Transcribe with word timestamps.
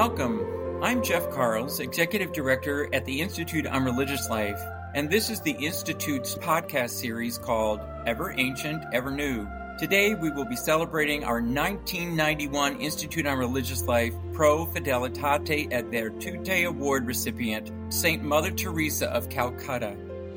Welcome. 0.00 0.82
I'm 0.82 1.02
Jeff 1.02 1.28
Carls, 1.28 1.78
Executive 1.78 2.32
Director 2.32 2.88
at 2.94 3.04
the 3.04 3.20
Institute 3.20 3.66
on 3.66 3.84
Religious 3.84 4.30
Life, 4.30 4.58
and 4.94 5.10
this 5.10 5.28
is 5.28 5.42
the 5.42 5.50
Institute's 5.50 6.36
podcast 6.36 6.92
series 6.92 7.36
called 7.36 7.80
Ever 8.06 8.32
Ancient, 8.38 8.82
Ever 8.94 9.10
New. 9.10 9.46
Today 9.78 10.14
we 10.14 10.30
will 10.30 10.46
be 10.46 10.56
celebrating 10.56 11.22
our 11.22 11.42
1991 11.42 12.80
Institute 12.80 13.26
on 13.26 13.36
Religious 13.36 13.82
Life 13.82 14.14
Pro 14.32 14.64
Fidelitate 14.64 15.68
et 15.70 15.84
Virtute 15.90 16.66
Award 16.66 17.06
recipient, 17.06 17.70
St. 17.92 18.22
Mother 18.22 18.50
Teresa 18.50 19.10
of 19.10 19.28
Calcutta. 19.28 19.94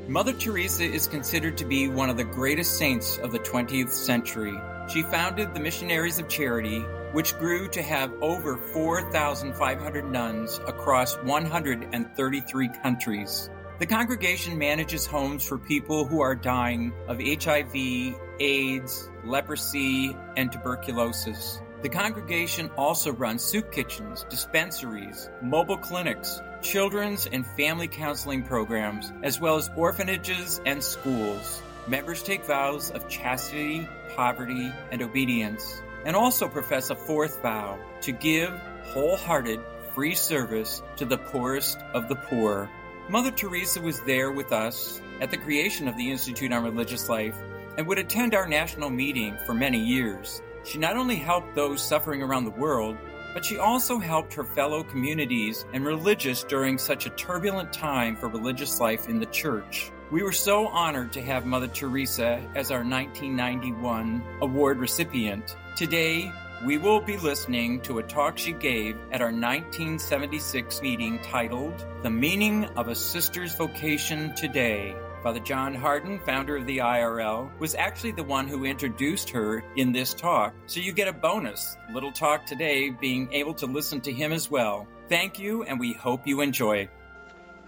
Mother 0.08 0.34
Teresa 0.34 0.84
is 0.84 1.06
considered 1.06 1.56
to 1.56 1.64
be 1.64 1.88
one 1.88 2.10
of 2.10 2.18
the 2.18 2.24
greatest 2.24 2.76
saints 2.76 3.16
of 3.16 3.32
the 3.32 3.38
20th 3.38 3.88
century. 3.88 4.60
She 4.90 5.00
founded 5.04 5.54
the 5.54 5.60
Missionaries 5.60 6.18
of 6.18 6.28
Charity, 6.28 6.84
which 7.14 7.38
grew 7.38 7.68
to 7.68 7.80
have 7.80 8.12
over 8.20 8.56
4,500 8.56 10.10
nuns 10.10 10.58
across 10.66 11.16
133 11.18 12.68
countries. 12.82 13.48
The 13.78 13.86
congregation 13.86 14.58
manages 14.58 15.06
homes 15.06 15.46
for 15.46 15.56
people 15.56 16.06
who 16.06 16.20
are 16.20 16.34
dying 16.34 16.92
of 17.06 17.20
HIV, 17.20 18.16
AIDS, 18.40 19.10
leprosy, 19.24 20.16
and 20.36 20.50
tuberculosis. 20.50 21.60
The 21.82 21.88
congregation 21.88 22.68
also 22.76 23.12
runs 23.12 23.42
soup 23.44 23.70
kitchens, 23.70 24.26
dispensaries, 24.28 25.30
mobile 25.40 25.78
clinics, 25.78 26.40
children's 26.62 27.26
and 27.26 27.46
family 27.46 27.86
counseling 27.86 28.42
programs, 28.42 29.12
as 29.22 29.40
well 29.40 29.56
as 29.56 29.70
orphanages 29.76 30.60
and 30.66 30.82
schools. 30.82 31.62
Members 31.86 32.24
take 32.24 32.44
vows 32.44 32.90
of 32.90 33.08
chastity, 33.08 33.88
poverty, 34.16 34.72
and 34.90 35.02
obedience, 35.02 35.82
and 36.04 36.16
also 36.16 36.48
profess 36.48 36.90
a 36.90 36.96
fourth 36.96 37.40
vow 37.42 37.78
to 38.02 38.12
give 38.12 38.50
wholehearted, 38.84 39.60
free 39.94 40.14
service 40.14 40.82
to 40.96 41.04
the 41.04 41.18
poorest 41.18 41.78
of 41.92 42.08
the 42.08 42.16
poor. 42.16 42.68
Mother 43.08 43.30
Teresa 43.30 43.80
was 43.80 44.00
there 44.00 44.30
with 44.30 44.52
us 44.52 45.00
at 45.20 45.30
the 45.30 45.36
creation 45.36 45.88
of 45.88 45.96
the 45.96 46.10
Institute 46.10 46.52
on 46.52 46.64
Religious 46.64 47.08
Life 47.08 47.36
and 47.76 47.86
would 47.86 47.98
attend 47.98 48.34
our 48.34 48.46
national 48.46 48.90
meeting 48.90 49.36
for 49.46 49.54
many 49.54 49.78
years. 49.78 50.42
She 50.64 50.78
not 50.78 50.96
only 50.96 51.16
helped 51.16 51.54
those 51.54 51.82
suffering 51.82 52.22
around 52.22 52.44
the 52.44 52.50
world, 52.50 52.96
but 53.34 53.44
she 53.44 53.58
also 53.58 53.98
helped 53.98 54.32
her 54.32 54.44
fellow 54.44 54.84
communities 54.84 55.66
and 55.72 55.84
religious 55.84 56.44
during 56.44 56.78
such 56.78 57.06
a 57.06 57.10
turbulent 57.10 57.72
time 57.72 58.16
for 58.16 58.28
religious 58.28 58.80
life 58.80 59.08
in 59.08 59.18
the 59.18 59.26
church. 59.26 59.90
We 60.10 60.22
were 60.22 60.32
so 60.32 60.68
honored 60.68 61.12
to 61.14 61.22
have 61.22 61.44
Mother 61.44 61.66
Teresa 61.66 62.40
as 62.54 62.70
our 62.70 62.84
1991 62.84 64.22
award 64.40 64.78
recipient. 64.78 65.56
Today, 65.76 66.32
we 66.64 66.78
will 66.78 67.00
be 67.00 67.16
listening 67.16 67.80
to 67.80 67.98
a 67.98 68.02
talk 68.04 68.38
she 68.38 68.52
gave 68.52 68.96
at 69.10 69.20
our 69.20 69.32
1976 69.32 70.80
meeting 70.80 71.18
titled 71.18 71.84
The 72.04 72.10
Meaning 72.10 72.66
of 72.76 72.86
a 72.86 72.94
Sister's 72.94 73.56
Vocation 73.56 74.32
Today. 74.36 74.94
Father 75.24 75.40
John 75.40 75.74
Hardon, 75.74 76.20
founder 76.20 76.56
of 76.56 76.66
the 76.66 76.78
IRL, 76.78 77.50
was 77.58 77.74
actually 77.74 78.12
the 78.12 78.22
one 78.22 78.46
who 78.46 78.64
introduced 78.64 79.28
her 79.30 79.64
in 79.74 79.90
this 79.90 80.14
talk, 80.14 80.54
so 80.66 80.78
you 80.78 80.92
get 80.92 81.08
a 81.08 81.12
bonus 81.12 81.76
little 81.92 82.12
talk 82.12 82.46
today 82.46 82.90
being 82.90 83.28
able 83.32 83.54
to 83.54 83.66
listen 83.66 84.00
to 84.02 84.12
him 84.12 84.30
as 84.30 84.48
well. 84.48 84.86
Thank 85.08 85.40
you, 85.40 85.64
and 85.64 85.80
we 85.80 85.92
hope 85.92 86.24
you 86.24 86.40
enjoy. 86.40 86.88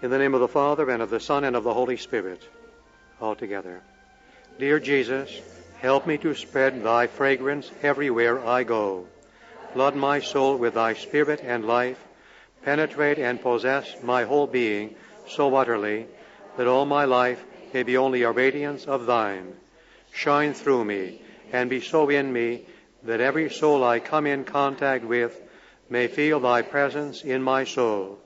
In 0.01 0.11
the 0.11 0.17
name 0.17 0.33
of 0.33 0.39
the 0.39 0.47
Father, 0.47 0.89
and 0.89 1.01
of 1.01 1.09
the 1.09 1.19
Son, 1.19 1.43
and 1.43 1.57
of 1.57 1.65
the 1.65 1.73
Holy 1.73 1.97
Spirit, 1.97 2.47
all 3.19 3.35
together. 3.35 3.81
Dear 4.59 4.79
Jesus, 4.79 5.41
help 5.79 6.07
me 6.07 6.17
to 6.17 6.33
spread 6.33 6.83
thy 6.83 7.07
fragrance 7.07 7.71
everywhere 7.83 8.45
I 8.45 8.63
go. 8.63 9.07
Flood 9.73 9.95
my 9.95 10.19
soul 10.19 10.57
with 10.57 10.73
thy 10.73 10.93
spirit 10.93 11.41
and 11.43 11.65
life, 11.65 12.03
penetrate 12.63 13.19
and 13.19 13.41
possess 13.41 13.95
my 14.01 14.23
whole 14.23 14.47
being 14.47 14.95
so 15.27 15.55
utterly 15.55 16.07
that 16.57 16.67
all 16.67 16.85
my 16.85 17.05
life 17.05 17.43
may 17.73 17.83
be 17.83 17.97
only 17.97 18.23
a 18.23 18.31
radiance 18.31 18.85
of 18.85 19.05
thine. 19.05 19.53
Shine 20.11 20.53
through 20.53 20.85
me 20.85 21.21
and 21.51 21.69
be 21.69 21.81
so 21.81 22.09
in 22.09 22.31
me 22.33 22.65
that 23.03 23.21
every 23.21 23.49
soul 23.49 23.83
I 23.83 23.99
come 23.99 24.25
in 24.25 24.43
contact 24.43 25.05
with 25.05 25.39
may 25.89 26.07
feel 26.07 26.39
thy 26.39 26.61
presence 26.61 27.23
in 27.23 27.41
my 27.41 27.63
soul. 27.63 28.19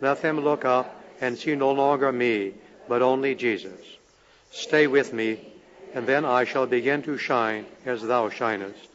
Let 0.00 0.22
them 0.22 0.40
look 0.40 0.64
up 0.64 0.94
and 1.20 1.38
see 1.38 1.54
no 1.54 1.72
longer 1.72 2.12
me, 2.12 2.54
but 2.88 3.02
only 3.02 3.34
Jesus. 3.34 3.80
Stay 4.50 4.86
with 4.86 5.12
me, 5.12 5.52
and 5.94 6.06
then 6.06 6.24
I 6.24 6.44
shall 6.44 6.66
begin 6.66 7.02
to 7.02 7.18
shine 7.18 7.66
as 7.84 8.02
thou 8.02 8.28
shinest. 8.28 8.88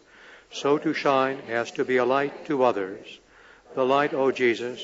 So 0.52 0.78
to 0.78 0.94
shine 0.94 1.40
as 1.50 1.72
to 1.72 1.86
be 1.86 1.98
a 1.98 2.06
light 2.06 2.46
to 2.46 2.64
others. 2.64 3.20
The 3.76 3.84
light, 3.84 4.14
O 4.14 4.32
Jesus, 4.32 4.82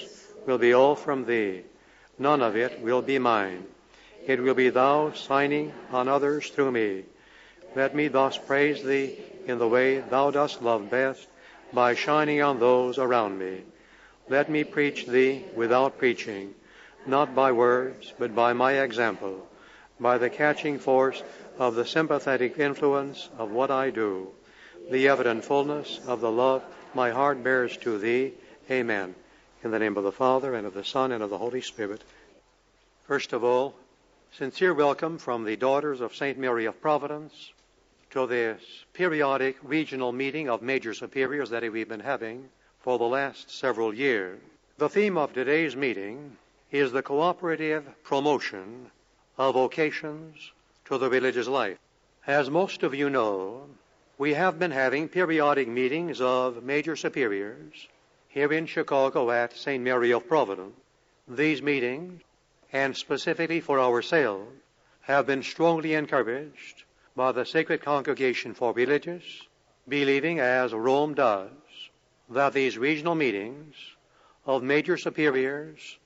will 0.48 0.58
be 0.58 0.74
all 0.74 0.96
from 0.96 1.25
thee. 1.25 1.62
None 2.18 2.42
of 2.42 2.56
it 2.56 2.81
will 2.81 3.02
be 3.02 3.19
mine. 3.19 3.66
It 4.25 4.42
will 4.42 4.56
be 4.56 4.69
thou 4.69 5.12
shining 5.12 5.72
on 5.92 6.08
others 6.08 6.50
through 6.50 6.72
me. 6.72 7.03
Let 7.75 7.96
me 7.96 8.08
thus 8.08 8.38
praise 8.38 8.84
thee 8.84 9.18
in 9.46 9.59
the 9.59 9.68
way 9.68 10.00
thou 10.00 10.31
dost 10.31 10.62
love 10.62 10.90
best, 10.90 11.28
by 11.72 11.94
shining 11.94 12.42
on 12.42 12.59
those 12.59 12.98
around 12.98 13.38
me. 13.38 13.62
Let 14.28 14.50
me 14.50 14.64
preach 14.64 15.06
thee 15.06 15.46
without 15.56 15.98
preaching, 15.98 16.53
not 17.06 17.36
by 17.36 17.52
words, 17.52 18.14
but 18.18 18.36
by 18.36 18.53
my 18.53 18.74
example, 18.74 19.48
by 20.00 20.18
the 20.18 20.30
catching 20.30 20.80
force 20.80 21.22
of 21.59 21.75
the 21.75 21.86
sympathetic 21.86 22.58
influence 22.58 23.28
of 23.38 23.52
what 23.52 23.70
I 23.70 23.90
do, 23.90 24.30
the 24.90 25.09
evident 25.09 25.44
fullness 25.44 26.00
of 26.08 26.22
the 26.22 26.31
love 26.31 26.64
my 26.96 27.12
heart 27.12 27.44
bears 27.44 27.75
to 27.78 28.00
thee. 28.00 28.31
Amen. 28.72 29.14
In 29.62 29.72
the 29.72 29.78
name 29.78 29.98
of 29.98 30.06
the 30.06 30.12
Father, 30.12 30.56
and 30.56 30.66
of 30.66 30.74
the 30.74 30.86
Son, 30.86 31.12
and 31.12 31.22
of 31.22 31.30
the 31.30 31.38
Holy 31.38 31.59
Spirit. 31.59 32.02
First 33.06 33.34
of 33.34 33.44
all, 33.44 33.75
Sincere 34.31 34.74
welcome 34.74 35.18
from 35.18 35.44
the 35.44 35.58
Daughters 35.58 36.00
of 36.00 36.16
St. 36.16 36.38
Mary 36.38 36.64
of 36.64 36.80
Providence 36.80 37.52
to 38.12 38.25
this 38.25 38.62
periodic 38.94 39.58
regional 39.62 40.14
meeting 40.14 40.50
of 40.50 40.62
major 40.62 40.94
superiors 40.94 41.50
that 41.50 41.69
we've 41.69 41.90
been 41.90 42.00
having 42.00 42.48
for 42.80 42.98
the 42.98 43.03
last 43.03 43.52
several 43.52 43.94
years. 43.94 44.40
The 44.78 44.88
theme 44.88 45.18
of 45.18 45.34
today's 45.34 45.75
meeting 45.75 46.38
is 46.72 46.94
the 46.94 47.03
cooperative 47.03 47.84
promotion 48.03 48.92
of 49.38 49.56
vocations 49.56 50.52
to 50.89 50.97
the 50.97 51.09
religious 51.09 51.47
life. 51.47 51.77
As 52.27 52.50
most 52.50 52.83
of 52.83 52.94
you 52.94 53.09
know, 53.09 53.67
we 54.17 54.33
have 54.33 54.59
been 54.59 54.72
having 54.72 55.07
periodic 55.07 55.67
meetings 55.67 56.19
of 56.19 56.63
major 56.63 56.95
superiors 56.95 57.88
here 58.27 58.51
in 58.51 58.66
Chicago 58.66 59.31
at 59.31 59.55
St. 59.55 59.83
Mary 59.83 60.11
of 60.11 60.27
Providence. 60.27 60.75
These 61.27 61.61
meetings 61.61 62.22
and 62.72 62.95
specifically 62.95 63.61
for 63.61 63.79
ourselves, 63.79 64.51
have 65.01 65.25
been 65.25 65.41
strongly 65.41 65.95
encouraged 65.95 66.83
by 67.16 67.31
the 67.31 67.45
Sacred 67.45 67.81
Congregation 67.81 68.53
for 68.53 68.73
Religious, 68.73 69.23
believing 69.88 70.39
as 70.39 70.73
Rome 70.73 71.16
does 71.16 71.50
that 72.29 72.53
these 72.53 72.77
regional 72.77 73.16
meetings 73.16 73.75
of 74.45 74.61
major 74.61 74.97
superiors 74.97 75.97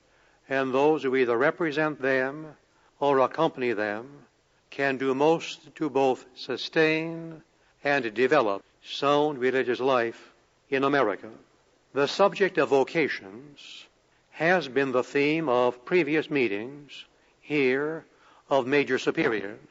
and 0.48 0.72
those 0.72 1.02
who 1.02 1.14
either 1.16 1.36
represent 1.36 2.00
them 2.00 2.46
or 2.98 3.18
accompany 3.18 3.72
them 3.72 4.08
can 4.74 4.96
do 4.96 5.14
most 5.14 5.72
to 5.76 5.88
both 5.88 6.26
sustain 6.34 7.40
and 7.84 8.12
develop 8.12 8.60
sound 8.82 9.38
religious 9.38 9.78
life 9.78 10.32
in 10.68 10.82
America. 10.82 11.30
The 11.92 12.08
subject 12.08 12.58
of 12.58 12.70
vocations 12.70 13.86
has 14.32 14.66
been 14.66 14.90
the 14.90 15.04
theme 15.04 15.48
of 15.48 15.84
previous 15.84 16.28
meetings 16.28 17.04
here 17.40 18.04
of 18.50 18.66
major 18.66 18.98
superiors. 18.98 19.70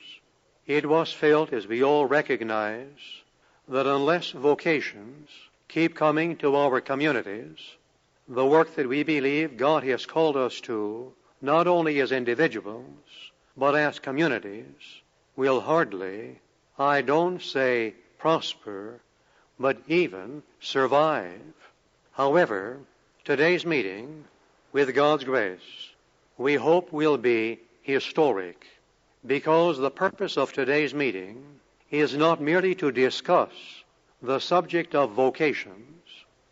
It 0.67 0.85
was 0.85 1.11
felt, 1.11 1.51
as 1.51 1.67
we 1.67 1.83
all 1.83 2.05
recognize, 2.05 3.01
that 3.67 3.85
unless 3.85 4.31
vocations 4.31 5.29
keep 5.67 5.95
coming 5.95 6.37
to 6.37 6.55
our 6.55 6.79
communities, 6.79 7.59
the 8.29 8.45
work 8.45 8.75
that 8.75 8.87
we 8.87 9.03
believe 9.03 9.57
God 9.57 9.83
has 9.83 10.05
called 10.05 10.37
us 10.37 10.61
to, 10.61 11.11
not 11.41 11.67
only 11.67 11.99
as 11.99 12.13
individuals, 12.13 13.32
but 13.55 13.75
as 13.75 13.99
communities, 13.99 15.01
will 15.35 15.61
hardly, 15.61 16.39
I 16.77 17.01
don't 17.01 17.41
say 17.41 17.93
prosper, 18.17 18.99
but 19.59 19.77
even 19.87 20.43
survive. 20.59 21.53
However, 22.13 22.79
today's 23.23 23.65
meeting 23.65 24.25
with 24.71 24.95
God's 24.95 25.23
grace, 25.23 25.93
we 26.37 26.55
hope 26.55 26.91
will 26.91 27.17
be 27.17 27.59
historic 27.81 28.65
because 29.25 29.77
the 29.77 29.91
purpose 29.91 30.37
of 30.37 30.51
today's 30.51 30.93
meeting 30.93 31.43
is 31.91 32.15
not 32.15 32.41
merely 32.41 32.75
to 32.75 32.91
discuss 32.91 33.51
the 34.21 34.39
subject 34.39 34.95
of 34.95 35.11
vocations 35.11 35.93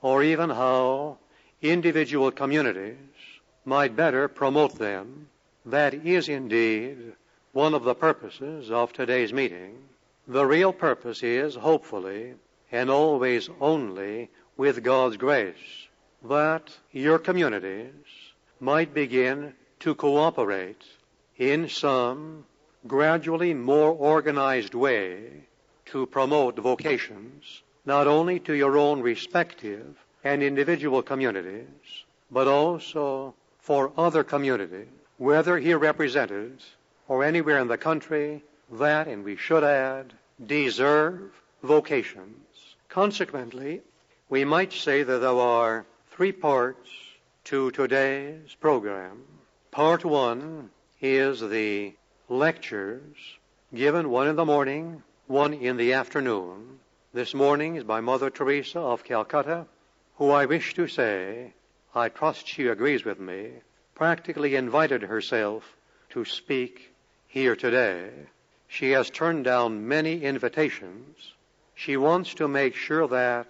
or 0.02 0.24
even 0.24 0.50
how 0.50 1.18
individual 1.62 2.32
communities 2.32 2.98
might 3.66 3.96
better 3.96 4.28
promote 4.28 4.78
them. 4.78 5.28
That 5.66 5.94
is 5.94 6.28
indeed 6.28 7.14
one 7.52 7.74
of 7.74 7.84
the 7.84 7.94
purposes 7.94 8.72
of 8.72 8.94
today's 8.94 9.32
meeting. 9.32 9.78
The 10.28 10.46
real 10.46 10.74
purpose 10.74 11.22
is, 11.22 11.56
hopefully, 11.56 12.34
and 12.72 12.90
always 12.90 13.50
only 13.60 14.30
with 14.58 14.84
God's 14.84 15.18
grace, 15.18 15.88
that 16.24 16.72
your 16.92 17.20
communities 17.20 17.94
might 18.60 18.94
begin 18.94 19.54
to 19.82 19.96
cooperate 19.96 20.84
in 21.38 21.70
some 21.70 22.46
gradually 22.88 23.54
more 23.54 23.92
organized 23.92 24.74
way 24.74 25.48
to 25.86 26.06
promote 26.06 26.58
vocations, 26.58 27.62
not 27.86 28.08
only 28.08 28.40
to 28.40 28.54
your 28.54 28.78
own 28.78 29.02
respective 29.02 29.96
and 30.24 30.42
individual 30.42 31.02
communities, 31.02 32.04
but 32.32 32.48
also 32.48 33.34
for 33.60 33.92
other 33.98 34.24
communities, 34.24 34.88
whether 35.22 35.60
here 35.60 35.78
represented 35.78 36.58
or 37.08 37.24
anywhere 37.24 37.60
in 37.60 37.68
the 37.68 37.78
country 37.78 38.44
that, 38.72 39.08
and 39.08 39.24
we 39.24 39.36
should 39.36 39.64
add, 39.64 40.12
deserve 40.48 41.30
vocations. 41.62 42.48
Consequently, 42.90 43.82
we 44.30 44.44
might 44.44 44.74
say 44.74 45.04
that 45.04 45.20
there 45.20 45.30
are 45.30 45.86
three 46.10 46.32
parts 46.32 46.90
to 47.44 47.70
today's 47.70 48.56
program. 48.60 49.22
Part 49.70 50.04
one 50.04 50.72
is 51.00 51.40
the 51.40 51.94
lectures 52.28 53.16
given 53.76 54.10
one 54.10 54.28
in 54.28 54.36
the 54.36 54.44
morning, 54.44 55.04
one 55.28 55.54
in 55.54 55.78
the 55.78 55.94
afternoon. 55.94 56.80
This 57.14 57.36
morning 57.36 57.76
is 57.76 57.84
by 57.84 58.02
Mother 58.02 58.32
Teresa 58.32 58.80
of 58.80 59.04
Calcutta, 59.04 59.68
who 60.16 60.32
I 60.32 60.48
wish 60.48 60.74
to 60.74 60.88
say, 60.88 61.54
I 61.94 62.10
trust 62.10 62.48
she 62.48 62.66
agrees 62.66 63.06
with 63.06 63.20
me, 63.20 63.52
practically 64.02 64.56
invited 64.56 65.04
herself 65.04 65.78
to 66.10 66.26
speak 66.26 66.92
here 67.28 67.56
today. 67.56 68.10
She 68.68 68.90
has 68.94 69.12
turned 69.12 69.46
down 69.46 69.88
many 69.88 70.24
invitations. 70.24 71.34
She 71.76 71.98
wants 71.98 72.34
to 72.34 72.48
make 72.48 72.74
sure 72.74 73.08
that 73.10 73.46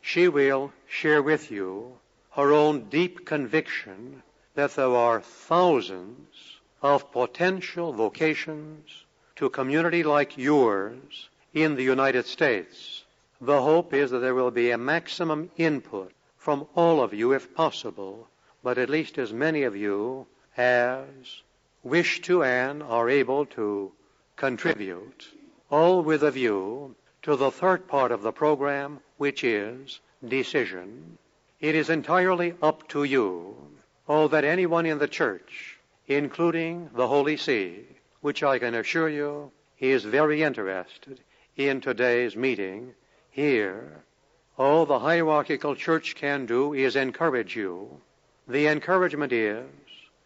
she 0.00 0.26
will 0.26 0.72
share 0.88 1.22
with 1.22 1.52
you 1.52 1.92
her 2.32 2.52
own 2.52 2.88
deep 2.88 3.24
conviction 3.24 4.24
that 4.56 4.74
there 4.74 4.86
are 4.86 5.20
thousands 5.20 6.58
of 6.82 7.12
potential 7.12 7.92
vocations 7.92 9.04
to 9.36 9.46
a 9.46 9.50
community 9.50 10.02
like 10.02 10.36
yours 10.36 11.28
in 11.54 11.76
the 11.76 11.84
United 11.84 12.26
States. 12.26 13.04
The 13.40 13.62
hope 13.62 13.94
is 13.94 14.10
that 14.10 14.18
there 14.18 14.34
will 14.34 14.50
be 14.50 14.72
a 14.72 14.78
maximum 14.78 15.52
input 15.56 16.10
from 16.38 16.66
all 16.74 17.00
of 17.00 17.14
you 17.14 17.34
if 17.34 17.54
possible, 17.54 18.26
but 18.62 18.78
at 18.78 18.90
least 18.90 19.18
as 19.18 19.32
many 19.32 19.62
of 19.62 19.76
you 19.76 20.26
as 20.56 21.42
wish 21.82 22.20
to 22.22 22.44
and 22.44 22.82
are 22.82 23.10
able 23.10 23.44
to 23.46 23.90
contribute, 24.36 25.28
all 25.70 26.02
with 26.02 26.22
a 26.22 26.30
view 26.30 26.94
to 27.22 27.36
the 27.36 27.50
third 27.50 27.86
part 27.88 28.12
of 28.12 28.22
the 28.22 28.32
program, 28.32 29.00
which 29.16 29.42
is 29.44 30.00
decision. 30.26 31.18
It 31.60 31.74
is 31.74 31.90
entirely 31.90 32.54
up 32.62 32.88
to 32.88 33.04
you, 33.04 33.56
oh, 34.08 34.28
that 34.28 34.44
anyone 34.44 34.86
in 34.86 34.98
the 34.98 35.08
church, 35.08 35.78
including 36.06 36.90
the 36.94 37.08
Holy 37.08 37.36
See, 37.36 37.84
which 38.20 38.42
I 38.42 38.58
can 38.58 38.74
assure 38.74 39.08
you 39.08 39.50
is 39.78 40.04
very 40.04 40.42
interested 40.42 41.20
in 41.56 41.80
today's 41.80 42.36
meeting 42.36 42.94
here, 43.30 44.04
all 44.58 44.86
the 44.86 44.98
hierarchical 44.98 45.74
church 45.74 46.14
can 46.14 46.46
do 46.46 46.74
is 46.74 46.96
encourage 46.96 47.56
you. 47.56 48.00
The 48.48 48.66
encouragement 48.66 49.32
is 49.32 49.68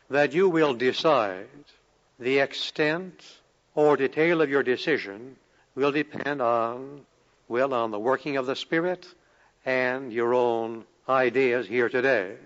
that 0.09 0.33
you 0.33 0.49
will 0.49 0.73
decide 0.73 1.49
the 2.19 2.39
extent 2.39 3.23
or 3.75 3.97
detail 3.97 4.41
of 4.41 4.49
your 4.49 4.63
decision 4.63 5.37
will 5.75 5.93
depend 5.93 6.41
on, 6.41 7.05
well, 7.47 7.75
on 7.75 7.91
the 7.91 7.99
working 7.99 8.39
of 8.39 8.47
the 8.47 8.57
Spirit 8.57 9.07
and 9.67 10.13
your 10.13 10.33
own 10.33 10.85
ideas 11.09 11.67
here 11.69 11.91
today. 11.91 12.37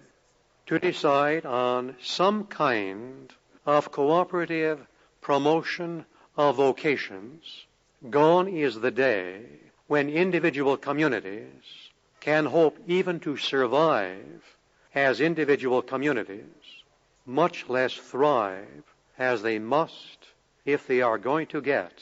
To 0.66 0.78
decide 0.78 1.46
on 1.46 1.96
some 2.02 2.44
kind 2.46 3.32
of 3.64 3.92
cooperative 3.92 4.84
promotion 5.20 6.04
of 6.36 6.56
vocations, 6.56 7.66
gone 8.08 8.48
is 8.48 8.80
the 8.80 8.90
day 8.90 9.42
when 9.86 10.08
individual 10.08 10.76
communities 10.76 11.90
can 12.18 12.46
hope 12.46 12.78
even 12.86 13.20
to 13.20 13.36
survive 13.36 14.56
as 14.94 15.20
individual 15.20 15.82
communities, 15.82 16.82
much 17.24 17.68
less 17.68 17.94
thrive 17.94 18.82
as 19.18 19.42
they 19.42 19.58
must 19.58 20.18
if 20.64 20.86
they 20.86 21.00
are 21.00 21.18
going 21.18 21.46
to 21.46 21.60
get 21.60 21.92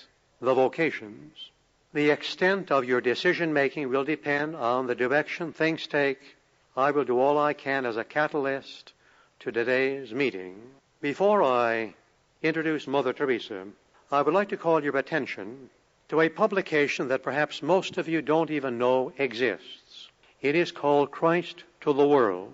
the 0.40 0.54
vocations. 0.54 1.50
The 1.92 2.10
extent 2.10 2.70
of 2.70 2.84
your 2.84 3.00
decision 3.00 3.52
making 3.52 3.88
will 3.88 4.04
depend 4.04 4.56
on 4.56 4.86
the 4.86 4.94
direction 4.94 5.52
things 5.52 5.86
take. 5.86 6.36
I 6.76 6.90
will 6.90 7.04
do 7.04 7.18
all 7.18 7.38
I 7.38 7.52
can 7.52 7.84
as 7.84 7.96
a 7.96 8.04
catalyst 8.04 8.92
to 9.40 9.52
today's 9.52 10.12
meeting. 10.12 10.60
Before 11.00 11.42
I 11.42 11.94
introduce 12.42 12.86
Mother 12.86 13.12
Teresa, 13.12 13.64
I 14.10 14.22
would 14.22 14.34
like 14.34 14.48
to 14.50 14.56
call 14.56 14.82
your 14.82 14.96
attention 14.96 15.70
to 16.08 16.20
a 16.20 16.28
publication 16.28 17.08
that 17.08 17.22
perhaps 17.22 17.62
most 17.62 17.98
of 17.98 18.08
you 18.08 18.22
don't 18.22 18.50
even 18.50 18.78
know 18.78 19.12
exists. 19.18 20.08
It 20.40 20.54
is 20.54 20.72
called 20.72 21.10
Christ 21.10 21.64
to 21.82 21.92
the 21.92 22.06
World. 22.06 22.52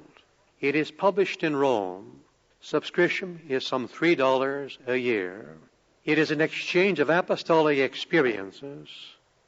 It 0.65 0.75
is 0.75 0.91
published 0.91 1.45
in 1.45 1.55
Rome. 1.55 2.21
Subscription 2.63 3.39
is 3.51 3.67
some 3.67 3.87
$3 3.87 4.79
a 4.87 4.97
year. 4.97 5.59
It 6.07 6.17
is 6.17 6.31
an 6.31 6.41
exchange 6.41 7.01
of 7.01 7.11
apostolic 7.11 7.77
experiences 7.77 8.89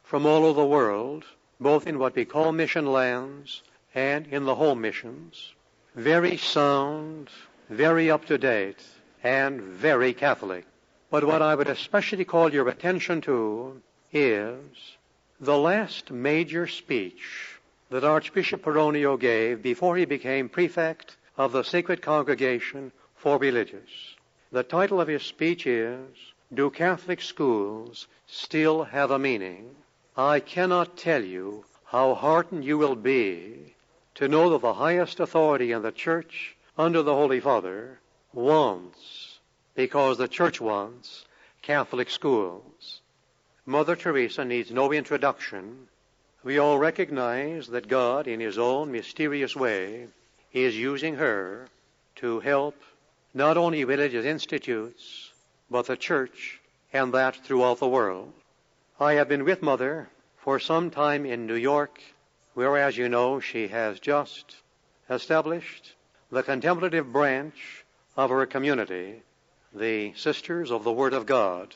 from 0.03 0.27
all 0.27 0.45
over 0.45 0.61
the 0.61 0.67
world, 0.67 1.25
both 1.59 1.87
in 1.87 1.99
what 1.99 2.15
we 2.15 2.27
call 2.27 2.53
mission 2.53 2.93
lands 2.93 3.63
and 3.95 4.27
in 4.27 4.45
the 4.45 4.57
home 4.57 4.83
missions. 4.83 5.55
Very 5.95 6.37
sound, 6.37 7.31
very 7.71 8.11
up 8.11 8.27
to 8.27 8.37
date, 8.37 8.85
and 9.25 9.63
very 9.63 10.13
Catholic. 10.13 10.67
But 11.11 11.25
what 11.25 11.41
I 11.41 11.55
would 11.55 11.71
especially 11.71 12.27
call 12.27 12.53
your 12.53 12.69
attention 12.69 13.23
to 13.23 13.81
is 14.13 14.99
the 15.41 15.57
last 15.57 16.11
major 16.11 16.67
speech 16.67 17.56
that 17.91 18.05
Archbishop 18.05 18.63
Pironio 18.63 19.19
gave 19.19 19.63
before 19.63 19.97
he 19.97 20.05
became 20.05 20.49
prefect 20.49 21.17
of 21.37 21.53
the 21.53 21.63
Sacred 21.63 22.03
Congregation 22.03 22.93
for 23.15 23.39
Religious. 23.39 24.17
The 24.51 24.63
title 24.63 25.01
of 25.01 25.09
his 25.09 25.23
speech 25.23 25.67
is 25.67 26.09
do 26.53 26.71
Catholic 26.71 27.21
schools 27.21 28.07
still 28.27 28.85
have 28.85 29.11
a 29.11 29.19
meaning? 29.19 29.75
I 30.17 30.41
cannot 30.41 30.97
tell 30.97 31.23
you 31.23 31.65
how 31.87 32.15
heartened 32.15 32.65
you 32.65 32.79
will 32.79 32.95
be 32.95 33.75
to 34.15 34.29
know 34.29 34.51
that 34.51 34.63
the 34.63 34.75
highest 34.75 35.21
authority 35.21 35.73
in 35.73 35.83
the 35.83 35.93
church 35.93 36.57
under 36.79 37.03
the 37.03 37.15
Holy 37.15 37.41
Father 37.41 38.01
wants, 38.33 39.39
because 39.75 40.19
the 40.19 40.29
church 40.29 40.61
wants, 40.61 41.25
Catholic 41.63 42.11
schools. 42.11 43.01
Mother 43.65 43.97
Teresa 43.97 44.45
needs 44.45 44.71
no 44.71 44.93
introduction. 44.93 45.89
We 46.47 46.61
all 46.61 46.79
recognize 46.79 47.67
that 47.71 47.89
God, 47.89 48.29
in 48.29 48.39
His 48.39 48.57
own 48.57 48.93
mysterious 48.93 49.57
way, 49.57 50.07
is 50.53 50.77
using 50.77 51.17
her 51.17 51.67
to 52.23 52.39
help 52.39 52.77
not 53.35 53.57
only 53.57 53.85
religious 53.85 54.25
institutes, 54.25 55.33
but 55.69 55.87
the 55.87 55.97
church, 55.97 56.61
and 56.93 57.13
that 57.15 57.35
throughout 57.35 57.81
the 57.81 57.89
world. 57.89 58.33
I 59.01 59.15
have 59.15 59.29
been 59.29 59.45
with 59.45 59.61
Mother 59.61 60.09
for 60.37 60.61
some 60.61 60.89
time 60.89 61.27
in 61.27 61.49
New 61.49 61.57
York, 61.57 62.01
where, 62.55 62.77
as 62.77 62.97
you 62.97 63.09
know, 63.09 63.41
she 63.41 63.67
has 63.67 63.99
just 63.99 64.55
established 65.11 65.95
the 66.31 66.45
contemplative 66.45 67.13
branch 67.13 67.85
of 68.17 68.31
her 68.31 68.47
community, 68.47 69.21
the 69.75 70.15
Sisters 70.15 70.71
of 70.71 70.85
the 70.85 70.93
Word 70.93 71.13
of 71.13 71.27
God. 71.27 71.75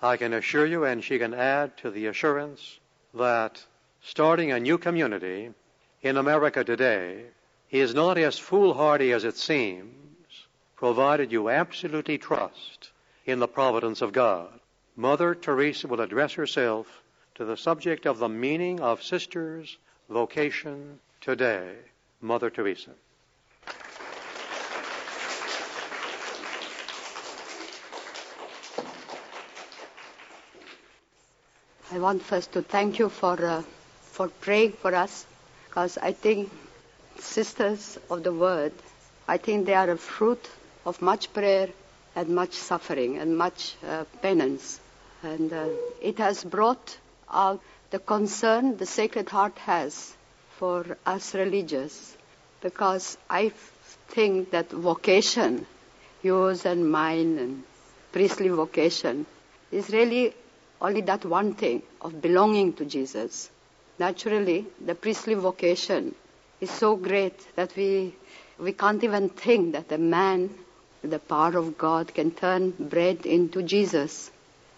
I 0.00 0.16
can 0.16 0.32
assure 0.32 0.64
you, 0.64 0.84
and 0.86 1.04
she 1.04 1.18
can 1.18 1.34
add 1.34 1.76
to 1.76 1.90
the 1.90 2.06
assurance, 2.06 2.80
that 3.12 3.62
starting 4.06 4.52
a 4.52 4.60
new 4.60 4.78
community 4.78 5.50
in 6.00 6.16
America 6.16 6.62
today 6.62 7.24
is 7.72 7.92
not 7.92 8.16
as 8.16 8.38
foolhardy 8.38 9.10
as 9.10 9.24
it 9.24 9.36
seems, 9.36 10.46
provided 10.76 11.32
you 11.32 11.48
absolutely 11.50 12.16
trust 12.16 12.92
in 13.24 13.40
the 13.40 13.48
providence 13.48 14.00
of 14.02 14.12
God. 14.12 14.60
Mother 14.94 15.34
Teresa 15.34 15.88
will 15.88 16.00
address 16.00 16.34
herself 16.34 16.86
to 17.34 17.44
the 17.44 17.56
subject 17.56 18.06
of 18.06 18.18
the 18.20 18.28
meaning 18.28 18.80
of 18.80 19.02
sisters' 19.02 19.76
vocation 20.08 21.00
today. 21.20 21.74
Mother 22.20 22.48
Teresa. 22.48 22.92
I 31.90 31.98
want 31.98 32.22
first 32.22 32.52
to 32.52 32.62
thank 32.62 33.00
you 33.00 33.08
for 33.08 33.44
uh, 33.44 33.62
for 34.16 34.28
praying 34.28 34.72
for 34.72 34.94
us, 34.94 35.26
because 35.68 35.98
I 35.98 36.12
think 36.12 36.50
sisters 37.20 37.98
of 38.10 38.22
the 38.22 38.32
word, 38.32 38.72
I 39.28 39.36
think 39.36 39.66
they 39.66 39.74
are 39.74 39.90
a 39.90 39.98
fruit 39.98 40.48
of 40.86 41.02
much 41.02 41.34
prayer 41.34 41.68
and 42.14 42.30
much 42.30 42.54
suffering 42.54 43.18
and 43.18 43.36
much 43.36 43.74
uh, 43.86 44.04
penance. 44.22 44.80
And 45.22 45.52
uh, 45.52 45.68
it 46.00 46.16
has 46.18 46.42
brought 46.42 46.96
out 47.30 47.60
the 47.90 47.98
concern 47.98 48.78
the 48.78 48.86
Sacred 48.86 49.28
Heart 49.28 49.58
has 49.58 50.14
for 50.58 50.96
us 51.04 51.34
religious 51.34 52.16
because 52.62 53.18
I 53.28 53.52
think 54.08 54.50
that 54.52 54.70
vocation, 54.70 55.66
yours 56.22 56.64
and 56.64 56.90
mine 56.90 57.38
and 57.38 57.64
priestly 58.12 58.48
vocation, 58.48 59.26
is 59.70 59.90
really 59.90 60.32
only 60.80 61.02
that 61.02 61.26
one 61.26 61.52
thing 61.52 61.82
of 62.00 62.22
belonging 62.22 62.72
to 62.74 62.86
Jesus. 62.86 63.50
Naturally, 63.98 64.66
the 64.84 64.94
priestly 64.94 65.34
vocation 65.34 66.14
is 66.60 66.70
so 66.70 66.96
great 66.96 67.38
that 67.56 67.74
we, 67.76 68.14
we 68.58 68.72
can't 68.72 69.02
even 69.02 69.28
think 69.30 69.72
that 69.72 69.90
a 69.90 69.98
man, 69.98 70.50
the 71.02 71.18
power 71.18 71.56
of 71.56 71.78
God, 71.78 72.12
can 72.12 72.30
turn 72.30 72.72
bread 72.78 73.24
into 73.24 73.62
Jesus 73.62 74.30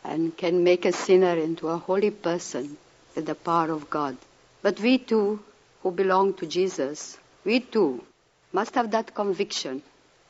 and 0.05 0.37
can 0.37 0.63
make 0.63 0.85
a 0.85 0.93
sinner 0.93 1.37
into 1.37 1.69
a 1.69 1.79
holy 1.79 2.11
person 2.11 2.77
with 3.17 3.27
the 3.27 3.35
power 3.35 3.71
of 3.71 3.91
God. 3.91 4.17
But 4.63 4.79
we 4.81 4.99
too, 4.99 5.41
who 5.83 5.91
belong 5.91 6.35
to 6.35 6.47
Jesus, 6.47 7.19
we 7.45 7.61
too 7.61 8.05
must 8.53 8.75
have 8.77 8.93
that 8.93 9.15
conviction 9.15 9.83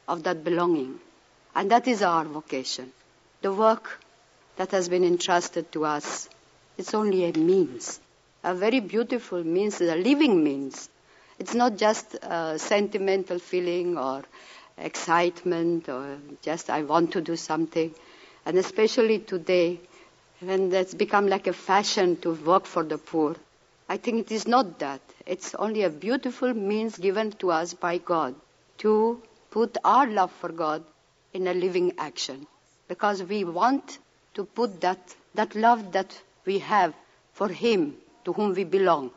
of 0.07 0.23
that 0.23 0.42
belonging. 0.45 0.99
And 1.54 1.71
that 1.71 1.87
is 1.87 2.02
our 2.02 2.25
vocation. 2.25 2.92
The 3.42 3.52
work 3.52 4.00
that 4.57 4.71
has 4.71 4.88
been 4.88 5.04
entrusted 5.04 5.71
to 5.73 5.85
us, 5.85 6.28
it's 6.76 6.95
only 6.95 7.25
a 7.25 7.33
means, 7.33 8.00
a 8.45 8.54
very 8.54 8.80
beautiful 8.80 9.42
means, 9.45 9.80
a 9.80 9.97
living 9.97 10.42
means. 10.45 10.88
It's 11.38 11.54
not 11.54 11.76
just 11.76 12.14
a 12.14 12.59
sentimental 12.59 13.38
feeling 13.38 13.99
or 13.99 14.23
excitement 14.76 15.88
or 15.88 16.18
just 16.42 16.71
I 16.71 16.83
want 16.83 17.12
to 17.12 17.21
do 17.21 17.37
something. 17.37 17.95
And 18.47 18.57
especially 18.59 19.18
today, 19.21 19.80
when 20.40 20.71
that's 20.71 20.95
become 20.95 21.26
like 21.26 21.47
a 21.47 21.52
fashion 21.52 22.16
to 22.21 22.33
work 22.35 22.64
for 22.64 22.85
the 22.85 22.99
poor, 22.99 23.37
I 23.88 23.97
think 23.97 24.26
it 24.26 24.33
is 24.33 24.47
not 24.47 24.78
that. 24.78 25.00
It's 25.26 25.54
only 25.54 25.83
a 25.83 25.90
beautiful 25.90 26.54
means 26.54 26.97
given 26.99 27.33
to 27.33 27.50
us 27.50 27.75
by 27.75 27.99
God 27.99 28.35
to 28.78 29.21
put 29.50 29.76
our 29.85 30.07
love 30.07 30.30
for 30.33 30.50
God 30.50 30.85
in 31.33 31.47
a 31.49 31.54
living 31.54 31.92
action. 31.99 32.47
Because 32.87 33.23
we 33.23 33.45
want 33.45 33.99
to 34.35 34.45
put 34.45 34.80
that, 34.83 35.14
that 35.35 35.54
love 35.54 35.92
that 35.92 36.21
we 36.45 36.61
have 36.61 36.95
for 37.33 37.49
Him 37.49 37.97
to 38.28 38.35
whom 38.35 38.52
we 38.52 38.64
belong. 38.64 39.11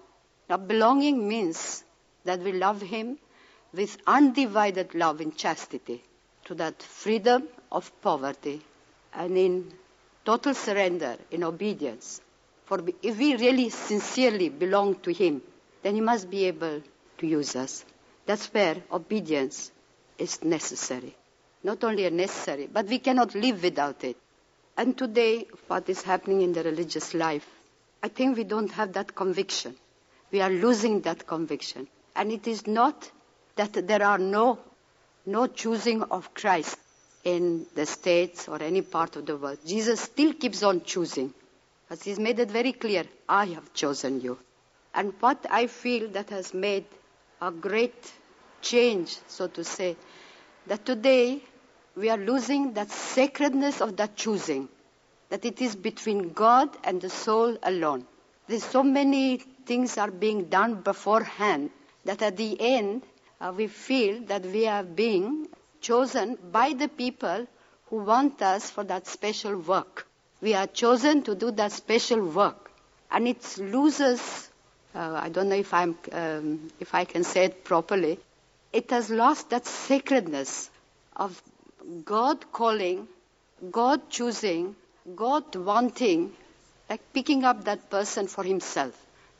Now, 0.50 0.56
belonging 0.56 1.28
means 1.28 1.84
that 2.24 2.40
we 2.40 2.54
love 2.54 2.80
Him 2.82 3.18
with 3.74 3.98
undivided 4.08 4.96
love 4.96 5.20
and 5.20 5.36
chastity, 5.36 6.02
to 6.46 6.56
that 6.56 6.82
freedom 6.82 7.50
of 7.74 7.92
poverty, 8.02 8.62
and 9.14 9.38
in 9.38 9.74
total 10.24 10.54
surrender, 10.54 11.18
in 11.30 11.44
obedience. 11.44 12.22
For 12.64 12.80
if 13.02 13.18
we 13.18 13.36
really 13.36 13.70
sincerely 13.70 14.48
belong 14.48 14.96
to 15.02 15.12
Him, 15.12 15.42
then 15.84 15.96
He 15.96 16.02
must 16.02 16.30
be 16.30 16.46
able 16.46 16.82
to 17.18 17.28
use 17.28 17.58
us. 17.58 17.84
That's 18.26 18.46
where 18.54 18.78
obedience 18.94 19.72
is 20.18 20.42
necessary. 20.42 21.14
Not 21.64 21.84
only 21.84 22.10
necessary, 22.10 22.70
but 22.72 22.86
we 22.86 23.00
cannot 23.00 23.36
live 23.36 23.62
without 23.62 24.06
it. 24.06 24.16
And 24.78 24.98
today, 24.98 25.48
what 25.68 25.90
is 25.90 26.02
happening 26.02 26.44
in 26.44 26.54
the 26.54 26.64
religious 26.64 27.14
life, 27.14 27.46
I 28.04 28.08
think 28.08 28.38
we 28.38 28.44
don't 28.44 28.72
have 28.72 28.94
that 28.94 29.16
conviction. 29.16 29.76
We 30.32 30.42
are 30.42 30.50
losing 30.50 31.02
that 31.02 31.28
conviction. 31.28 31.88
And 32.16 32.32
it 32.32 32.48
is 32.48 32.66
not 32.68 33.10
that 33.56 33.74
there 33.88 34.04
are 34.04 34.18
no, 34.18 34.60
no 35.26 35.48
choosing 35.48 36.04
of 36.04 36.34
Christ 36.34 36.78
in 37.24 37.66
the 37.76 37.86
States 37.86 38.48
or 38.48 38.62
any 38.62 38.82
part 38.82 39.16
of 39.16 39.26
the 39.26 39.38
world. 39.38 39.60
Jesus 39.66 40.02
still 40.02 40.34
keeps 40.34 40.64
on 40.64 40.84
choosing. 40.84 41.34
As 41.90 42.02
he's 42.04 42.20
made 42.20 42.40
it 42.40 42.50
very 42.50 42.72
clear, 42.74 43.04
I 43.28 43.46
have 43.48 43.74
chosen 43.74 44.22
you. 44.22 44.38
And 44.94 45.14
what 45.20 45.46
I 45.50 45.68
feel 45.68 46.10
that 46.10 46.30
has 46.30 46.54
made 46.54 46.86
a 47.42 47.52
great 47.52 48.12
change, 48.62 49.18
so 49.28 49.48
to 49.48 49.64
say, 49.64 49.96
that 50.68 50.86
today 50.86 51.42
we 51.96 52.10
are 52.10 52.18
losing 52.18 52.74
that 52.74 52.92
sacredness 52.92 53.82
of 53.82 53.98
that 53.98 54.16
choosing, 54.16 54.70
that 55.32 55.46
it 55.46 55.62
is 55.62 55.76
between 55.76 56.34
God 56.34 56.70
and 56.84 57.00
the 57.02 57.10
soul 57.10 57.58
alone. 57.64 58.06
There's 58.48 58.66
so 58.66 58.84
many 58.84 59.38
things 59.66 59.98
are 59.98 60.12
being 60.12 60.46
done 60.50 60.82
beforehand 60.82 61.70
that 62.04 62.22
at 62.22 62.36
the 62.36 62.60
end 62.60 63.04
uh, 63.40 63.54
we 63.56 63.68
feel 63.68 64.22
that 64.26 64.46
we 64.46 64.68
are 64.68 64.84
being 64.84 65.48
chosen 65.80 66.38
by 66.52 66.74
the 66.74 66.90
people 66.90 67.48
who 67.90 67.96
want 68.04 68.42
us 68.42 68.70
for 68.70 68.84
that 68.84 69.08
special 69.08 69.56
work. 69.56 70.06
We 70.42 70.54
are 70.54 70.68
chosen 70.68 71.24
to 71.24 71.34
do 71.34 71.52
that 71.52 71.72
special 71.72 72.28
work. 72.28 72.70
And 73.10 73.26
it 73.26 73.58
loses, 73.58 74.50
uh, 74.94 75.18
I 75.24 75.30
don't 75.30 75.48
know 75.48 75.56
if, 75.56 75.74
I'm, 75.74 75.98
um, 76.12 76.72
if 76.82 76.94
I 76.94 77.06
can 77.06 77.24
say 77.24 77.46
it 77.46 77.64
properly, 77.64 78.20
it 78.74 78.92
has 78.92 79.10
lost 79.10 79.50
that 79.52 79.66
sacredness 79.66 80.70
of 81.16 81.42
God 82.04 82.52
calling, 82.52 83.08
God 83.72 84.10
choosing, 84.10 84.76
God 85.16 85.56
wanting, 85.56 86.32
like 86.90 87.02
picking 87.14 87.44
up 87.44 87.66
that 87.66 87.90
person 87.90 88.28
for 88.28 88.44
himself. 88.44 88.94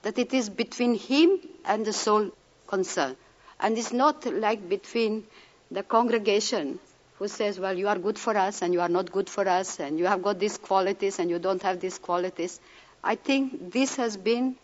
That 0.04 0.18
it 0.18 0.34
is 0.34 0.50
between 0.50 0.96
him 0.96 1.40
and 1.66 1.86
the 1.86 1.94
soul 1.94 2.32
concerned. 2.68 3.18
And 3.60 3.78
it's 3.78 3.94
not 3.94 4.26
like 4.26 4.68
between 4.68 5.26
the 5.70 5.84
congregation 5.84 6.80
who 7.20 7.28
says, 7.28 7.60
well, 7.60 7.78
you 7.78 7.88
are 7.88 8.00
good 8.00 8.18
for 8.18 8.36
us 8.36 8.64
and 8.64 8.74
you 8.74 8.82
are 8.82 8.90
not 8.90 9.12
good 9.12 9.30
for 9.30 9.48
us 9.48 9.80
and 9.80 10.00
you 10.00 10.08
have 10.08 10.24
got 10.24 10.40
these 10.40 10.58
qualities 10.58 11.20
and 11.20 11.30
you 11.30 11.38
don't 11.38 11.62
have 11.62 11.80
these 11.80 12.00
qualities. 12.00 12.60
I 13.04 13.16
think 13.16 13.72
this 13.72 13.96
has 13.98 14.18
been 14.18 14.56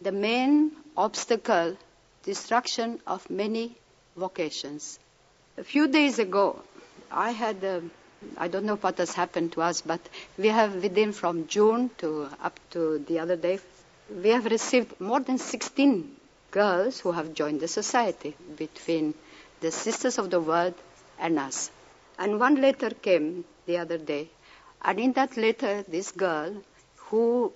the 0.00 0.12
main 0.12 0.72
obstacle, 0.96 1.76
destruction 2.22 3.00
of 3.06 3.28
many 3.28 3.76
vocations. 4.16 4.98
A 5.58 5.64
few 5.64 5.88
days 5.88 6.18
ago, 6.18 6.62
I 7.10 7.30
had, 7.32 7.62
uh, 7.64 7.80
I 8.36 8.48
don't 8.48 8.64
know 8.64 8.76
what 8.76 8.98
has 8.98 9.14
happened 9.14 9.52
to 9.52 9.62
us, 9.62 9.80
but 9.82 10.00
we 10.36 10.48
have 10.48 10.82
within 10.82 11.12
from 11.12 11.46
June 11.46 11.90
to 11.98 12.28
up 12.42 12.58
to 12.70 12.98
the 12.98 13.18
other 13.20 13.36
day, 13.36 13.60
we 14.10 14.30
have 14.30 14.44
received 14.46 15.00
more 15.00 15.20
than 15.20 15.38
16 15.38 16.16
girls 16.50 17.00
who 17.00 17.12
have 17.12 17.34
joined 17.34 17.60
the 17.60 17.68
society 17.68 18.34
between 18.56 19.14
the 19.60 19.70
Sisters 19.70 20.18
of 20.18 20.30
the 20.30 20.40
Word 20.40 20.74
and 21.18 21.38
us. 21.38 21.70
And 22.18 22.40
one 22.40 22.60
letter 22.60 22.90
came 22.90 23.44
the 23.66 23.78
other 23.78 23.98
day, 23.98 24.28
and 24.82 24.98
in 24.98 25.12
that 25.12 25.36
letter, 25.36 25.84
this 25.86 26.10
girl 26.12 26.62
who 26.96 27.52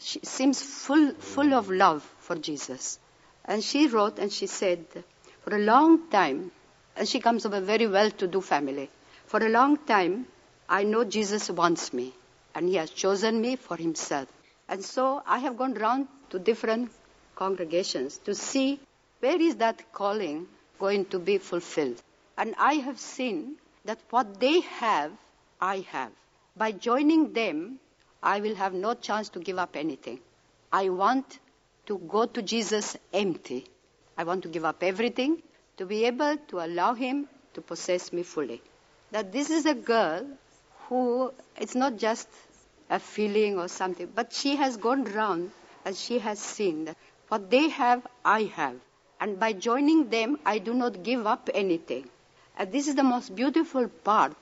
she 0.00 0.20
seems 0.22 0.60
full, 0.62 1.12
full 1.14 1.54
of 1.54 1.70
love 1.70 2.02
for 2.18 2.36
Jesus. 2.36 2.98
And 3.44 3.64
she 3.64 3.86
wrote 3.88 4.18
and 4.18 4.32
she 4.32 4.46
said, 4.46 4.84
for 5.42 5.54
a 5.56 5.58
long 5.58 6.08
time, 6.10 6.50
and 6.96 7.08
she 7.08 7.20
comes 7.20 7.44
of 7.44 7.54
a 7.54 7.60
very 7.60 7.86
well-to-do 7.86 8.40
family. 8.40 8.90
For 9.28 9.44
a 9.44 9.50
long 9.50 9.76
time, 9.76 10.26
I 10.70 10.84
know 10.84 11.04
Jesus 11.04 11.50
wants 11.50 11.92
me, 11.92 12.14
and 12.54 12.66
He 12.66 12.76
has 12.76 12.88
chosen 12.88 13.42
me 13.42 13.56
for 13.56 13.76
Himself. 13.76 14.26
And 14.66 14.82
so 14.82 15.22
I 15.26 15.40
have 15.40 15.58
gone 15.58 15.74
round 15.74 16.08
to 16.30 16.38
different 16.38 16.90
congregations 17.36 18.16
to 18.24 18.34
see 18.34 18.80
where 19.20 19.38
is 19.38 19.56
that 19.56 19.92
calling 19.92 20.46
going 20.78 21.04
to 21.06 21.18
be 21.18 21.36
fulfilled. 21.36 22.02
And 22.38 22.54
I 22.56 22.76
have 22.76 22.98
seen 22.98 23.56
that 23.84 23.98
what 24.08 24.40
they 24.40 24.60
have, 24.60 25.12
I 25.60 25.80
have. 25.90 26.12
By 26.56 26.72
joining 26.72 27.34
them, 27.34 27.80
I 28.22 28.40
will 28.40 28.54
have 28.54 28.72
no 28.72 28.94
chance 28.94 29.28
to 29.30 29.40
give 29.40 29.58
up 29.58 29.76
anything. 29.76 30.20
I 30.72 30.88
want 30.88 31.38
to 31.84 31.98
go 31.98 32.24
to 32.24 32.40
Jesus 32.40 32.96
empty. 33.12 33.66
I 34.16 34.24
want 34.24 34.44
to 34.44 34.48
give 34.48 34.64
up 34.64 34.82
everything 34.82 35.42
to 35.76 35.84
be 35.84 36.06
able 36.06 36.38
to 36.48 36.60
allow 36.60 36.94
Him 36.94 37.28
to 37.52 37.60
possess 37.60 38.10
me 38.10 38.22
fully. 38.22 38.62
That 39.10 39.32
this 39.32 39.50
is 39.50 39.64
a 39.64 39.74
girl 39.74 40.26
who, 40.88 41.32
it's 41.56 41.74
not 41.74 41.96
just 41.96 42.28
a 42.90 42.98
feeling 42.98 43.58
or 43.58 43.68
something, 43.68 44.10
but 44.14 44.32
she 44.32 44.56
has 44.56 44.76
gone 44.76 45.04
round 45.04 45.50
and 45.84 45.96
she 45.96 46.18
has 46.18 46.38
seen 46.38 46.86
that 46.86 46.96
what 47.28 47.50
they 47.50 47.68
have, 47.68 48.06
I 48.24 48.44
have. 48.54 48.76
And 49.20 49.38
by 49.40 49.52
joining 49.52 50.10
them, 50.10 50.38
I 50.44 50.58
do 50.58 50.74
not 50.74 51.02
give 51.02 51.26
up 51.26 51.48
anything. 51.54 52.08
And 52.58 52.70
this 52.72 52.88
is 52.88 52.94
the 52.94 53.02
most 53.02 53.34
beautiful 53.34 53.88
part 53.88 54.34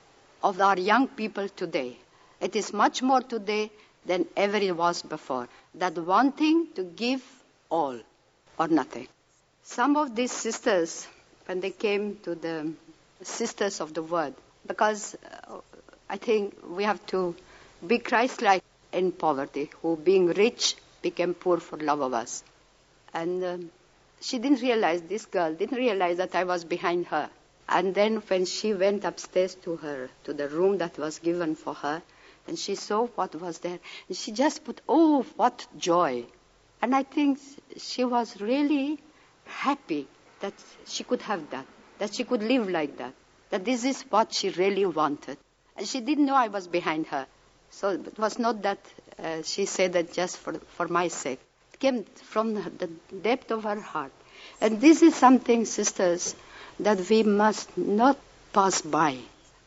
of 0.43 0.61
our 0.61 0.77
young 0.77 1.07
people 1.07 1.49
today. 1.49 1.97
It 2.39 2.55
is 2.55 2.73
much 2.73 3.01
more 3.01 3.21
today 3.21 3.71
than 4.05 4.25
ever 4.35 4.57
it 4.57 4.75
was 4.75 5.01
before. 5.01 5.47
That 5.75 5.97
wanting 5.97 6.67
to 6.75 6.83
give 6.83 7.23
all 7.69 7.99
or 8.59 8.67
nothing. 8.67 9.07
Some 9.63 9.97
of 9.97 10.15
these 10.15 10.31
sisters 10.31 11.07
when 11.45 11.59
they 11.61 11.71
came 11.71 12.17
to 12.23 12.35
the 12.35 12.73
sisters 13.23 13.81
of 13.81 13.93
the 13.93 14.03
word 14.03 14.33
because 14.67 15.15
uh, 15.15 15.59
I 16.09 16.17
think 16.17 16.55
we 16.69 16.83
have 16.83 17.05
to 17.07 17.35
be 17.85 17.99
Christ-like 17.99 18.63
in 18.91 19.11
poverty, 19.11 19.69
who 19.81 19.95
being 19.97 20.27
rich 20.27 20.75
became 21.01 21.33
poor 21.33 21.57
for 21.57 21.77
love 21.77 22.01
of 22.01 22.13
us. 22.13 22.43
And 23.13 23.43
um, 23.43 23.71
she 24.21 24.39
didn't 24.39 24.61
realize, 24.61 25.01
this 25.01 25.25
girl 25.25 25.53
didn't 25.53 25.77
realize 25.77 26.17
that 26.17 26.35
I 26.35 26.43
was 26.43 26.63
behind 26.63 27.07
her. 27.07 27.29
And 27.69 27.93
then 27.93 28.17
when 28.27 28.45
she 28.45 28.73
went 28.73 29.03
upstairs 29.03 29.55
to 29.63 29.75
her, 29.77 30.09
to 30.23 30.33
the 30.33 30.47
room 30.47 30.77
that 30.77 30.97
was 30.97 31.19
given 31.19 31.55
for 31.55 31.73
her, 31.73 32.01
and 32.47 32.57
she 32.57 32.75
saw 32.75 33.07
what 33.07 33.35
was 33.35 33.59
there, 33.59 33.79
and 34.07 34.17
she 34.17 34.31
just 34.31 34.63
put, 34.63 34.79
oh, 34.87 35.23
what 35.35 35.67
joy. 35.77 36.25
And 36.81 36.95
I 36.95 37.03
think 37.03 37.39
she 37.77 38.05
was 38.05 38.39
really 38.39 38.99
happy 39.45 40.07
that 40.39 40.53
she 40.85 41.03
could 41.03 41.21
have 41.23 41.49
that, 41.49 41.65
that 41.99 42.13
she 42.13 42.23
could 42.23 42.43
live 42.43 42.69
like 42.69 42.97
that, 42.97 43.13
that 43.49 43.65
this 43.65 43.83
is 43.83 44.01
what 44.09 44.33
she 44.33 44.49
really 44.49 44.85
wanted. 44.85 45.37
And 45.75 45.87
she 45.87 46.01
didn't 46.01 46.25
know 46.25 46.35
I 46.35 46.47
was 46.47 46.67
behind 46.67 47.07
her. 47.07 47.27
So 47.69 47.89
it 47.89 48.17
was 48.17 48.39
not 48.39 48.63
that 48.63 48.79
uh, 49.19 49.43
she 49.43 49.65
said 49.65 49.93
that 49.93 50.13
just 50.13 50.37
for, 50.37 50.53
for 50.75 50.87
my 50.87 51.07
sake. 51.07 51.39
It 51.73 51.79
came 51.79 52.03
from 52.03 52.55
the 52.55 52.89
depth 53.21 53.51
of 53.51 53.63
her 53.63 53.79
heart. 53.79 54.11
And 54.61 54.81
this 54.81 55.01
is 55.01 55.15
something, 55.15 55.65
sisters, 55.65 56.35
that 56.79 57.09
we 57.09 57.23
must 57.23 57.77
not 57.77 58.17
pass 58.53 58.81
by. 58.81 59.17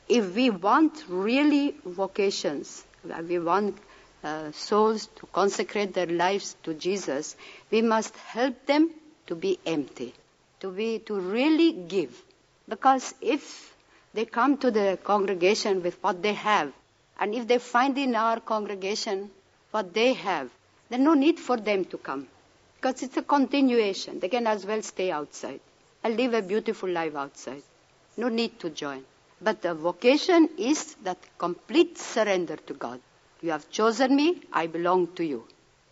If 0.09 0.35
we 0.35 0.51
want 0.51 1.05
really 1.09 1.77
vocations, 1.85 2.85
we 3.29 3.39
want 3.39 3.79
uh, 4.23 4.53
souls 4.53 5.07
to 5.17 5.27
consecrate 5.27 5.95
their 5.95 6.07
lives 6.07 6.57
to 6.65 6.75
Jesus, 6.75 7.37
we 7.71 7.83
must 7.83 8.17
help 8.17 8.67
them 8.67 8.91
to 9.27 9.35
be 9.35 9.59
empty, 9.65 10.15
to 10.61 10.71
be 10.71 10.99
to 10.99 11.19
really 11.19 11.73
give. 11.73 12.21
Because 12.69 13.15
if 13.21 13.70
they 14.15 14.25
come 14.25 14.57
to 14.59 14.71
the 14.71 14.99
congregation 15.05 15.83
with 15.83 16.03
what 16.03 16.23
they 16.23 16.33
have, 16.35 16.73
and 17.19 17.35
if 17.35 17.47
they 17.47 17.59
find 17.59 17.97
in 17.99 18.15
our 18.15 18.41
congregation 18.41 19.31
what 19.71 19.93
they 19.95 20.15
have, 20.15 20.51
there's 20.89 21.03
no 21.03 21.15
need 21.15 21.39
for 21.39 21.57
them 21.57 21.85
to 21.85 21.99
come. 21.99 22.27
Because 22.77 23.03
it's 23.03 23.17
a 23.17 23.23
continuation. 23.23 24.19
They 24.21 24.29
can 24.29 24.47
as 24.47 24.65
well 24.67 24.83
stay 24.83 25.11
outside 25.11 25.61
and 26.03 26.17
live 26.17 26.35
a 26.35 26.43
beautiful 26.43 26.89
life 26.89 27.15
outside. 27.15 27.63
No 28.17 28.29
need 28.29 28.59
to 28.61 28.71
join. 28.71 29.05
But 29.41 29.63
the 29.63 29.75
vocation 29.75 30.49
is 30.59 30.95
that 31.05 31.19
complete 31.39 31.99
surrender 31.99 32.57
to 32.57 32.75
God. 32.75 33.01
You 33.43 33.51
have 33.51 33.71
chosen 33.71 34.17
me, 34.17 34.43
I 34.53 34.67
belong 34.67 35.09
to 35.15 35.25
you. 35.25 35.45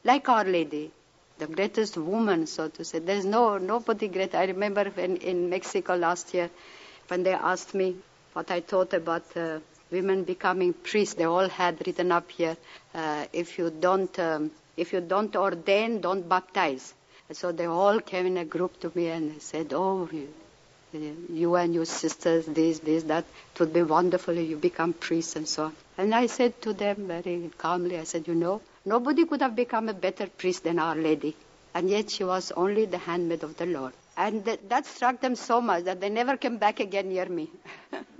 Like 0.04 0.28
Our 0.28 0.44
Lady, 0.44 0.90
the 1.38 1.46
greatest 1.46 1.96
woman, 1.96 2.46
so 2.46 2.68
to 2.68 2.84
say. 2.84 2.98
There's 2.98 3.24
no 3.24 3.58
nobody 3.58 4.08
great. 4.08 4.34
I 4.34 4.44
remember 4.46 4.84
when 4.90 5.16
in 5.18 5.48
Mexico 5.50 5.94
last 5.94 6.34
year, 6.34 6.50
when 7.08 7.22
they 7.22 7.32
asked 7.32 7.74
me 7.74 7.96
what 8.38 8.52
I 8.52 8.60
thought 8.60 8.94
about 8.94 9.36
uh, 9.36 9.58
women 9.90 10.22
becoming 10.22 10.72
priests, 10.72 11.14
they 11.14 11.24
all 11.24 11.48
had 11.48 11.84
written 11.84 12.12
up 12.12 12.30
here, 12.30 12.56
uh, 12.94 13.24
if 13.32 13.58
you 13.58 13.68
don't, 13.68 14.16
um, 14.20 14.52
if 14.76 14.92
you 14.92 15.00
don't 15.00 15.34
ordain, 15.34 16.00
don't 16.00 16.28
baptize. 16.28 16.94
And 17.28 17.36
so 17.36 17.50
they 17.50 17.66
all 17.66 17.98
came 17.98 18.26
in 18.26 18.36
a 18.36 18.44
group 18.44 18.78
to 18.82 18.92
me 18.94 19.08
and 19.08 19.42
said, 19.42 19.72
"Oh, 19.74 20.08
you, 20.12 20.28
you 21.42 21.56
and 21.56 21.74
your 21.74 21.84
sisters, 21.84 22.46
this, 22.46 22.78
this, 22.78 23.02
that. 23.04 23.24
It 23.54 23.60
would 23.60 23.72
be 23.72 23.82
wonderful 23.82 24.38
if 24.38 24.48
you 24.48 24.56
become 24.56 24.92
priests 24.92 25.34
and 25.34 25.48
so 25.48 25.64
on." 25.64 25.74
And 25.96 26.14
I 26.14 26.26
said 26.26 26.62
to 26.62 26.72
them 26.72 27.08
very 27.08 27.50
calmly, 27.58 27.98
I 27.98 28.04
said, 28.04 28.28
you 28.28 28.36
know, 28.36 28.60
nobody 28.84 29.24
could 29.26 29.42
have 29.42 29.56
become 29.56 29.88
a 29.88 29.94
better 30.06 30.28
priest 30.28 30.62
than 30.62 30.78
Our 30.78 30.94
Lady. 30.94 31.34
And 31.74 31.90
yet 31.90 32.12
she 32.12 32.22
was 32.22 32.52
only 32.52 32.84
the 32.84 32.98
handmaid 32.98 33.42
of 33.42 33.56
the 33.56 33.66
Lord. 33.66 33.94
And 34.16 34.44
that, 34.44 34.68
that 34.68 34.86
struck 34.86 35.20
them 35.20 35.34
so 35.34 35.60
much 35.60 35.84
that 35.84 36.00
they 36.00 36.08
never 36.08 36.36
came 36.36 36.58
back 36.58 36.78
again 36.78 37.08
near 37.08 37.26
me. 37.26 37.50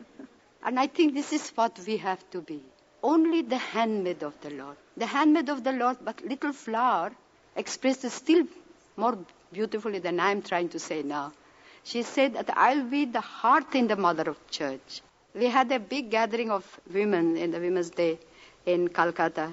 and 0.65 0.79
I 0.79 0.87
think 0.87 1.15
this 1.15 1.33
is 1.33 1.51
what 1.51 1.79
we 1.87 1.97
have 1.99 2.23
to 2.31 2.41
be. 2.41 2.61
Only 3.03 3.43
the 3.43 3.59
handmaid 3.59 4.23
of 4.23 4.41
the 4.41 4.51
Lord. 4.51 4.77
The 4.97 5.07
handmaid 5.07 5.49
of 5.49 5.63
the 5.63 5.73
Lord, 5.73 5.99
but 6.05 6.25
little 6.25 6.53
flower 6.53 7.13
expressed 7.57 8.09
still 8.11 8.47
more 8.97 9.19
beautifully 9.53 9.99
than 10.01 10.19
I'm 10.21 10.43
trying 10.43 10.69
to 10.71 10.79
say 10.79 11.03
now. 11.03 11.33
She 11.85 12.03
said 12.03 12.35
that 12.35 12.51
I'll 12.57 12.85
be 12.85 13.05
the 13.05 13.21
heart 13.21 13.75
in 13.75 13.87
the 13.89 13.97
mother 13.97 14.25
of 14.31 14.51
church. 14.51 15.01
We 15.35 15.47
had 15.47 15.71
a 15.73 15.79
big 15.79 16.11
gathering 16.11 16.51
of 16.51 16.65
women 16.93 17.37
in 17.37 17.51
the 17.51 17.61
Women's 17.61 17.91
Day 17.91 18.19
in 18.67 18.89
Calcutta. 18.89 19.53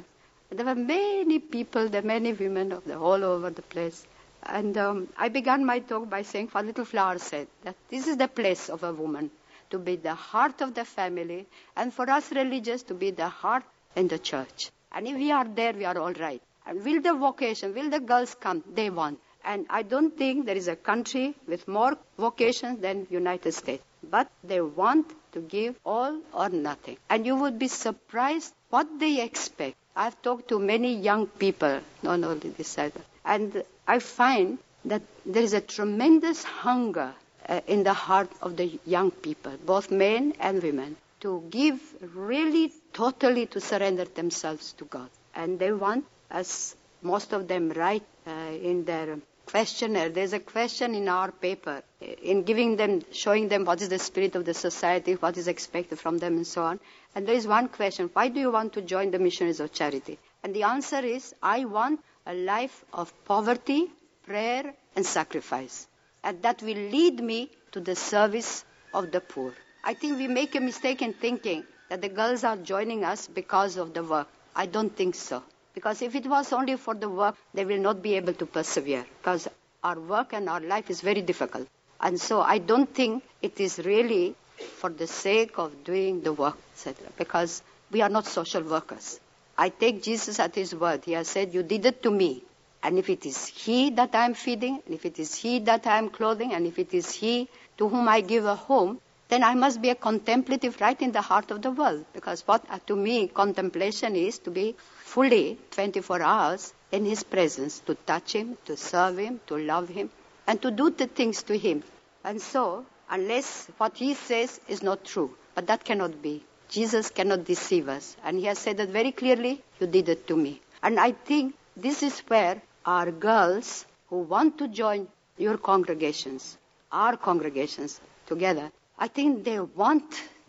There 0.49 0.65
were 0.65 0.75
many 0.75 1.39
people, 1.39 1.87
there 1.89 2.01
were 2.01 2.07
many 2.07 2.33
women 2.33 2.71
of 2.71 2.83
the, 2.85 2.97
all 2.97 3.23
over 3.23 3.49
the 3.49 3.61
place. 3.61 4.05
And 4.43 4.77
um, 4.77 5.07
I 5.17 5.29
began 5.29 5.65
my 5.65 5.79
talk 5.79 6.09
by 6.09 6.21
saying 6.23 6.49
what 6.51 6.65
Little 6.65 6.85
Flower 6.85 7.17
said, 7.19 7.47
that 7.63 7.75
this 7.89 8.07
is 8.07 8.17
the 8.17 8.27
place 8.27 8.69
of 8.69 8.83
a 8.83 8.93
woman, 8.93 9.31
to 9.69 9.79
be 9.79 9.95
the 9.95 10.13
heart 10.13 10.61
of 10.61 10.73
the 10.73 10.85
family, 10.85 11.47
and 11.75 11.93
for 11.93 12.09
us 12.09 12.31
religious 12.31 12.83
to 12.83 12.93
be 12.93 13.11
the 13.11 13.27
heart 13.29 13.63
in 13.95 14.07
the 14.07 14.19
church. 14.19 14.69
And 14.91 15.07
if 15.07 15.15
we 15.15 15.31
are 15.31 15.45
there, 15.45 15.73
we 15.73 15.85
are 15.85 15.97
all 15.97 16.13
right. 16.13 16.41
And 16.65 16.83
will 16.83 17.01
the 17.01 17.13
vocation, 17.13 17.73
will 17.73 17.89
the 17.89 17.99
girls 17.99 18.35
come? 18.35 18.63
They 18.73 18.89
want. 18.89 19.19
And 19.43 19.65
I 19.69 19.83
don't 19.83 20.17
think 20.17 20.45
there 20.45 20.55
is 20.55 20.67
a 20.67 20.75
country 20.75 21.35
with 21.47 21.67
more 21.67 21.97
vocations 22.17 22.79
than 22.81 23.05
United 23.09 23.51
States. 23.51 23.83
But 24.09 24.29
they 24.43 24.61
want 24.61 25.13
to 25.33 25.41
give 25.41 25.75
all 25.85 26.19
or 26.33 26.49
nothing. 26.49 26.97
And 27.09 27.25
you 27.25 27.35
would 27.35 27.59
be 27.59 27.67
surprised 27.67 28.53
what 28.69 28.87
they 28.99 29.21
expect. 29.21 29.75
I've 29.95 30.19
talked 30.21 30.47
to 30.49 30.59
many 30.59 30.95
young 30.95 31.27
people, 31.27 31.79
not 32.01 32.23
only 32.23 32.49
this 32.49 32.67
side, 32.67 32.93
and 33.23 33.63
I 33.87 33.99
find 33.99 34.57
that 34.85 35.01
there 35.25 35.43
is 35.43 35.53
a 35.53 35.61
tremendous 35.61 36.43
hunger 36.43 37.13
uh, 37.47 37.61
in 37.67 37.83
the 37.83 37.93
heart 37.93 38.29
of 38.41 38.57
the 38.57 38.79
young 38.85 39.11
people, 39.11 39.53
both 39.65 39.91
men 39.91 40.33
and 40.39 40.61
women, 40.61 40.97
to 41.21 41.43
give 41.49 41.79
really 42.13 42.71
totally 42.93 43.45
to 43.47 43.61
surrender 43.61 44.05
themselves 44.05 44.73
to 44.73 44.85
God. 44.85 45.09
And 45.33 45.59
they 45.59 45.71
want, 45.71 46.05
as 46.29 46.75
most 47.01 47.33
of 47.33 47.47
them 47.47 47.69
write 47.69 48.03
uh, 48.27 48.31
in 48.31 48.85
their 48.85 49.17
questionnaire. 49.45 50.09
There's 50.09 50.33
a 50.33 50.39
question 50.39 50.95
in 50.95 51.07
our 51.07 51.31
paper 51.31 51.83
in 52.01 52.43
giving 52.43 52.75
them, 52.77 53.01
showing 53.11 53.47
them 53.47 53.65
what 53.65 53.81
is 53.81 53.89
the 53.89 53.99
spirit 53.99 54.35
of 54.35 54.45
the 54.45 54.53
society, 54.53 55.13
what 55.13 55.37
is 55.37 55.47
expected 55.47 55.99
from 55.99 56.17
them, 56.17 56.35
and 56.37 56.47
so 56.47 56.63
on. 56.63 56.79
And 57.13 57.27
there 57.27 57.35
is 57.35 57.47
one 57.47 57.69
question: 57.69 58.09
Why 58.13 58.27
do 58.27 58.39
you 58.39 58.51
want 58.51 58.73
to 58.73 58.81
join 58.81 59.11
the 59.11 59.19
missionaries 59.19 59.59
of 59.59 59.71
charity? 59.71 60.19
And 60.43 60.53
the 60.53 60.63
answer 60.63 60.99
is: 60.99 61.33
I 61.41 61.65
want 61.65 61.99
a 62.25 62.33
life 62.33 62.83
of 62.93 63.13
poverty, 63.25 63.91
prayer, 64.23 64.73
and 64.95 65.05
sacrifice, 65.05 65.87
and 66.25 66.41
that 66.41 66.61
will 66.61 66.83
lead 66.97 67.21
me 67.21 67.49
to 67.71 67.79
the 67.79 67.95
service 67.95 68.65
of 68.93 69.11
the 69.11 69.21
poor. 69.21 69.53
I 69.83 69.93
think 69.93 70.17
we 70.17 70.27
make 70.27 70.55
a 70.55 70.59
mistake 70.59 71.01
in 71.03 71.13
thinking 71.13 71.63
that 71.89 72.01
the 72.01 72.09
girls 72.09 72.43
are 72.43 72.57
joining 72.57 73.03
us 73.05 73.27
because 73.27 73.77
of 73.77 73.93
the 73.93 74.03
work. 74.03 74.27
I 74.55 74.65
don't 74.65 74.95
think 74.95 75.13
so. 75.15 75.43
Because 75.75 76.01
if 76.01 76.15
it 76.15 76.25
was 76.25 76.51
only 76.51 76.77
for 76.77 76.95
the 76.95 77.07
work, 77.07 77.35
they 77.53 77.63
will 77.63 77.77
not 77.77 78.01
be 78.01 78.15
able 78.15 78.33
to 78.33 78.45
persevere. 78.45 79.05
Because 79.19 79.47
our 79.83 79.99
work 79.99 80.33
and 80.33 80.49
our 80.49 80.61
life 80.61 80.89
is 80.89 81.01
very 81.01 81.21
difficult. 81.21 81.67
And 82.01 82.19
so 82.19 82.41
I 82.41 82.57
don't 82.57 82.91
think 82.93 83.23
it 83.41 83.59
is 83.59 83.77
really 83.79 84.35
for 84.79 84.89
the 84.89 85.05
sake 85.05 85.59
of 85.59 85.83
doing 85.83 86.21
the 86.21 86.33
work, 86.33 86.57
etc. 86.73 87.07
Because 87.17 87.61
we 87.91 88.01
are 88.01 88.09
not 88.09 88.25
social 88.25 88.63
workers. 88.63 89.19
I 89.57 89.69
take 89.69 90.01
Jesus 90.01 90.39
at 90.39 90.55
his 90.55 90.73
word. 90.73 91.03
He 91.05 91.11
has 91.11 91.27
said, 91.27 91.53
You 91.53 91.61
did 91.61 91.85
it 91.85 92.01
to 92.03 92.09
me. 92.09 92.43
And 92.85 92.99
if 92.99 93.09
it 93.09 93.25
is 93.25 93.47
he 93.47 93.89
that 93.89 94.13
I 94.13 94.25
am 94.25 94.35
feeding, 94.35 94.79
and 94.85 94.93
if 94.93 95.07
it 95.07 95.17
is 95.17 95.33
he 95.33 95.57
that 95.61 95.87
I 95.87 95.97
am 95.97 96.09
clothing, 96.09 96.53
and 96.53 96.67
if 96.67 96.77
it 96.77 96.93
is 96.93 97.09
he 97.09 97.49
to 97.79 97.89
whom 97.89 98.07
I 98.07 98.21
give 98.21 98.45
a 98.45 98.53
home, 98.53 99.01
then 99.27 99.43
I 99.43 99.55
must 99.55 99.81
be 99.81 99.89
a 99.89 99.95
contemplative 99.95 100.79
right 100.79 101.01
in 101.01 101.11
the 101.11 101.21
heart 101.21 101.49
of 101.49 101.63
the 101.63 101.71
world. 101.71 102.05
Because 102.13 102.43
what 102.47 102.63
uh, 102.69 102.77
to 102.85 102.95
me 102.95 103.27
contemplation 103.27 104.15
is 104.15 104.37
to 104.37 104.51
be 104.51 104.75
fully 104.99 105.57
24 105.71 106.21
hours 106.21 106.75
in 106.91 107.05
His 107.05 107.23
presence 107.23 107.79
to 107.87 107.95
touch 107.95 108.33
Him, 108.33 108.55
to 108.65 108.77
serve 108.77 109.17
Him, 109.17 109.41
to 109.47 109.57
love 109.57 109.89
Him, 109.89 110.11
and 110.45 110.61
to 110.61 110.69
do 110.69 110.91
the 110.91 111.07
things 111.07 111.41
to 111.41 111.57
Him. 111.57 111.81
And 112.23 112.39
so, 112.39 112.85
unless 113.09 113.67
what 113.79 113.97
He 113.97 114.13
says 114.13 114.61
is 114.67 114.83
not 114.83 115.03
true, 115.03 115.35
but 115.55 115.65
that 115.65 115.83
cannot 115.83 116.21
be. 116.21 116.43
Jesus 116.69 117.09
cannot 117.09 117.45
deceive 117.45 117.89
us. 117.89 118.15
And 118.23 118.37
He 118.37 118.45
has 118.45 118.59
said 118.59 118.77
that 118.77 118.89
very 118.89 119.11
clearly, 119.11 119.63
You 119.79 119.87
did 119.87 120.07
it 120.07 120.27
to 120.27 120.37
me. 120.37 120.61
And 120.83 120.99
I 120.99 121.13
think 121.13 121.55
this 121.75 122.03
is 122.03 122.19
where 122.27 122.61
our 122.85 123.11
girls 123.11 123.85
who 124.09 124.19
want 124.19 124.57
to 124.59 124.67
join 124.67 125.07
your 125.37 125.57
congregations, 125.57 126.57
our 126.91 127.17
congregations 127.17 127.99
together, 128.27 128.71
I 128.97 129.07
think 129.07 129.43
they 129.43 129.59
want 129.59 130.03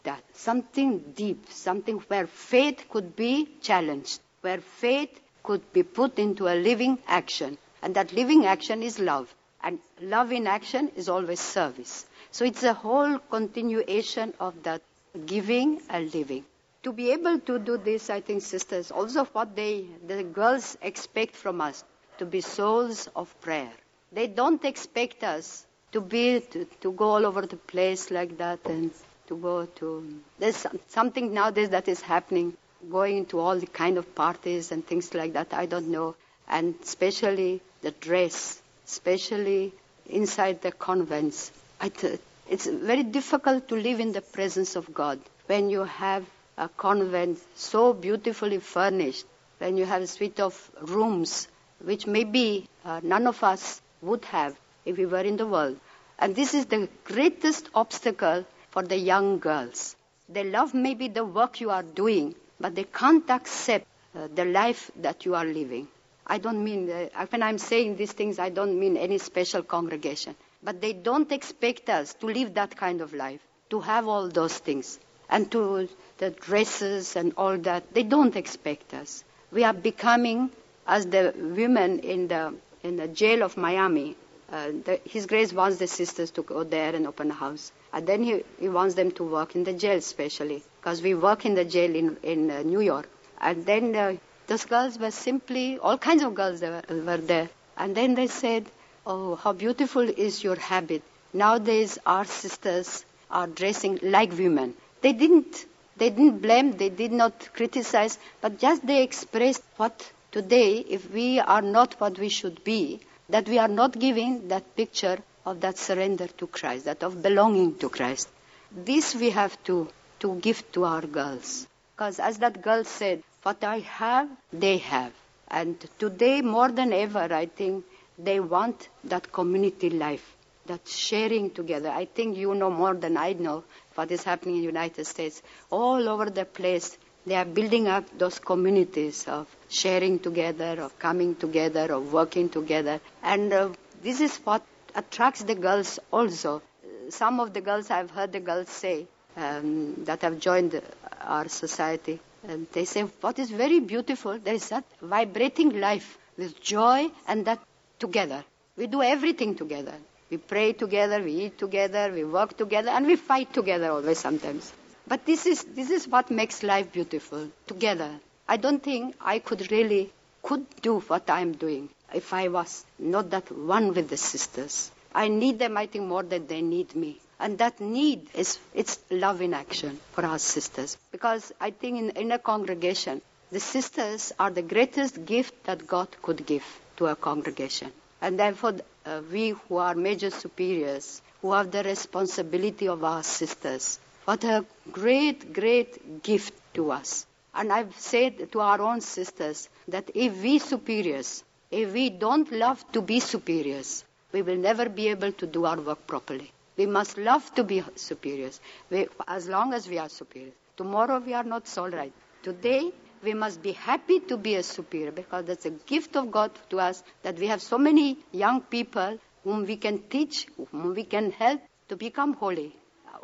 that, 0.05 0.23
something 0.33 0.99
deep, 1.17 1.47
something 1.51 1.99
where 2.09 2.27
faith 2.27 2.85
could 2.91 3.17
be 3.17 3.49
challenged 3.61 4.21
where 4.47 4.61
faith 4.61 5.21
could 5.43 5.63
be 5.73 5.83
put 5.83 6.19
into 6.21 6.47
a 6.47 6.55
living 6.55 6.99
action. 7.09 7.59
And 7.83 7.97
that 7.97 8.13
living 8.13 8.47
action 8.47 8.81
is 8.83 8.99
love. 9.01 9.35
And 9.63 9.81
love 10.01 10.31
in 10.31 10.47
action 10.47 10.91
is 10.95 11.09
always 11.09 11.41
service. 11.41 12.07
So 12.31 12.45
it's 12.45 12.63
a 12.63 12.73
whole 12.75 13.19
continuation 13.19 14.35
of 14.39 14.63
that 14.63 14.83
giving 15.27 15.81
and 15.89 16.15
living. 16.15 16.45
To 16.85 16.93
be 16.93 17.11
able 17.11 17.41
to 17.41 17.59
do 17.59 17.77
this, 17.77 18.09
I 18.09 18.21
think, 18.21 18.43
sisters, 18.43 18.93
also 18.93 19.25
what 19.25 19.57
they, 19.57 19.87
the 20.07 20.23
girls 20.23 20.79
expect 20.81 21.35
from 21.35 21.61
us, 21.61 21.83
to 22.19 22.27
be 22.27 22.41
souls 22.41 23.09
of 23.17 23.39
prayer. 23.41 23.73
They 24.13 24.27
don't 24.27 24.65
expect 24.65 25.23
us 25.25 25.67
to 25.93 26.01
be, 26.01 26.41
to, 26.41 26.65
to 26.83 26.93
go 26.93 27.11
all 27.11 27.27
over 27.27 27.43
the 27.47 27.57
place 27.57 28.11
like 28.11 28.39
that 28.39 28.61
and 28.65 28.91
to 29.29 29.37
go 29.37 29.67
to, 29.67 30.21
there's 30.39 30.67
something 30.89 31.35
nowadays 31.35 31.71
that 31.71 31.89
is 31.89 32.01
happening 32.01 32.57
going 32.91 33.27
to 33.27 33.41
all 33.41 33.59
the 33.59 33.67
kind 33.67 33.99
of 33.99 34.15
parties 34.15 34.71
and 34.73 34.87
things 34.87 35.15
like 35.15 35.33
that. 35.33 35.53
I 35.53 35.67
don't 35.67 35.89
know. 35.89 36.15
And 36.49 36.75
especially 36.83 37.61
the 37.83 37.91
dress, 37.91 38.61
especially 38.87 39.73
inside 40.09 40.63
the 40.63 40.73
convents. 40.73 41.51
Th- 41.99 42.21
it's 42.49 42.67
very 42.67 43.03
difficult 43.03 43.69
to 43.69 43.75
live 43.75 43.99
in 43.99 44.13
the 44.13 44.21
presence 44.21 44.77
of 44.77 44.95
God 44.95 45.19
when 45.47 45.71
you 45.71 45.85
have 45.85 46.25
a 46.57 46.69
convent 46.69 47.39
so 47.55 47.93
beautifully 47.93 48.59
furnished, 48.59 49.27
when 49.59 49.77
you 49.77 49.85
have 49.85 50.03
a 50.03 50.07
suite 50.07 50.41
of 50.41 50.71
rooms, 50.83 51.49
which 51.83 52.07
maybe 52.07 52.69
uh, 52.85 53.01
none 53.03 53.27
of 53.27 53.43
us 53.43 53.81
would 54.03 54.25
have 54.27 54.57
if 54.85 54.97
we 54.99 55.07
were 55.07 55.21
in 55.21 55.37
the 55.37 55.47
world. 55.47 55.79
And 56.19 56.35
this 56.35 56.55
is 56.55 56.67
the 56.67 56.89
greatest 57.05 57.69
obstacle 57.75 58.45
for 58.71 58.83
the 58.83 58.97
young 58.97 59.39
girls. 59.39 59.97
They 60.29 60.45
love 60.45 60.75
maybe 60.75 61.09
the 61.09 61.25
work 61.25 61.61
you 61.61 61.71
are 61.71 61.83
doing, 61.83 62.35
but 62.59 62.75
they 62.75 62.85
can't 62.85 63.29
accept 63.31 63.87
uh, 64.15 64.29
the 64.35 64.45
life 64.45 64.91
that 64.97 65.25
you 65.25 65.35
are 65.35 65.45
living. 65.45 65.89
I 66.27 66.39
don't 66.39 66.65
mean, 66.65 66.91
uh, 66.91 67.27
when 67.27 67.43
I'm 67.43 67.59
saying 67.59 67.97
these 67.97 68.13
things, 68.13 68.39
I 68.39 68.49
don't 68.49 68.79
mean 68.79 68.97
any 68.97 69.19
special 69.19 69.63
congregation. 69.63 70.35
But 70.63 70.81
they 70.81 70.93
don't 70.93 71.31
expect 71.31 71.89
us 71.89 72.15
to 72.15 72.27
live 72.27 72.55
that 72.55 72.77
kind 72.77 73.01
of 73.01 73.13
life, 73.15 73.41
to 73.71 73.81
have 73.81 74.09
all 74.09 74.29
those 74.29 74.59
things, 74.59 74.99
and 75.29 75.51
to 75.53 75.89
the 76.19 76.31
dresses 76.31 77.15
and 77.17 77.33
all 77.37 77.57
that. 77.59 77.93
They 77.95 78.03
don't 78.03 78.35
expect 78.37 78.95
us. 78.95 79.23
We 79.53 79.63
are 79.65 79.73
becoming, 79.75 80.51
as 80.87 81.07
the 81.07 81.35
women 81.37 81.99
in 82.01 82.29
the, 82.29 82.55
in 82.83 82.97
the 82.97 83.09
jail 83.09 83.43
of 83.43 83.57
Miami, 83.57 84.17
uh, 84.53 84.69
the, 84.85 85.01
His 85.05 85.27
Grace 85.27 85.53
wants 85.53 85.79
the 85.79 85.87
sisters 85.87 86.31
to 86.33 86.43
go 86.43 86.63
there 86.65 86.95
and 86.95 87.07
open 87.07 87.31
a 87.31 87.35
house. 87.35 87.73
And 87.93 88.07
then 88.07 88.23
he, 88.23 88.45
he 88.61 88.69
wants 88.69 88.95
them 88.95 89.11
to 89.13 89.25
work 89.25 89.57
in 89.57 89.65
the 89.65 89.73
jail, 89.73 89.97
especially, 89.97 90.63
because 90.81 91.03
we 91.03 91.15
work 91.15 91.45
in 91.45 91.55
the 91.55 91.65
jail 91.65 91.95
in, 91.95 92.17
in 92.23 92.51
uh, 92.51 92.63
New 92.63 92.81
York. 92.81 93.09
And 93.41 93.67
then 93.67 93.95
uh, 93.97 94.17
those 94.47 94.65
girls 94.65 94.99
were 94.99 95.11
simply, 95.11 95.79
all 95.79 95.99
kinds 95.99 96.23
of 96.23 96.35
girls 96.35 96.61
were, 96.61 96.83
were 96.89 97.17
there. 97.17 97.49
And 97.77 97.95
then 97.97 98.15
they 98.15 98.27
said, 98.29 98.67
Oh, 99.07 99.35
how 99.37 99.53
beautiful 99.53 100.03
is 100.03 100.43
your 100.43 100.57
habit. 100.57 101.03
Nowadays, 101.33 101.99
our 102.07 102.25
sisters 102.25 103.05
are 103.31 103.47
dressing 103.47 103.99
like 104.03 104.33
women. 104.33 104.75
They 105.01 105.13
didn't, 105.13 105.65
they 105.97 106.11
didn't 106.11 106.39
blame, 106.41 106.73
they 106.77 106.89
did 106.89 107.13
not 107.13 107.49
criticize, 107.53 108.19
but 108.41 108.59
just 108.59 108.87
they 108.87 109.03
expressed 109.03 109.63
what 109.77 110.11
today, 110.37 110.85
if 110.97 111.11
we 111.13 111.41
are 111.41 111.63
not 111.63 111.95
what 111.99 112.19
we 112.19 112.29
should 112.29 112.63
be, 112.63 113.01
that 113.31 113.49
we 113.49 113.59
are 113.59 113.69
not 113.81 113.99
giving 113.99 114.49
that 114.49 114.77
picture 114.77 115.19
of 115.47 115.61
that 115.63 115.79
surrender 115.79 116.27
to 116.27 116.47
Christ, 116.47 116.85
that 116.85 117.03
of 117.03 117.23
belonging 117.23 117.79
to 117.79 117.89
Christ. 117.89 118.29
This 118.71 119.15
we 119.15 119.31
have 119.31 119.57
to, 119.65 119.89
to 120.21 120.35
give 120.41 120.61
to 120.73 120.85
our 120.85 121.01
girls. 121.07 121.67
Because 121.95 122.21
as 122.21 122.37
that 122.41 122.61
girl 122.61 122.85
said, 122.85 123.23
what 123.45 123.65
I 123.65 123.79
have, 123.79 124.29
they 124.53 124.77
have. 124.79 125.13
And 125.49 125.81
today, 125.99 126.43
more 126.43 126.71
than 126.71 126.93
ever, 126.93 127.33
I 127.33 127.47
think 127.47 127.87
they 128.19 128.39
want 128.39 128.91
that 129.05 129.33
community 129.33 129.89
life, 129.89 130.37
that 130.67 130.87
sharing 130.87 131.51
together. 131.51 131.89
I 131.89 132.05
think 132.05 132.37
you 132.37 132.55
know 132.55 132.71
more 132.71 132.93
than 132.95 133.17
I 133.17 133.33
know 133.33 133.65
what 133.95 134.11
is 134.11 134.23
happening 134.25 134.57
in 134.57 134.61
the 134.61 134.67
United 134.67 135.07
States. 135.07 135.41
All 135.71 136.07
over 136.11 136.29
the 136.29 136.45
place, 136.45 136.99
they 137.27 137.35
are 137.35 137.45
building 137.45 137.89
up 137.89 138.05
those 138.19 138.39
communities 138.39 139.27
of 139.29 139.49
sharing 139.69 140.19
together, 140.19 140.77
of 140.81 140.99
coming 140.99 141.35
together, 141.35 141.93
of 141.93 142.13
working 142.13 142.49
together. 142.49 143.01
And 143.23 143.53
uh, 143.53 143.71
this 144.03 144.21
is 144.21 144.37
what 144.45 144.63
attracts 144.95 145.43
the 145.43 145.55
girls 145.57 145.99
also. 146.13 146.63
Some 147.11 147.41
of 147.41 147.53
the 147.53 147.61
girls, 147.61 147.91
I've 147.91 148.11
heard 148.11 148.33
the 148.33 148.41
girls 148.41 148.69
say, 148.69 149.07
um, 149.37 150.05
that 150.05 150.23
have 150.23 150.39
joined 150.39 150.81
our 151.21 151.49
society, 151.49 152.21
and 152.49 152.67
they 152.73 152.85
say, 152.85 153.03
what 153.21 153.39
is 153.39 153.51
very 153.51 153.81
beautiful, 153.81 154.39
there 154.39 154.55
is 154.55 154.69
that 154.71 154.85
vibrating 155.03 155.81
life 155.81 156.19
with 156.39 156.61
joy 156.61 157.09
and 157.27 157.45
that 157.47 157.61
together. 157.99 158.45
We 158.77 158.87
do 158.87 159.03
everything 159.03 159.55
together. 159.57 159.95
We 160.31 160.39
pray 160.39 160.73
together, 160.73 161.23
we 161.23 161.33
eat 161.33 161.59
together, 161.59 162.11
we 162.13 162.25
work 162.25 162.57
together, 162.57 162.91
and 162.91 163.07
we 163.07 163.17
fight 163.17 163.53
together 163.53 163.91
always 163.91 164.19
sometimes. 164.19 164.73
But 165.09 165.25
this 165.25 165.47
is, 165.47 165.63
this 165.65 165.91
is 165.91 166.09
what 166.09 166.31
makes 166.31 166.63
life 166.63 166.93
beautiful, 166.93 167.49
together. 167.67 168.11
I 168.49 168.57
don't 168.57 168.83
think 168.83 169.15
I 169.21 169.39
could 169.39 169.71
really 169.71 170.13
could 170.43 170.67
do 170.83 171.01
what 171.01 171.29
I'm 171.31 171.53
doing 171.53 171.89
if 172.15 172.33
I 172.33 172.49
was 172.49 172.85
not 172.99 173.31
that 173.31 173.51
one 173.53 173.95
with 173.95 174.09
the 174.09 174.17
sisters. 174.17 174.91
I 175.15 175.29
need 175.29 175.59
them, 175.59 175.77
I 175.77 175.87
think, 175.87 176.05
more 176.07 176.23
than 176.23 176.47
they 176.47 176.61
need 176.63 176.95
me. 176.95 177.21
And 177.39 177.59
that 177.59 177.81
need 177.81 178.29
is, 178.35 178.59
it's 178.75 178.99
love 179.11 179.43
in 179.43 179.55
action 179.55 179.99
for 180.13 180.25
our 180.25 180.39
sisters. 180.39 180.97
Because 181.13 181.53
I 181.61 181.71
think 181.71 181.99
in, 181.99 182.11
in 182.11 182.33
a 182.33 182.39
congregation, 182.39 183.23
the 183.53 183.61
sisters 183.61 184.33
are 184.39 184.51
the 184.51 184.63
greatest 184.63 185.25
gift 185.25 185.65
that 185.65 185.87
God 185.87 186.09
could 186.23 186.47
give 186.47 186.65
to 186.97 187.07
a 187.07 187.17
congregation. 187.17 187.93
And 188.21 188.39
therefore, 188.39 188.75
uh, 189.05 189.21
we 189.31 189.51
who 189.51 189.77
are 189.77 189.95
major 189.95 190.31
superiors, 190.31 191.23
who 191.43 191.53
have 191.53 191.71
the 191.71 191.83
responsibility 191.85 192.89
of 192.89 193.05
our 193.05 193.23
sisters, 193.23 193.99
what 194.27 194.43
a 194.43 194.65
great, 194.91 195.53
great 195.53 196.23
gift 196.23 196.53
to 196.75 196.91
us. 196.91 197.27
And 197.55 197.73
I've 197.73 197.97
said 197.99 198.51
to 198.53 198.61
our 198.61 198.81
own 198.81 199.01
sisters 199.01 199.69
that 199.87 200.11
if 200.15 200.43
we 200.43 200.59
superiors, 200.59 201.45
if 201.71 201.93
we 201.93 202.11
don't 202.11 202.51
love 202.51 202.85
to 202.93 203.01
be 203.01 203.21
superiors, 203.21 204.05
we 204.33 204.43
will 204.43 204.57
never 204.57 204.89
be 204.89 205.09
able 205.09 205.31
to 205.33 205.47
do 205.47 205.65
our 205.65 205.81
work 205.81 206.07
properly. 206.09 206.51
We 206.77 206.87
must 206.87 207.17
love 207.17 207.55
to 207.55 207.63
be 207.63 207.85
superiors, 207.95 208.61
we, 208.91 209.07
as 209.29 209.49
long 209.49 209.73
as 209.73 209.89
we 209.89 209.99
are 209.99 210.09
superiors. 210.09 210.55
Tomorrow 210.77 211.21
we 211.21 211.33
are 211.33 211.45
not 211.45 211.69
so 211.69 211.87
right. 211.89 212.13
Today 212.43 212.93
we 213.23 213.33
must 213.33 213.63
be 213.63 213.73
happy 213.73 214.19
to 214.21 214.37
be 214.37 214.57
a 214.57 214.63
superior 214.65 215.13
because 215.13 215.45
that's 215.45 215.67
a 215.67 215.71
gift 215.71 216.17
of 216.17 216.33
God 216.33 216.51
to 216.71 216.81
us 216.81 217.03
that 217.23 217.39
we 217.39 217.47
have 217.47 217.63
so 217.63 217.79
many 217.79 218.19
young 218.33 218.61
people 218.61 219.19
whom 219.45 219.65
we 219.65 219.77
can 219.77 220.03
teach, 220.11 220.49
whom 220.73 220.95
we 220.95 221.05
can 221.05 221.31
help 221.31 221.61
to 221.89 221.97
become 221.97 222.35
holy. 222.35 222.75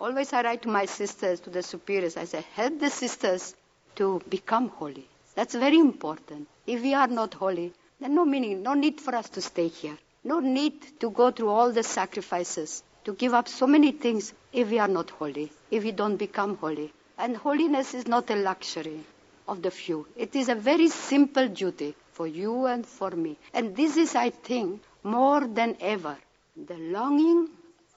Always 0.03 0.33
I 0.33 0.43
write 0.43 0.63
to 0.63 0.69
my 0.69 0.87
sisters, 0.87 1.39
to 1.43 1.51
the 1.51 1.63
superiors, 1.63 2.17
I 2.17 2.25
say, 2.25 2.45
help 2.55 2.81
the 2.81 2.91
sisters 2.91 3.55
to 3.95 4.21
become 4.29 4.69
holy. 4.71 5.09
That's 5.37 5.55
very 5.55 5.79
important. 5.79 6.49
If 6.67 6.83
we 6.83 6.93
are 6.93 7.07
not 7.07 7.35
holy, 7.35 7.73
then 8.01 8.17
no 8.17 8.25
meaning, 8.25 8.65
no 8.65 8.75
need 8.75 9.01
for 9.01 9.15
us 9.15 9.29
to 9.29 9.41
stay 9.41 9.69
here. 9.69 9.97
No 10.25 10.41
need 10.41 10.99
to 10.99 11.11
go 11.11 11.31
through 11.31 11.51
all 11.51 11.71
the 11.71 11.85
sacrifices, 11.85 12.83
to 13.05 13.13
give 13.13 13.33
up 13.33 13.47
so 13.47 13.69
many 13.69 13.93
things 13.93 14.35
if 14.53 14.73
we 14.73 14.81
are 14.81 14.89
not 14.89 15.11
holy, 15.11 15.53
if 15.71 15.85
we 15.85 15.93
don't 15.93 16.17
become 16.17 16.57
holy. 16.57 16.93
And 17.17 17.37
holiness 17.37 17.95
is 17.95 18.09
not 18.09 18.29
a 18.31 18.35
luxury 18.35 19.05
of 19.47 19.63
the 19.63 19.71
few. 19.71 20.09
It 20.17 20.35
is 20.35 20.49
a 20.49 20.57
very 20.57 20.89
simple 20.89 21.47
duty 21.47 21.95
for 22.11 22.27
you 22.27 22.67
and 22.67 22.85
for 22.85 23.13
me. 23.13 23.39
And 23.55 23.77
this 23.77 23.97
is, 23.97 24.17
I 24.17 24.31
think, 24.31 24.83
more 25.05 25.47
than 25.47 25.77
ever, 25.81 26.17
the 26.57 26.75
longing 26.77 27.51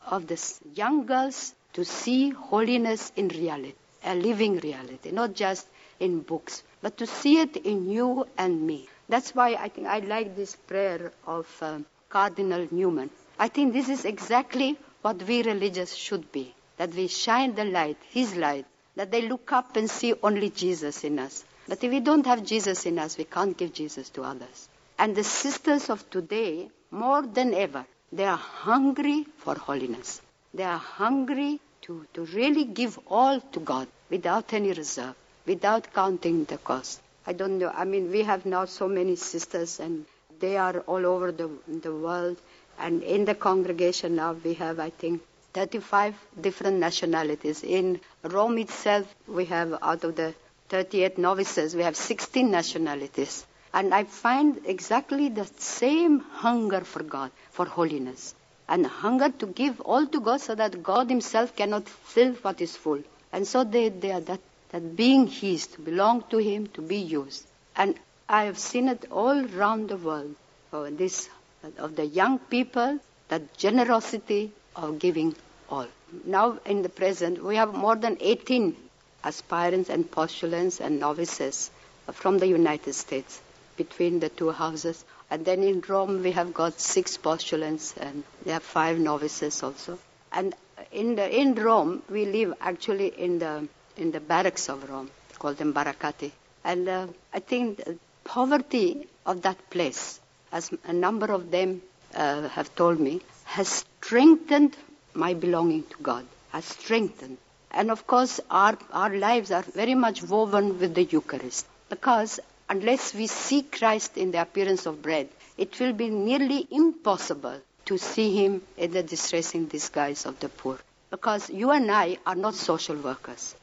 of 0.06 0.28
the 0.28 0.40
young 0.76 1.08
girls 1.08 1.56
to 1.76 1.84
see 1.84 2.30
holiness 2.30 3.12
in 3.16 3.28
reality, 3.28 3.76
a 4.04 4.16
living 4.16 4.58
reality, 4.60 5.12
not 5.12 5.34
just 5.34 5.68
in 6.00 6.22
books, 6.22 6.64
but 6.82 6.98
to 6.98 7.06
see 7.06 7.40
it 7.40 7.58
in 7.58 7.90
you 7.90 8.26
and 8.38 8.66
me. 8.66 8.88
That's 9.10 9.36
why 9.36 9.56
I 9.56 9.68
think 9.70 9.88
I 9.88 10.00
like 10.00 10.36
this 10.36 10.56
prayer 10.56 11.12
of 11.28 11.48
um, 11.62 11.86
Cardinal 12.10 12.68
Newman. 12.72 13.10
I 13.38 13.50
think 13.50 13.74
this 13.74 13.90
is 13.90 14.06
exactly 14.06 14.78
what 15.02 15.22
we 15.24 15.44
religious 15.44 15.94
should 15.94 16.32
be. 16.32 16.56
That 16.78 16.94
we 16.94 17.08
shine 17.08 17.56
the 17.56 17.66
light, 17.66 17.98
His 18.10 18.36
light, 18.36 18.66
that 18.96 19.12
they 19.12 19.28
look 19.28 19.52
up 19.52 19.76
and 19.76 19.90
see 19.90 20.14
only 20.24 20.50
Jesus 20.50 21.04
in 21.04 21.20
us. 21.20 21.44
But 21.68 21.84
if 21.84 21.92
we 21.92 22.00
don't 22.00 22.26
have 22.26 22.46
Jesus 22.46 22.86
in 22.86 23.00
us, 23.00 23.18
we 23.18 23.26
can't 23.26 23.58
give 23.58 23.74
Jesus 23.74 24.10
to 24.12 24.24
others. 24.24 24.70
And 24.98 25.16
the 25.16 25.24
sisters 25.24 25.90
of 25.90 26.10
today, 26.10 26.70
more 26.92 27.22
than 27.22 27.54
ever, 27.54 27.86
they 28.12 28.26
are 28.26 28.38
hungry 28.38 29.26
for 29.38 29.56
holiness. 29.56 30.22
They 30.54 30.64
are 30.64 30.78
hungry 30.78 31.60
to, 31.86 32.06
to 32.14 32.26
really 32.26 32.66
give 32.66 33.00
all 33.08 33.40
to 33.40 33.60
God 33.60 33.88
without 34.10 34.54
any 34.54 34.74
reserve, 34.74 35.16
without 35.46 35.94
counting 35.94 36.46
the 36.46 36.58
cost. 36.58 37.02
I 37.28 37.34
don't 37.34 37.58
know. 37.60 37.72
I 37.74 37.86
mean, 37.86 38.12
we 38.12 38.22
have 38.24 38.46
now 38.46 38.66
so 38.66 38.88
many 38.88 39.16
sisters, 39.16 39.80
and 39.80 40.06
they 40.40 40.58
are 40.58 40.80
all 40.82 41.06
over 41.06 41.32
the, 41.32 41.50
the 41.68 41.94
world. 41.94 42.38
And 42.78 43.04
in 43.04 43.26
the 43.26 43.36
congregation 43.36 44.16
now, 44.16 44.34
we 44.34 44.54
have, 44.56 44.80
I 44.80 44.90
think, 44.90 45.22
35 45.54 46.16
different 46.42 46.78
nationalities. 46.80 47.64
In 47.64 48.00
Rome 48.24 48.58
itself, 48.58 49.14
we 49.28 49.46
have 49.46 49.78
out 49.82 50.04
of 50.04 50.16
the 50.16 50.36
38 50.70 51.18
novices, 51.18 51.76
we 51.76 51.84
have 51.84 51.96
16 51.96 52.50
nationalities. 52.52 53.46
And 53.74 53.94
I 53.94 54.04
find 54.06 54.62
exactly 54.66 55.30
the 55.30 55.46
same 55.58 56.20
hunger 56.20 56.82
for 56.82 57.04
God, 57.04 57.32
for 57.52 57.66
holiness, 57.66 58.34
and 58.68 58.86
hunger 58.86 59.30
to 59.30 59.46
give 59.46 59.80
all 59.82 60.08
to 60.08 60.20
God 60.20 60.42
so 60.42 60.56
that 60.56 60.82
God 60.82 61.10
Himself 61.10 61.56
cannot 61.56 61.88
fill 61.88 62.34
what 62.36 62.62
is 62.62 62.76
full. 62.76 63.02
And 63.32 63.48
so 63.48 63.64
they, 63.64 63.90
they 63.90 64.12
are 64.12 64.22
that, 64.22 64.40
that 64.70 64.96
being 64.96 65.28
His, 65.28 65.68
to 65.68 65.82
belong 65.82 66.24
to 66.30 66.38
Him, 66.38 66.68
to 66.68 66.82
be 66.82 66.98
used. 66.98 67.46
And 67.76 67.96
I 68.28 68.46
have 68.46 68.58
seen 68.58 68.88
it 68.88 69.06
all 69.12 69.46
around 69.56 69.90
the 69.90 69.98
world. 69.98 70.36
Oh, 70.74 70.90
this 70.90 71.30
of 71.78 71.96
the 71.96 72.06
young 72.06 72.40
people, 72.40 73.00
that 73.30 73.58
generosity 73.58 74.52
of 74.76 75.00
giving 75.00 75.36
all. 75.70 75.88
Now, 76.26 76.60
in 76.66 76.82
the 76.82 76.90
present, 76.90 77.44
we 77.44 77.56
have 77.56 77.74
more 77.74 77.96
than 77.96 78.18
18 78.20 78.76
aspirants 79.24 79.90
and 79.90 80.10
postulants 80.10 80.80
and 80.80 81.00
novices 81.00 81.72
from 82.14 82.38
the 82.38 82.48
United 82.48 82.94
States 82.94 83.42
between 83.78 84.20
the 84.20 84.30
two 84.30 84.52
houses. 84.52 85.04
And 85.30 85.44
then 85.46 85.64
in 85.64 85.82
Rome, 85.88 86.22
we 86.24 86.32
have 86.32 86.54
got 86.54 86.80
six 86.80 87.18
postulants 87.18 87.96
and 87.98 88.24
there 88.44 88.58
are 88.58 88.60
five 88.60 89.00
novices 89.00 89.64
also. 89.64 89.98
And 90.32 90.54
in, 90.92 91.16
the, 91.16 91.28
in 91.40 91.56
Rome, 91.56 92.04
we 92.10 92.26
live 92.26 92.54
actually 92.62 93.08
in 93.08 93.40
the, 93.40 93.68
in 93.98 94.12
the 94.12 94.20
barracks 94.20 94.70
of 94.70 94.88
Rome, 94.90 95.10
called 95.40 95.58
them 95.58 95.74
baraccati. 95.74 96.32
And 96.64 96.88
uh, 96.88 97.08
I 97.34 97.40
think 97.40 97.78
the 97.84 97.98
poverty 98.24 99.08
of 99.26 99.42
that 99.44 99.70
place, 99.70 100.20
as 100.52 100.72
a 100.86 100.94
number 100.94 101.28
of 101.32 101.52
them 101.52 101.82
uh, 102.14 102.48
have 102.50 102.74
told 102.76 103.00
me, 103.00 103.22
has 103.46 103.86
strengthened 104.02 104.76
my 105.14 105.34
belonging 105.34 105.84
to 105.84 105.98
God, 106.02 106.26
has 106.52 106.66
strengthened. 106.66 107.38
And 107.72 107.92
of 107.92 108.06
course, 108.08 108.40
our, 108.50 108.78
our 108.92 109.16
lives 109.16 109.52
are 109.52 109.64
very 109.64 109.96
much 109.96 110.24
woven 110.24 110.80
with 110.80 110.94
the 110.96 111.04
Eucharist. 111.04 111.66
Because 111.90 112.40
unless 112.70 113.14
we 113.14 113.28
see 113.28 113.64
Christ 113.64 114.18
in 114.18 114.32
the 114.32 114.42
appearance 114.42 114.86
of 114.86 115.02
bread, 115.02 115.30
it 115.58 115.80
will 115.80 115.94
be 115.94 116.10
nearly 116.10 116.68
impossible 116.72 117.62
to 117.86 117.98
see 117.98 118.36
him 118.36 118.62
in 118.78 118.92
the 118.92 119.04
distressing 119.04 119.66
disguise 119.66 120.26
of 120.26 120.40
the 120.40 120.50
poor. 120.50 120.80
Because 121.12 121.50
you 121.50 121.72
and 121.72 121.92
I 121.92 122.18
are 122.26 122.36
not 122.36 122.56
social 122.56 122.96
workers. 122.96 123.56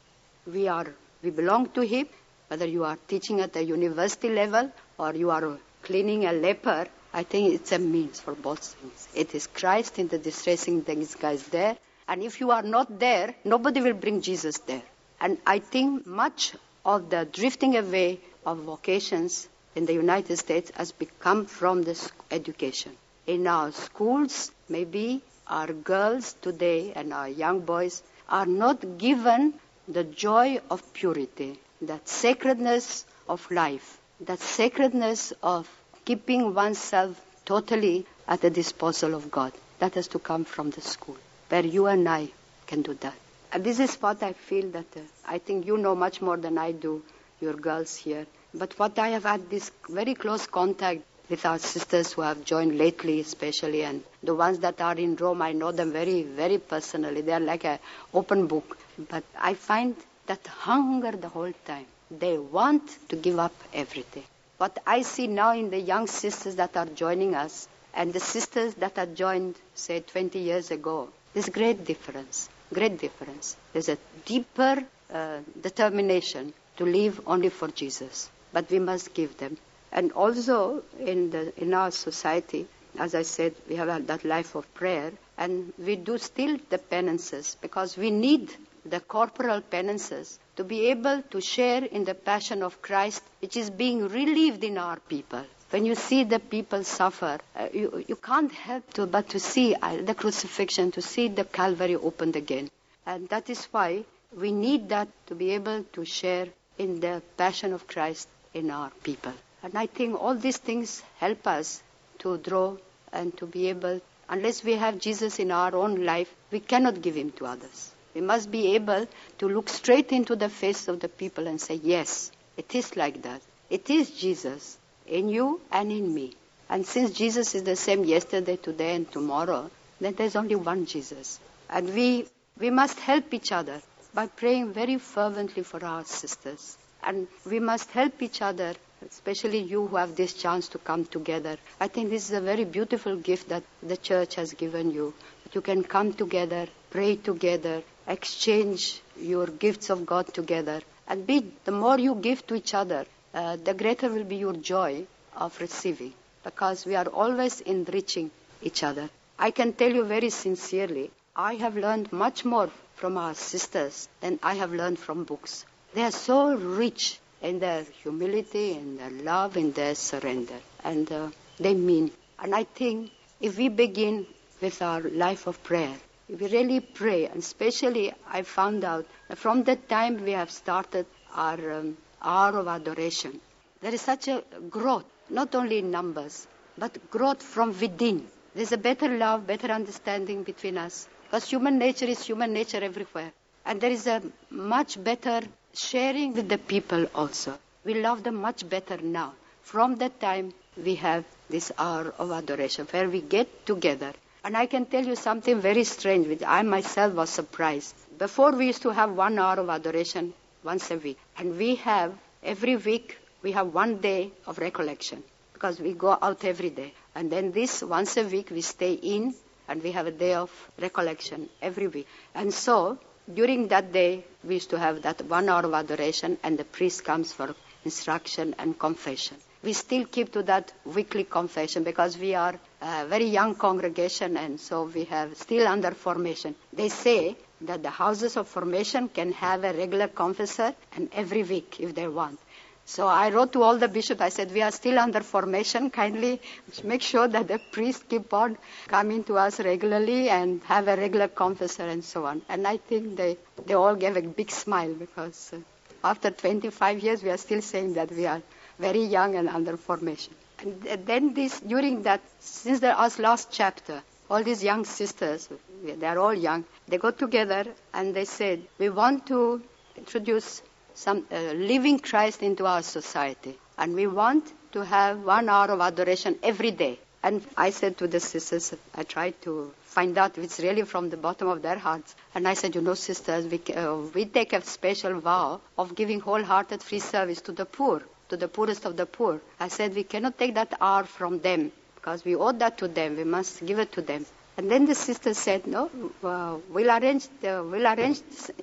We 0.46 0.68
are, 0.68 0.86
we 1.22 1.30
belong 1.30 1.70
to 1.70 1.82
him, 1.82 2.08
whether 2.48 2.66
you 2.66 2.84
are 2.84 2.98
teaching 3.08 3.40
at 3.40 3.52
the 3.52 3.64
university 3.64 4.28
level 4.28 4.70
or 4.98 5.14
you 5.14 5.30
are 5.30 5.58
cleaning 5.82 6.26
a 6.26 6.32
leper, 6.32 6.86
I 7.12 7.24
think 7.24 7.52
it's 7.52 7.72
a 7.72 7.78
means 7.78 8.20
for 8.20 8.34
both 8.34 8.60
things. 8.60 9.08
It 9.14 9.34
is 9.34 9.46
Christ 9.46 9.98
in 9.98 10.08
the 10.08 10.18
distressing 10.18 10.80
disguise 10.82 11.42
there, 11.44 11.76
and 12.08 12.22
if 12.22 12.40
you 12.40 12.50
are 12.50 12.62
not 12.62 12.98
there, 12.98 13.34
nobody 13.44 13.80
will 13.80 13.94
bring 13.94 14.22
Jesus 14.22 14.58
there. 14.58 14.82
And 15.20 15.38
I 15.46 15.58
think 15.58 16.06
much 16.06 16.54
of 16.84 17.10
the 17.10 17.24
drifting 17.30 17.76
away 17.76 18.20
of 18.44 18.58
vocations 18.58 19.48
in 19.74 19.86
the 19.86 19.92
United 19.94 20.36
States 20.36 20.70
has 20.76 20.92
become 20.92 21.46
from 21.46 21.82
the 21.82 21.96
education. 22.30 22.96
In 23.26 23.46
our 23.46 23.72
schools, 23.72 24.50
maybe 24.68 25.22
our 25.46 25.72
girls 25.72 26.34
today 26.42 26.92
and 26.94 27.12
our 27.12 27.28
young 27.28 27.60
boys 27.60 28.02
are 28.28 28.46
not 28.46 28.98
given 28.98 29.54
the 29.88 30.04
joy 30.04 30.60
of 30.70 30.92
purity, 30.92 31.58
that 31.82 32.08
sacredness 32.08 33.04
of 33.28 33.50
life, 33.50 33.98
that 34.20 34.40
sacredness 34.40 35.32
of 35.42 35.68
keeping 36.04 36.54
oneself 36.54 37.20
totally 37.44 38.06
at 38.28 38.40
the 38.40 38.50
disposal 38.50 39.14
of 39.14 39.30
God. 39.30 39.52
That 39.80 39.94
has 39.94 40.08
to 40.08 40.18
come 40.18 40.44
from 40.44 40.70
the 40.70 40.80
school, 40.80 41.16
where 41.48 41.64
you 41.66 41.86
and 41.86 42.08
I 42.08 42.28
can 42.66 42.82
do 42.82 42.94
that. 42.94 43.14
And 43.52 43.64
this 43.64 43.80
is 43.80 43.96
what 43.96 44.22
I 44.22 44.32
feel 44.32 44.70
that 44.70 44.86
uh, 44.96 45.00
I 45.26 45.38
think 45.38 45.66
you 45.66 45.76
know 45.76 45.94
much 45.94 46.22
more 46.22 46.36
than 46.36 46.56
I 46.56 46.72
do, 46.72 47.02
your 47.42 47.54
girls 47.54 47.96
here. 47.96 48.26
But 48.54 48.78
what 48.78 48.98
I 48.98 49.08
have 49.08 49.24
had 49.24 49.50
this 49.50 49.70
very 49.88 50.14
close 50.14 50.46
contact 50.46 51.02
with 51.28 51.44
our 51.46 51.58
sisters 51.58 52.12
who 52.12 52.22
have 52.22 52.44
joined 52.44 52.76
lately, 52.78 53.20
especially, 53.20 53.82
and 53.84 54.02
the 54.22 54.34
ones 54.34 54.58
that 54.60 54.80
are 54.80 54.94
in 54.94 55.16
Rome, 55.16 55.42
I 55.42 55.52
know 55.52 55.72
them 55.72 55.92
very, 55.92 56.22
very 56.22 56.58
personally. 56.58 57.22
They 57.22 57.32
are 57.32 57.40
like 57.40 57.64
an 57.64 57.78
open 58.12 58.46
book. 58.46 58.76
But 59.08 59.24
I 59.38 59.54
find 59.54 59.96
that 60.26 60.46
hunger 60.46 61.12
the 61.12 61.28
whole 61.28 61.52
time. 61.66 61.86
They 62.10 62.36
want 62.38 62.82
to 63.08 63.16
give 63.16 63.38
up 63.38 63.54
everything. 63.72 64.24
What 64.58 64.78
I 64.86 65.02
see 65.02 65.26
now 65.26 65.52
in 65.54 65.70
the 65.70 65.80
young 65.80 66.06
sisters 66.06 66.56
that 66.56 66.76
are 66.76 66.86
joining 66.86 67.34
us 67.34 67.66
and 67.94 68.12
the 68.12 68.20
sisters 68.20 68.74
that 68.74 68.98
are 68.98 69.06
joined, 69.06 69.56
say, 69.74 70.00
20 70.00 70.38
years 70.38 70.70
ago, 70.70 71.08
there's 71.34 71.48
great 71.48 71.84
difference. 71.84 72.48
Great 72.72 72.98
difference. 72.98 73.56
There's 73.72 73.88
a 73.88 73.98
deeper 74.26 74.84
uh, 75.12 75.38
determination 75.60 76.52
to 76.82 76.90
live 76.90 77.20
only 77.26 77.48
for 77.48 77.68
Jesus. 77.68 78.28
But 78.52 78.70
we 78.70 78.78
must 78.78 79.14
give 79.14 79.36
them. 79.38 79.56
And 79.92 80.12
also 80.12 80.82
in, 80.98 81.30
the, 81.30 81.52
in 81.62 81.74
our 81.74 81.90
society, 81.90 82.66
as 82.98 83.14
I 83.14 83.22
said, 83.22 83.54
we 83.68 83.76
have 83.76 84.06
that 84.06 84.24
life 84.24 84.54
of 84.54 84.72
prayer, 84.74 85.12
and 85.38 85.72
we 85.78 85.96
do 85.96 86.18
still 86.18 86.58
the 86.70 86.78
penances 86.78 87.56
because 87.60 87.96
we 87.96 88.10
need 88.10 88.50
the 88.84 89.00
corporal 89.00 89.60
penances 89.60 90.38
to 90.56 90.64
be 90.64 90.88
able 90.88 91.22
to 91.30 91.40
share 91.40 91.84
in 91.84 92.04
the 92.04 92.14
passion 92.14 92.62
of 92.62 92.82
Christ, 92.82 93.22
which 93.40 93.56
is 93.56 93.70
being 93.70 94.08
relieved 94.08 94.64
in 94.64 94.76
our 94.76 94.98
people. 94.98 95.44
When 95.70 95.86
you 95.86 95.94
see 95.94 96.24
the 96.24 96.38
people 96.38 96.84
suffer, 96.84 97.38
uh, 97.56 97.68
you, 97.72 98.04
you 98.08 98.16
can't 98.16 98.52
help 98.52 98.92
to 98.94 99.06
but 99.06 99.30
to 99.30 99.40
see 99.40 99.74
uh, 99.74 100.02
the 100.02 100.14
crucifixion, 100.14 100.90
to 100.92 101.00
see 101.00 101.28
the 101.28 101.44
Calvary 101.44 101.96
opened 101.96 102.36
again. 102.36 102.68
And 103.06 103.28
that 103.28 103.48
is 103.48 103.64
why 103.70 104.04
we 104.36 104.52
need 104.52 104.88
that 104.90 105.08
to 105.28 105.34
be 105.34 105.50
able 105.52 105.84
to 105.92 106.04
share 106.04 106.48
in 106.78 107.00
the 107.00 107.22
passion 107.36 107.72
of 107.72 107.86
Christ 107.86 108.28
in 108.54 108.70
our 108.70 108.90
people. 109.02 109.32
And 109.62 109.76
I 109.76 109.86
think 109.86 110.20
all 110.20 110.34
these 110.34 110.56
things 110.56 111.02
help 111.18 111.46
us 111.46 111.82
to 112.20 112.38
draw 112.38 112.76
and 113.12 113.36
to 113.38 113.46
be 113.46 113.68
able, 113.68 114.00
unless 114.28 114.64
we 114.64 114.74
have 114.74 114.98
Jesus 114.98 115.38
in 115.38 115.50
our 115.50 115.74
own 115.76 116.04
life, 116.04 116.32
we 116.50 116.60
cannot 116.60 117.02
give 117.02 117.14
him 117.14 117.30
to 117.32 117.46
others. 117.46 117.92
We 118.14 118.20
must 118.20 118.50
be 118.50 118.74
able 118.74 119.06
to 119.38 119.48
look 119.48 119.68
straight 119.68 120.12
into 120.12 120.36
the 120.36 120.48
face 120.48 120.88
of 120.88 121.00
the 121.00 121.08
people 121.08 121.46
and 121.46 121.60
say, 121.60 121.80
yes, 121.82 122.30
it 122.56 122.74
is 122.74 122.96
like 122.96 123.22
that. 123.22 123.40
It 123.70 123.88
is 123.88 124.10
Jesus 124.10 124.78
in 125.06 125.28
you 125.28 125.60
and 125.70 125.90
in 125.90 126.12
me. 126.12 126.34
And 126.68 126.86
since 126.86 127.12
Jesus 127.12 127.54
is 127.54 127.62
the 127.62 127.76
same 127.76 128.04
yesterday, 128.04 128.56
today, 128.56 128.94
and 128.96 129.10
tomorrow, 129.10 129.70
then 130.00 130.14
there's 130.14 130.36
only 130.36 130.54
one 130.54 130.86
Jesus. 130.86 131.38
And 131.70 131.94
we, 131.94 132.26
we 132.58 132.70
must 132.70 132.98
help 133.00 133.32
each 133.32 133.52
other 133.52 133.80
by 134.14 134.26
praying 134.26 134.72
very 134.72 134.98
fervently 134.98 135.62
for 135.62 135.84
our 135.84 136.04
sisters. 136.04 136.76
And 137.02 137.26
we 137.46 137.58
must 137.60 137.90
help 137.90 138.20
each 138.22 138.42
other, 138.42 138.74
especially 139.08 139.58
you 139.58 139.86
who 139.86 139.96
have 139.96 140.14
this 140.16 140.34
chance 140.34 140.68
to 140.68 140.78
come 140.78 141.04
together. 141.06 141.56
I 141.80 141.88
think 141.88 142.10
this 142.10 142.28
is 142.28 142.36
a 142.36 142.40
very 142.40 142.64
beautiful 142.64 143.16
gift 143.16 143.48
that 143.48 143.62
the 143.82 143.96
church 143.96 144.34
has 144.36 144.52
given 144.52 144.90
you. 144.90 145.14
You 145.52 145.60
can 145.60 145.82
come 145.82 146.12
together, 146.12 146.68
pray 146.90 147.16
together, 147.16 147.82
exchange 148.06 149.00
your 149.18 149.46
gifts 149.46 149.90
of 149.90 150.06
God 150.06 150.32
together. 150.32 150.80
And 151.08 151.26
be, 151.26 151.52
the 151.64 151.72
more 151.72 151.98
you 151.98 152.14
give 152.14 152.46
to 152.46 152.54
each 152.54 152.74
other, 152.74 153.06
uh, 153.34 153.56
the 153.56 153.74
greater 153.74 154.08
will 154.08 154.24
be 154.24 154.36
your 154.36 154.52
joy 154.54 155.06
of 155.36 155.58
receiving. 155.60 156.12
Because 156.44 156.84
we 156.86 156.94
are 156.96 157.06
always 157.06 157.60
enriching 157.60 158.30
each 158.62 158.82
other. 158.82 159.08
I 159.38 159.50
can 159.50 159.72
tell 159.72 159.92
you 159.92 160.04
very 160.04 160.30
sincerely, 160.30 161.10
I 161.34 161.54
have 161.54 161.76
learned 161.76 162.12
much 162.12 162.44
more 162.44 162.70
from 163.02 163.18
our 163.18 163.34
sisters 163.34 164.08
than 164.20 164.38
I 164.44 164.54
have 164.54 164.72
learned 164.72 164.96
from 164.96 165.24
books. 165.24 165.64
They 165.92 166.02
are 166.04 166.12
so 166.12 166.54
rich 166.54 167.18
in 167.40 167.58
their 167.58 167.82
humility, 167.82 168.74
in 168.74 168.96
their 168.96 169.10
love, 169.10 169.56
in 169.56 169.72
their 169.72 169.96
surrender. 169.96 170.60
And 170.84 171.10
uh, 171.10 171.30
they 171.58 171.74
mean. 171.74 172.12
And 172.38 172.54
I 172.54 172.62
think 172.62 173.10
if 173.40 173.58
we 173.58 173.68
begin 173.70 174.24
with 174.60 174.80
our 174.82 175.00
life 175.00 175.48
of 175.48 175.60
prayer, 175.64 175.96
if 176.28 176.40
we 176.40 176.46
really 176.46 176.78
pray, 176.78 177.26
and 177.26 177.38
especially 177.38 178.14
I 178.28 178.42
found 178.42 178.84
out 178.84 179.04
from 179.34 179.64
the 179.64 179.74
time 179.74 180.22
we 180.24 180.30
have 180.30 180.52
started 180.52 181.06
our 181.34 181.72
um, 181.72 181.96
hour 182.22 182.56
of 182.56 182.68
adoration, 182.68 183.40
there 183.80 183.92
is 183.92 184.00
such 184.00 184.28
a 184.28 184.44
growth, 184.70 185.06
not 185.28 185.56
only 185.56 185.78
in 185.78 185.90
numbers, 185.90 186.46
but 186.78 187.10
growth 187.10 187.42
from 187.42 187.76
within. 187.80 188.28
There's 188.54 188.70
a 188.70 188.78
better 188.78 189.08
love, 189.08 189.44
better 189.48 189.72
understanding 189.72 190.44
between 190.44 190.78
us. 190.78 191.08
Because 191.32 191.48
human 191.48 191.78
nature 191.78 192.04
is 192.04 192.22
human 192.26 192.52
nature 192.52 192.84
everywhere. 192.84 193.32
And 193.64 193.80
there 193.80 193.90
is 193.90 194.06
a 194.06 194.20
much 194.50 195.02
better 195.02 195.40
sharing 195.72 196.34
with 196.34 196.46
the 196.50 196.58
people 196.58 197.06
also. 197.14 197.58
We 197.84 197.94
love 197.94 198.22
them 198.22 198.34
much 198.34 198.68
better 198.68 198.98
now. 198.98 199.32
From 199.62 199.96
that 199.96 200.20
time, 200.20 200.52
we 200.76 200.96
have 200.96 201.24
this 201.48 201.72
hour 201.78 202.12
of 202.18 202.32
adoration 202.32 202.86
where 202.90 203.08
we 203.08 203.22
get 203.22 203.64
together. 203.64 204.12
And 204.44 204.58
I 204.58 204.66
can 204.66 204.84
tell 204.84 205.06
you 205.06 205.16
something 205.16 205.58
very 205.58 205.84
strange, 205.84 206.26
which 206.26 206.42
I 206.46 206.60
myself 206.60 207.14
was 207.14 207.30
surprised. 207.30 207.94
Before, 208.18 208.52
we 208.52 208.66
used 208.66 208.82
to 208.82 208.90
have 208.90 209.12
one 209.16 209.38
hour 209.38 209.58
of 209.58 209.70
adoration 209.70 210.34
once 210.62 210.90
a 210.90 210.98
week. 210.98 211.18
And 211.38 211.56
we 211.56 211.76
have, 211.76 212.12
every 212.42 212.76
week, 212.76 213.16
we 213.40 213.52
have 213.52 213.72
one 213.72 213.96
day 214.02 214.32
of 214.46 214.58
recollection 214.58 215.22
because 215.54 215.80
we 215.80 215.94
go 215.94 216.18
out 216.20 216.44
every 216.44 216.68
day. 216.68 216.92
And 217.14 217.32
then 217.32 217.52
this, 217.52 217.82
once 217.82 218.18
a 218.18 218.24
week, 218.24 218.50
we 218.50 218.60
stay 218.60 218.92
in 218.92 219.34
and 219.68 219.82
we 219.82 219.92
have 219.92 220.06
a 220.06 220.10
day 220.10 220.34
of 220.34 220.50
recollection 220.80 221.48
every 221.60 221.86
week. 221.88 222.06
And 222.34 222.52
so, 222.52 222.98
during 223.32 223.68
that 223.68 223.92
day, 223.92 224.24
we 224.44 224.54
used 224.54 224.70
to 224.70 224.78
have 224.78 225.02
that 225.02 225.22
one 225.26 225.48
hour 225.48 225.62
of 225.64 225.74
adoration, 225.74 226.38
and 226.42 226.58
the 226.58 226.64
priest 226.64 227.04
comes 227.04 227.32
for 227.32 227.54
instruction 227.84 228.54
and 228.58 228.78
confession. 228.78 229.36
We 229.62 229.72
still 229.74 230.04
keep 230.06 230.32
to 230.32 230.42
that 230.44 230.72
weekly 230.84 231.22
confession 231.24 231.84
because 231.84 232.18
we 232.18 232.34
are 232.34 232.58
a 232.80 233.06
very 233.06 233.26
young 233.26 233.54
congregation, 233.54 234.36
and 234.36 234.60
so 234.60 234.84
we 234.84 235.04
have 235.04 235.36
still 235.36 235.68
under 235.68 235.92
formation. 235.92 236.54
They 236.72 236.88
say 236.88 237.36
that 237.62 237.82
the 237.82 237.90
houses 237.90 238.36
of 238.36 238.48
formation 238.48 239.08
can 239.08 239.32
have 239.32 239.62
a 239.62 239.72
regular 239.72 240.08
confessor 240.08 240.74
and 240.96 241.08
every 241.12 241.44
week 241.44 241.76
if 241.78 241.94
they 241.94 242.08
want. 242.08 242.40
So 242.84 243.06
I 243.06 243.30
wrote 243.30 243.52
to 243.52 243.62
all 243.62 243.78
the 243.78 243.88
bishops. 243.88 244.20
I 244.20 244.28
said, 244.28 244.52
we 244.52 244.60
are 244.62 244.70
still 244.70 244.98
under 244.98 245.20
formation. 245.20 245.90
Kindly 245.90 246.40
make 246.84 247.02
sure 247.02 247.28
that 247.28 247.48
the 247.48 247.58
priests 247.70 248.04
keep 248.08 248.32
on 248.34 248.58
coming 248.88 249.24
to 249.24 249.36
us 249.38 249.60
regularly 249.60 250.28
and 250.28 250.62
have 250.64 250.88
a 250.88 250.96
regular 250.96 251.28
confessor 251.28 251.84
and 251.84 252.04
so 252.04 252.26
on. 252.26 252.42
And 252.48 252.66
I 252.66 252.76
think 252.78 253.16
they, 253.16 253.38
they 253.66 253.74
all 253.74 253.94
gave 253.94 254.16
a 254.16 254.22
big 254.22 254.50
smile 254.50 254.92
because 254.94 255.52
uh, 255.54 255.58
after 256.04 256.30
25 256.30 256.98
years, 257.00 257.22
we 257.22 257.30
are 257.30 257.36
still 257.36 257.62
saying 257.62 257.94
that 257.94 258.10
we 258.10 258.26
are 258.26 258.42
very 258.78 259.04
young 259.04 259.36
and 259.36 259.48
under 259.48 259.76
formation. 259.76 260.34
And 260.58 260.82
then 261.06 261.34
this, 261.34 261.60
during 261.60 262.02
that, 262.02 262.20
since 262.40 262.80
the 262.80 262.94
last 263.18 263.48
chapter, 263.50 264.02
all 264.30 264.42
these 264.42 264.62
young 264.64 264.84
sisters, 264.84 265.48
they 265.84 266.06
are 266.06 266.18
all 266.18 266.34
young, 266.34 266.64
they 266.88 266.98
got 266.98 267.18
together 267.18 267.64
and 267.92 268.14
they 268.14 268.24
said, 268.24 268.62
we 268.78 268.88
want 268.88 269.26
to 269.26 269.60
introduce 269.96 270.62
some 270.94 271.26
uh, 271.30 271.36
living 271.52 271.98
Christ 271.98 272.42
into 272.42 272.66
our 272.66 272.82
society. 272.82 273.58
And 273.78 273.94
we 273.94 274.06
want 274.06 274.52
to 274.72 274.84
have 274.84 275.20
one 275.24 275.48
hour 275.48 275.68
of 275.70 275.80
adoration 275.80 276.38
every 276.42 276.70
day. 276.70 276.98
And 277.22 277.44
I 277.56 277.70
said 277.70 277.98
to 277.98 278.08
the 278.08 278.18
sisters, 278.18 278.74
I 278.94 279.04
tried 279.04 279.40
to 279.42 279.72
find 279.84 280.18
out 280.18 280.36
if 280.36 280.44
it's 280.44 280.58
really 280.58 280.82
from 280.82 281.08
the 281.10 281.16
bottom 281.16 281.48
of 281.48 281.62
their 281.62 281.78
hearts. 281.78 282.16
And 282.34 282.48
I 282.48 282.54
said, 282.54 282.74
you 282.74 282.80
know, 282.80 282.94
sisters, 282.94 283.46
we, 283.46 283.60
uh, 283.74 283.96
we 284.14 284.24
take 284.24 284.52
a 284.52 284.62
special 284.64 285.20
vow 285.20 285.60
of 285.78 285.94
giving 285.94 286.18
wholehearted 286.20 286.82
free 286.82 286.98
service 286.98 287.40
to 287.42 287.52
the 287.52 287.64
poor, 287.64 288.02
to 288.28 288.36
the 288.36 288.48
poorest 288.48 288.84
of 288.86 288.96
the 288.96 289.06
poor. 289.06 289.40
I 289.60 289.68
said, 289.68 289.94
we 289.94 290.02
cannot 290.02 290.36
take 290.36 290.54
that 290.54 290.74
hour 290.80 291.04
from 291.04 291.38
them 291.40 291.70
because 291.94 292.24
we 292.24 292.34
owe 292.34 292.52
that 292.52 292.78
to 292.78 292.88
them. 292.88 293.16
We 293.16 293.24
must 293.24 293.64
give 293.64 293.78
it 293.78 293.92
to 293.92 294.02
them. 294.02 294.26
And 294.56 294.70
then 294.70 294.84
the 294.86 294.94
sister 294.94 295.34
said, 295.34 295.66
no, 295.66 295.90
uh, 296.22 296.58
we'll 296.68 296.90
arrange, 296.90 297.26
we'll 297.42 297.86
arrange 297.86 298.20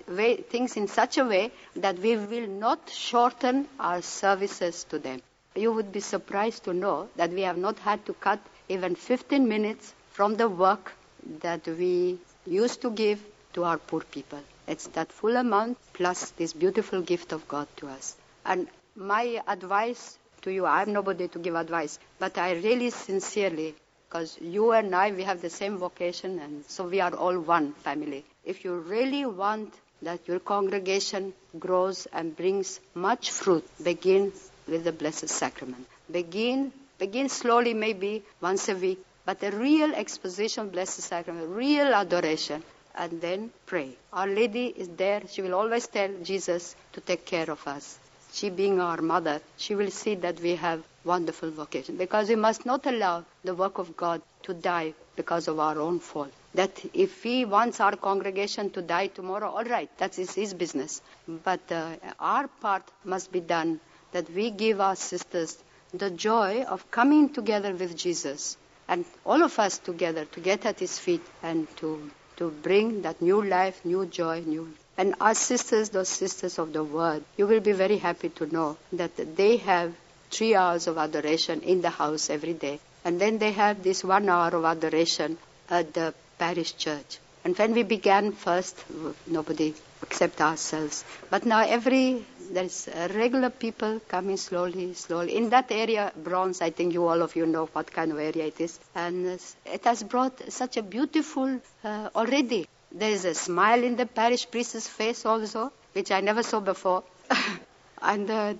way, 0.07 0.37
things 0.37 0.77
in 0.77 0.87
such 0.87 1.17
a 1.17 1.25
way 1.25 1.51
that 1.75 1.97
we 1.99 2.15
will 2.15 2.47
not 2.47 2.89
shorten 2.89 3.67
our 3.79 4.01
services 4.01 4.83
to 4.85 4.99
them. 4.99 5.21
You 5.55 5.71
would 5.73 5.91
be 5.91 5.99
surprised 5.99 6.63
to 6.65 6.73
know 6.73 7.09
that 7.15 7.31
we 7.31 7.41
have 7.41 7.57
not 7.57 7.79
had 7.79 8.05
to 8.05 8.13
cut 8.13 8.39
even 8.69 8.95
15 8.95 9.47
minutes 9.47 9.93
from 10.11 10.35
the 10.35 10.47
work 10.47 10.93
that 11.41 11.65
we 11.67 12.19
used 12.45 12.81
to 12.81 12.91
give 12.91 13.23
to 13.53 13.63
our 13.63 13.77
poor 13.77 14.01
people. 14.01 14.39
It's 14.67 14.87
that 14.87 15.11
full 15.11 15.35
amount 15.37 15.77
plus 15.93 16.29
this 16.31 16.53
beautiful 16.53 17.01
gift 17.01 17.31
of 17.31 17.47
God 17.47 17.67
to 17.77 17.87
us. 17.87 18.15
And 18.45 18.67
my 18.95 19.41
advice 19.47 20.17
to 20.43 20.51
you, 20.51 20.65
I'm 20.65 20.93
nobody 20.93 21.27
to 21.29 21.39
give 21.39 21.55
advice, 21.55 21.97
but 22.19 22.37
I 22.37 22.53
really 22.53 22.91
sincerely 22.91 23.75
because 24.09 24.35
you 24.41 24.71
and 24.71 24.95
I, 24.95 25.11
we 25.11 25.21
have 25.23 25.39
the 25.39 25.51
same 25.51 25.77
vocation, 25.77 26.39
and 26.39 26.65
so 26.65 26.87
we 26.87 26.99
are 26.99 27.13
all 27.13 27.37
one 27.39 27.73
family. 27.73 28.25
If 28.43 28.65
you 28.65 28.73
really 28.79 29.23
want 29.25 29.71
that 30.01 30.27
your 30.27 30.39
congregation 30.39 31.31
grows 31.59 32.07
and 32.11 32.35
brings 32.35 32.79
much 32.95 33.29
fruit, 33.29 33.63
begin 33.83 34.31
with 34.67 34.83
the 34.83 34.91
Blessed 34.91 35.29
Sacrament. 35.29 35.85
Begin, 36.11 36.71
begin 36.97 37.29
slowly, 37.29 37.75
maybe 37.75 38.23
once 38.41 38.67
a 38.69 38.75
week, 38.75 38.97
but 39.25 39.43
a 39.43 39.51
real 39.51 39.93
exposition, 39.93 40.69
Blessed 40.69 41.01
Sacrament, 41.01 41.47
real 41.49 41.93
adoration, 41.93 42.63
and 42.95 43.21
then 43.21 43.51
pray. 43.67 43.91
Our 44.11 44.27
Lady 44.27 44.67
is 44.75 44.87
there. 44.89 45.21
She 45.29 45.43
will 45.43 45.53
always 45.53 45.85
tell 45.85 46.09
Jesus 46.23 46.75
to 46.93 47.01
take 47.01 47.25
care 47.25 47.51
of 47.51 47.67
us. 47.67 47.99
She 48.33 48.49
being 48.49 48.79
our 48.81 49.01
mother, 49.01 49.39
she 49.57 49.75
will 49.75 49.91
see 49.91 50.15
that 50.15 50.39
we 50.39 50.55
have 50.55 50.83
wonderful 51.03 51.51
vocation 51.51 51.95
because 51.97 52.29
we 52.29 52.35
must 52.35 52.65
not 52.65 52.85
allow 52.85 53.23
the 53.43 53.55
work 53.55 53.77
of 53.77 53.95
God 53.95 54.21
to 54.43 54.53
die 54.53 54.93
because 55.15 55.47
of 55.47 55.59
our 55.59 55.79
own 55.79 55.99
fault. 55.99 56.31
That 56.55 56.71
if 56.93 57.23
He 57.23 57.45
wants 57.45 57.79
our 57.79 57.95
congregation 57.95 58.69
to 58.71 58.81
die 58.81 59.07
tomorrow, 59.07 59.49
all 59.49 59.63
right, 59.63 59.89
that 59.97 60.17
is 60.17 60.33
His 60.33 60.53
business. 60.53 61.01
But 61.27 61.71
uh, 61.71 61.95
our 62.19 62.47
part 62.47 62.83
must 63.03 63.31
be 63.31 63.39
done 63.39 63.79
that 64.11 64.29
we 64.31 64.49
give 64.49 64.81
our 64.81 64.95
sisters 64.95 65.57
the 65.93 66.09
joy 66.09 66.63
of 66.63 66.89
coming 66.91 67.29
together 67.33 67.73
with 67.73 67.95
Jesus 67.95 68.57
and 68.87 69.05
all 69.25 69.43
of 69.43 69.57
us 69.59 69.77
together 69.77 70.25
to 70.25 70.39
get 70.39 70.65
at 70.65 70.79
His 70.79 70.97
feet 70.97 71.21
and 71.43 71.67
to, 71.77 72.09
to 72.37 72.49
bring 72.49 73.03
that 73.03 73.21
new 73.21 73.43
life, 73.43 73.83
new 73.85 74.05
joy, 74.05 74.41
new. 74.45 74.73
And 74.97 75.15
our 75.21 75.35
sisters, 75.35 75.89
those 75.89 76.09
sisters 76.09 76.59
of 76.59 76.73
the 76.73 76.83
Word, 76.83 77.23
you 77.37 77.47
will 77.47 77.61
be 77.61 77.71
very 77.71 77.97
happy 77.97 78.29
to 78.29 78.47
know 78.47 78.77
that 78.93 79.35
they 79.37 79.57
have 79.57 79.93
three 80.29 80.55
hours 80.55 80.87
of 80.87 80.97
adoration 80.97 81.61
in 81.61 81.81
the 81.81 81.89
house 81.89 82.29
every 82.29 82.53
day. 82.53 82.79
And 83.03 83.19
then 83.19 83.37
they 83.37 83.51
have 83.51 83.83
this 83.83 84.03
one 84.03 84.29
hour 84.29 84.49
of 84.55 84.65
adoration 84.65 85.37
at 85.69 85.93
the 85.93 86.13
parish 86.37 86.75
church. 86.75 87.19
And 87.43 87.57
when 87.57 87.73
we 87.73 87.83
began 87.83 88.33
first, 88.33 88.83
nobody 89.25 89.73
except 90.01 90.41
ourselves. 90.41 91.03
But 91.29 91.45
now 91.45 91.59
every, 91.61 92.25
there's 92.51 92.89
regular 93.15 93.49
people 93.49 94.01
coming 94.07 94.37
slowly, 94.37 94.93
slowly. 94.93 95.35
In 95.35 95.49
that 95.49 95.71
area, 95.71 96.11
Bronx, 96.15 96.61
I 96.61 96.69
think 96.71 96.93
you 96.93 97.07
all 97.07 97.21
of 97.21 97.35
you 97.35 97.45
know 97.45 97.67
what 97.73 97.91
kind 97.91 98.11
of 98.11 98.19
area 98.19 98.45
it 98.45 98.59
is. 98.59 98.79
And 98.95 99.39
it 99.65 99.83
has 99.83 100.03
brought 100.03 100.51
such 100.51 100.77
a 100.77 100.83
beautiful, 100.83 101.61
uh, 101.83 102.09
already. 102.15 102.67
There 102.91 103.11
is 103.11 103.25
a 103.25 103.35
smile 103.35 103.83
in 103.83 103.95
the 103.95 104.05
parish 104.05 104.49
priest's 104.49 104.87
face 104.87 105.25
also, 105.25 105.71
which 105.93 106.11
I 106.11 106.21
never 106.21 106.43
saw 106.43 106.59
before. 106.59 107.03
and 108.01 108.29
uh, 108.31 108.53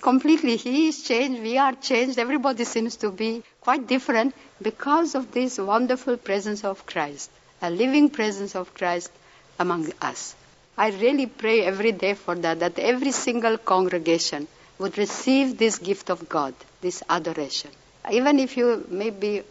completely 0.00 0.56
he 0.56 0.88
is 0.88 1.02
changed 1.02 1.42
we 1.42 1.56
are 1.58 1.74
changed 1.74 2.18
everybody 2.18 2.64
seems 2.64 2.96
to 2.96 3.10
be 3.10 3.42
quite 3.60 3.86
different 3.86 4.34
because 4.62 5.14
of 5.14 5.30
this 5.32 5.58
wonderful 5.58 6.16
presence 6.16 6.64
of 6.64 6.84
christ 6.86 7.30
a 7.62 7.70
living 7.70 8.08
presence 8.08 8.54
of 8.54 8.72
christ 8.74 9.10
among 9.58 9.92
us. 10.00 10.34
I 10.76 10.90
really 10.90 11.26
pray 11.26 11.62
every 11.64 11.90
day 11.92 12.14
for 12.14 12.34
that 12.36 12.60
that 12.60 12.78
every 12.78 13.10
single 13.10 13.58
congregation 13.58 14.46
would 14.78 14.96
receive 14.96 15.58
this 15.58 15.78
gift 15.78 16.08
of 16.10 16.28
god 16.28 16.54
this 16.80 17.02
adoration. 17.10 17.70
Even 18.12 18.38
if 18.38 18.56
you 18.56 18.84
maybe 18.88 19.42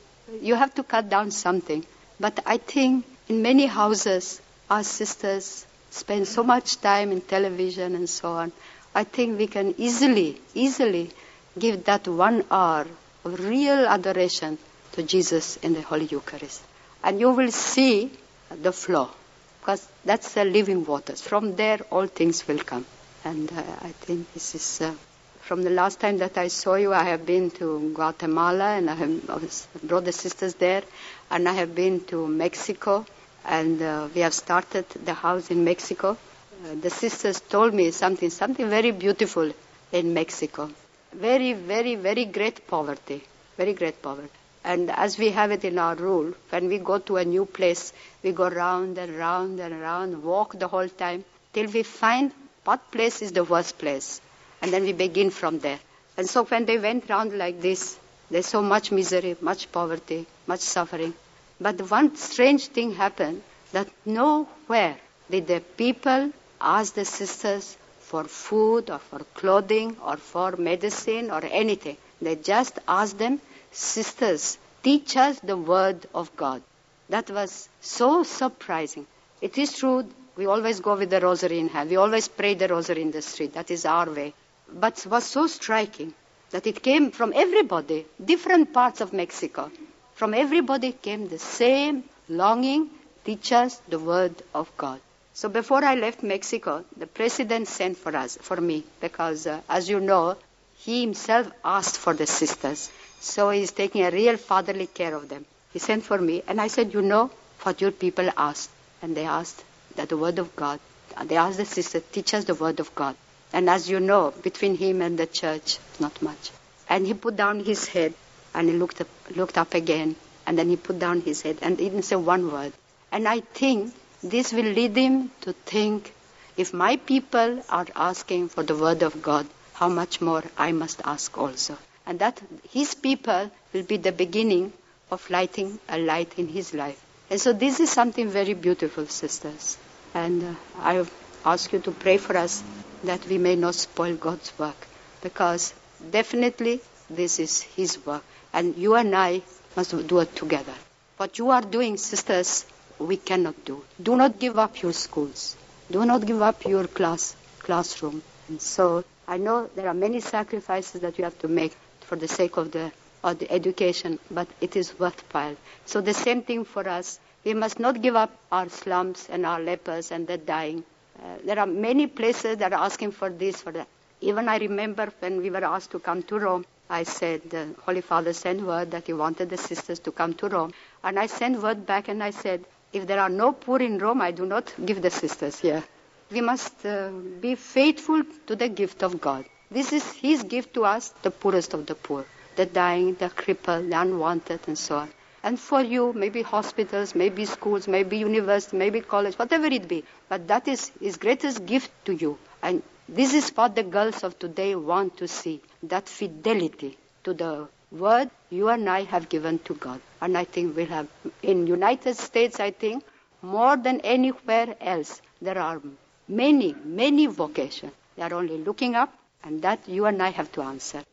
you 0.41 0.55
have 0.55 0.73
to 0.75 0.83
cut 0.83 1.09
down 1.09 1.31
something 1.31 1.85
but 2.19 2.39
i 2.45 2.57
think 2.57 3.05
in 3.29 3.41
many 3.41 3.65
houses 3.65 4.41
our 4.69 4.83
sisters 4.83 5.65
spend 5.89 6.27
so 6.27 6.43
much 6.43 6.79
time 6.81 7.11
in 7.11 7.21
television 7.21 7.95
and 7.95 8.09
so 8.09 8.31
on 8.31 8.51
I 8.97 9.03
think 9.03 9.37
we 9.37 9.45
can 9.45 9.75
easily, 9.77 10.41
easily 10.55 11.11
give 11.59 11.83
that 11.83 12.07
one 12.07 12.43
hour 12.49 12.87
of 13.23 13.39
real 13.47 13.85
adoration 13.85 14.57
to 14.93 15.03
Jesus 15.03 15.57
in 15.57 15.75
the 15.75 15.83
Holy 15.83 16.05
Eucharist. 16.05 16.63
And 17.03 17.19
you 17.19 17.29
will 17.29 17.51
see 17.51 18.09
the 18.49 18.71
flow, 18.71 19.11
because 19.59 19.87
that's 20.03 20.33
the 20.33 20.45
living 20.45 20.83
waters. 20.83 21.21
From 21.21 21.55
there, 21.55 21.77
all 21.91 22.07
things 22.07 22.47
will 22.47 22.57
come. 22.57 22.87
And 23.23 23.53
uh, 23.53 23.61
I 23.81 23.89
think 23.89 24.33
this 24.33 24.55
is, 24.55 24.81
uh, 24.81 24.95
from 25.41 25.61
the 25.61 25.69
last 25.69 25.99
time 25.99 26.17
that 26.17 26.35
I 26.35 26.47
saw 26.47 26.73
you, 26.73 26.91
I 26.91 27.03
have 27.03 27.23
been 27.23 27.51
to 27.51 27.91
Guatemala, 27.93 28.77
and 28.77 28.89
I 28.89 28.95
have 28.95 29.67
brought 29.83 30.05
the 30.05 30.11
sisters 30.11 30.55
there, 30.55 30.81
and 31.29 31.47
I 31.47 31.53
have 31.53 31.75
been 31.75 31.99
to 32.05 32.27
Mexico, 32.27 33.05
and 33.45 33.79
uh, 33.79 34.07
we 34.15 34.21
have 34.21 34.33
started 34.33 34.89
the 35.05 35.13
house 35.13 35.51
in 35.51 35.63
Mexico 35.63 36.17
Uh, 36.65 36.75
the 36.81 36.89
sisters 36.89 37.39
told 37.39 37.73
me 37.73 37.91
something, 37.91 38.29
something 38.29 38.69
very 38.69 38.91
beautiful 38.91 39.51
in 39.91 40.13
Mexico. 40.13 40.69
Very, 41.13 41.53
very, 41.53 41.95
very 41.95 42.25
great 42.25 42.65
poverty. 42.67 43.23
Very 43.57 43.73
great 43.73 44.01
poverty. 44.01 44.29
And 44.63 44.89
as 44.91 45.17
we 45.17 45.29
have 45.29 45.51
it 45.51 45.63
in 45.63 45.77
our 45.77 45.95
rule, 45.95 46.33
when 46.49 46.67
we 46.67 46.79
go 46.79 46.97
to 46.99 47.17
a 47.17 47.25
new 47.25 47.45
place, 47.45 47.93
we 48.23 48.31
go 48.31 48.49
round 48.49 48.97
and 48.97 49.15
round 49.17 49.59
and 49.59 49.79
round, 49.79 50.23
walk 50.23 50.57
the 50.59 50.67
whole 50.67 50.89
time, 50.89 51.23
till 51.53 51.67
we 51.67 51.83
find 51.83 52.31
what 52.65 52.91
place 52.91 53.21
is 53.21 53.31
the 53.31 53.43
worst 53.43 53.77
place. 53.77 54.19
And 54.61 54.73
then 54.73 54.83
we 54.83 54.93
begin 54.93 55.29
from 55.29 55.59
there. 55.59 55.79
And 56.17 56.27
so 56.27 56.43
when 56.43 56.65
they 56.65 56.77
went 56.79 57.09
round 57.09 57.37
like 57.37 57.61
this, 57.61 57.97
they 58.31 58.41
saw 58.41 58.61
much 58.61 58.91
misery, 58.91 59.37
much 59.41 59.71
poverty, 59.71 60.25
much 60.47 60.61
suffering. 60.61 61.13
But 61.61 61.89
one 61.89 62.15
strange 62.15 62.67
thing 62.67 62.93
happened 62.95 63.43
that 63.71 63.87
nowhere 64.05 64.97
did 65.29 65.47
the 65.47 65.61
people 65.77 66.31
ask 66.61 66.93
the 66.93 67.05
sisters 67.05 67.77
for 67.99 68.23
food 68.23 68.89
or 68.89 68.99
for 68.99 69.19
clothing 69.35 69.97
or 70.05 70.17
for 70.17 70.55
medicine 70.55 71.29
or 71.31 71.43
anything. 71.45 71.97
They 72.21 72.35
just 72.35 72.79
asked 72.87 73.17
them, 73.17 73.41
sisters, 73.71 74.57
teach 74.83 75.17
us 75.17 75.39
the 75.41 75.57
word 75.57 76.07
of 76.13 76.35
God. 76.35 76.61
That 77.09 77.29
was 77.29 77.69
so 77.81 78.23
surprising. 78.23 79.05
It 79.41 79.57
is 79.57 79.77
true, 79.77 80.07
we 80.35 80.45
always 80.45 80.79
go 80.79 80.95
with 80.95 81.09
the 81.09 81.19
rosary 81.19 81.59
in 81.59 81.69
hand. 81.69 81.89
We 81.89 81.97
always 81.97 82.27
pray 82.27 82.53
the 82.53 82.67
rosary 82.67 83.01
in 83.01 83.11
the 83.11 83.21
street. 83.21 83.53
That 83.53 83.71
is 83.71 83.85
our 83.85 84.09
way. 84.09 84.33
But 84.71 84.99
it 84.99 85.07
was 85.07 85.25
so 85.25 85.47
striking 85.47 86.13
that 86.51 86.67
it 86.67 86.81
came 86.81 87.11
from 87.11 87.33
everybody, 87.35 88.05
different 88.23 88.73
parts 88.73 89.01
of 89.01 89.13
Mexico. 89.13 89.71
From 90.15 90.33
everybody 90.33 90.91
came 90.93 91.27
the 91.27 91.39
same 91.39 92.03
longing, 92.29 92.89
teach 93.23 93.51
us 93.51 93.81
the 93.87 93.99
word 93.99 94.35
of 94.53 94.75
God. 94.77 94.99
So 95.37 95.49
before 95.49 95.85
I 95.85 95.93
left 95.93 96.23
Mexico, 96.23 96.83
the 96.97 97.05
president 97.05 97.67
sent 97.67 97.95
for 97.95 98.15
us, 98.17 98.39
for 98.41 98.57
me, 98.59 98.83
because 98.99 99.45
uh, 99.45 99.61
as 99.69 99.87
you 99.87 99.99
know, 99.99 100.35
he 100.77 101.01
himself 101.01 101.51
asked 101.63 101.95
for 101.95 102.15
the 102.15 102.25
sisters. 102.25 102.89
So 103.19 103.51
he's 103.51 103.71
taking 103.71 104.03
a 104.03 104.09
real 104.09 104.37
fatherly 104.37 104.87
care 104.87 105.13
of 105.13 105.29
them. 105.29 105.45
He 105.73 105.77
sent 105.77 106.03
for 106.05 106.17
me, 106.17 106.41
and 106.47 106.59
I 106.59 106.69
said, 106.69 106.91
you 106.91 107.03
know 107.03 107.29
what 107.61 107.81
your 107.81 107.91
people 107.91 108.31
asked? 108.35 108.71
And 109.03 109.15
they 109.15 109.25
asked 109.25 109.63
that 109.95 110.09
the 110.09 110.17
word 110.17 110.39
of 110.39 110.55
God. 110.55 110.79
They 111.25 111.37
asked 111.37 111.57
the 111.57 111.65
sister, 111.65 111.99
teach 111.99 112.33
us 112.33 112.45
the 112.45 112.55
word 112.55 112.79
of 112.79 112.95
God. 112.95 113.15
And 113.53 113.69
as 113.69 113.87
you 113.87 113.99
know, 113.99 114.33
between 114.41 114.75
him 114.75 115.03
and 115.03 115.19
the 115.19 115.27
church, 115.27 115.77
not 115.99 116.19
much. 116.19 116.49
And 116.89 117.05
he 117.05 117.13
put 117.13 117.35
down 117.35 117.59
his 117.59 117.87
head, 117.87 118.15
and 118.55 118.67
he 118.69 118.75
looked 118.75 119.01
up, 119.01 119.07
looked 119.35 119.59
up 119.59 119.75
again, 119.75 120.15
and 120.47 120.57
then 120.57 120.69
he 120.69 120.77
put 120.77 120.97
down 120.97 121.21
his 121.21 121.43
head, 121.43 121.59
and 121.61 121.77
didn't 121.77 122.09
say 122.09 122.15
one 122.15 122.51
word. 122.51 122.73
And 123.11 123.27
I 123.27 123.41
think 123.41 123.93
this 124.23 124.51
will 124.51 124.65
lead 124.65 124.95
him 124.95 125.31
to 125.41 125.53
think 125.53 126.13
if 126.57 126.73
my 126.73 126.97
people 126.97 127.63
are 127.69 127.85
asking 127.95 128.49
for 128.49 128.63
the 128.63 128.75
word 128.75 129.03
of 129.03 129.21
God, 129.21 129.45
how 129.73 129.89
much 129.89 130.21
more 130.21 130.43
I 130.57 130.71
must 130.71 131.01
ask 131.05 131.37
also. 131.37 131.77
And 132.05 132.19
that 132.19 132.41
his 132.71 132.95
people 132.95 133.51
will 133.73 133.83
be 133.83 133.97
the 133.97 134.11
beginning 134.11 134.73
of 135.11 135.29
lighting 135.29 135.79
a 135.87 135.99
light 135.99 136.33
in 136.37 136.47
his 136.47 136.73
life. 136.73 136.99
And 137.29 137.39
so 137.39 137.53
this 137.53 137.79
is 137.79 137.91
something 137.91 138.29
very 138.29 138.53
beautiful, 138.53 139.05
sisters. 139.05 139.77
And 140.15 140.43
uh, 140.43 140.53
I 140.79 141.05
ask 141.45 141.71
you 141.71 141.79
to 141.79 141.91
pray 141.91 142.17
for 142.17 142.35
us 142.35 142.63
that 143.03 143.25
we 143.27 143.37
may 143.37 143.55
not 143.55 143.75
spoil 143.75 144.15
God's 144.15 144.51
work. 144.57 144.87
Because 145.21 145.73
definitely 146.09 146.81
this 147.09 147.39
is 147.39 147.61
his 147.61 148.03
work. 148.05 148.23
And 148.53 148.75
you 148.77 148.95
and 148.95 149.15
I 149.15 149.43
must 149.75 150.07
do 150.07 150.19
it 150.19 150.35
together. 150.35 150.73
What 151.17 151.37
you 151.37 151.51
are 151.51 151.61
doing, 151.61 151.97
sisters, 151.97 152.65
we 152.99 153.17
cannot 153.17 153.65
do. 153.65 153.83
Do 154.01 154.15
not 154.15 154.39
give 154.39 154.57
up 154.57 154.81
your 154.81 154.93
schools. 154.93 155.55
Do 155.91 156.05
not 156.05 156.25
give 156.25 156.41
up 156.41 156.65
your 156.65 156.87
class 156.87 157.35
classroom. 157.59 158.21
And 158.47 158.61
so 158.61 159.03
I 159.27 159.37
know 159.37 159.69
there 159.75 159.87
are 159.87 159.93
many 159.93 160.19
sacrifices 160.19 161.01
that 161.01 161.17
you 161.17 161.23
have 161.23 161.37
to 161.39 161.47
make 161.47 161.75
for 162.01 162.15
the 162.15 162.27
sake 162.27 162.57
of 162.57 162.71
the 162.71 162.91
of 163.23 163.39
the 163.39 163.51
education, 163.51 164.19
but 164.29 164.47
it 164.61 164.75
is 164.75 164.97
worthwhile. 164.99 165.55
So 165.85 166.01
the 166.01 166.13
same 166.13 166.43
thing 166.43 166.65
for 166.65 166.87
us. 166.87 167.19
We 167.43 167.53
must 167.53 167.79
not 167.79 168.01
give 168.01 168.15
up 168.15 168.31
our 168.51 168.69
slums 168.69 169.27
and 169.29 169.45
our 169.45 169.59
lepers 169.59 170.11
and 170.11 170.27
the 170.27 170.37
dying. 170.37 170.83
Uh, 171.17 171.37
there 171.45 171.59
are 171.59 171.65
many 171.65 172.07
places 172.07 172.57
that 172.57 172.73
are 172.73 172.83
asking 172.83 173.11
for 173.11 173.29
this, 173.29 173.61
for 173.61 173.71
that. 173.71 173.87
Even 174.21 174.49
I 174.49 174.57
remember 174.57 175.11
when 175.19 175.41
we 175.41 175.49
were 175.49 175.63
asked 175.63 175.91
to 175.91 175.99
come 175.99 176.23
to 176.23 176.39
Rome, 176.39 176.65
I 176.89 177.03
said, 177.03 177.49
the 177.49 177.75
Holy 177.85 178.01
Father 178.01 178.33
sent 178.33 178.61
word 178.61 178.91
that 178.91 179.07
he 179.07 179.13
wanted 179.13 179.49
the 179.49 179.57
sisters 179.57 179.99
to 179.99 180.11
come 180.11 180.33
to 180.35 180.49
Rome. 180.49 180.73
And 181.03 181.19
I 181.19 181.27
sent 181.27 181.61
word 181.61 181.85
back 181.85 182.07
and 182.07 182.23
I 182.23 182.31
said, 182.31 182.65
if 182.93 183.07
there 183.07 183.19
are 183.19 183.29
no 183.29 183.51
poor 183.51 183.79
in 183.79 183.97
Rome, 183.97 184.21
I 184.21 184.31
do 184.31 184.45
not 184.45 184.73
give 184.85 185.01
the 185.01 185.09
sisters 185.09 185.59
here. 185.59 185.83
We 186.31 186.41
must 186.41 186.85
uh, 186.85 187.09
be 187.09 187.55
faithful 187.55 188.23
to 188.47 188.55
the 188.55 188.67
gift 188.67 189.03
of 189.03 189.19
God. 189.21 189.45
This 189.69 189.93
is 189.93 190.11
His 190.13 190.43
gift 190.43 190.73
to 190.75 190.85
us, 190.85 191.09
the 191.21 191.31
poorest 191.31 191.73
of 191.73 191.85
the 191.85 191.95
poor, 191.95 192.25
the 192.55 192.65
dying, 192.65 193.15
the 193.15 193.29
crippled, 193.29 193.89
the 193.89 193.99
unwanted, 194.01 194.61
and 194.67 194.77
so 194.77 194.97
on. 194.97 195.09
And 195.43 195.59
for 195.59 195.81
you, 195.81 196.13
maybe 196.13 196.41
hospitals, 196.41 197.15
maybe 197.15 197.45
schools, 197.45 197.87
maybe 197.87 198.17
university, 198.17 198.75
maybe 198.77 199.01
college, 199.01 199.35
whatever 199.35 199.67
it 199.67 199.87
be. 199.87 200.03
But 200.27 200.47
that 200.47 200.67
is 200.67 200.91
His 200.99 201.17
greatest 201.17 201.65
gift 201.65 201.91
to 202.05 202.13
you. 202.13 202.37
And 202.61 202.83
this 203.07 203.33
is 203.33 203.49
what 203.51 203.75
the 203.75 203.83
girls 203.83 204.23
of 204.23 204.37
today 204.39 204.75
want 204.75 205.17
to 205.17 205.27
see 205.27 205.61
that 205.83 206.09
fidelity 206.09 206.97
to 207.23 207.33
the 207.33 207.67
word 207.91 208.29
you 208.49 208.69
and 208.69 208.89
I 208.89 209.03
have 209.03 209.29
given 209.29 209.59
to 209.59 209.73
God. 209.73 210.01
And 210.21 210.37
I 210.37 210.43
think 210.43 210.75
we'll 210.75 210.87
have, 210.87 211.07
in 211.41 211.67
United 211.67 212.15
States, 212.17 212.59
I 212.59 212.71
think, 212.71 213.03
more 213.41 213.77
than 213.77 214.01
anywhere 214.01 214.75
else, 214.81 215.21
there 215.41 215.57
are 215.57 215.81
many, 216.27 216.75
many 216.83 217.27
vocations. 217.27 217.93
They 218.15 218.23
are 218.23 218.33
only 218.33 218.57
looking 218.57 218.95
up, 218.95 219.13
and 219.43 219.61
that 219.61 219.87
you 219.87 220.05
and 220.05 220.21
I 220.21 220.29
have 220.29 220.51
to 220.53 220.61
answer. 220.63 221.03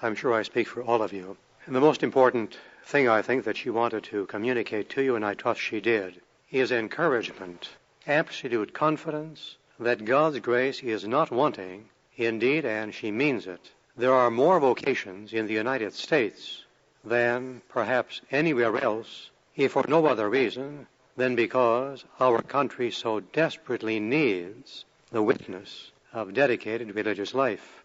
I'm 0.00 0.14
sure 0.14 0.34
I 0.34 0.42
speak 0.42 0.68
for 0.68 0.82
all 0.82 1.02
of 1.02 1.12
you. 1.12 1.36
And 1.66 1.74
the 1.74 1.80
most 1.80 2.02
important 2.02 2.56
thing 2.84 3.08
I 3.08 3.22
think 3.22 3.44
that 3.44 3.56
she 3.56 3.70
wanted 3.70 4.04
to 4.04 4.26
communicate 4.26 4.90
to 4.90 5.02
you, 5.02 5.16
and 5.16 5.24
I 5.24 5.34
trust 5.34 5.60
she 5.60 5.80
did, 5.80 6.20
is 6.50 6.70
encouragement, 6.70 7.70
absolute 8.06 8.72
confidence 8.72 9.56
that 9.80 10.04
God's 10.04 10.38
grace 10.38 10.82
is 10.82 11.06
not 11.06 11.30
wanting. 11.30 11.88
Indeed, 12.18 12.64
and 12.64 12.92
she 12.92 13.12
means 13.12 13.46
it. 13.46 13.70
There 13.96 14.12
are 14.12 14.30
more 14.30 14.58
vocations 14.58 15.32
in 15.32 15.46
the 15.46 15.54
United 15.54 15.94
States 15.94 16.64
than 17.04 17.62
perhaps 17.68 18.20
anywhere 18.32 18.76
else, 18.82 19.30
if 19.54 19.72
for 19.72 19.84
no 19.86 20.04
other 20.06 20.28
reason 20.28 20.88
than 21.16 21.36
because 21.36 22.04
our 22.18 22.42
country 22.42 22.90
so 22.90 23.20
desperately 23.20 24.00
needs 24.00 24.84
the 25.12 25.22
witness 25.22 25.92
of 26.12 26.34
dedicated 26.34 26.94
religious 26.96 27.34
life. 27.34 27.84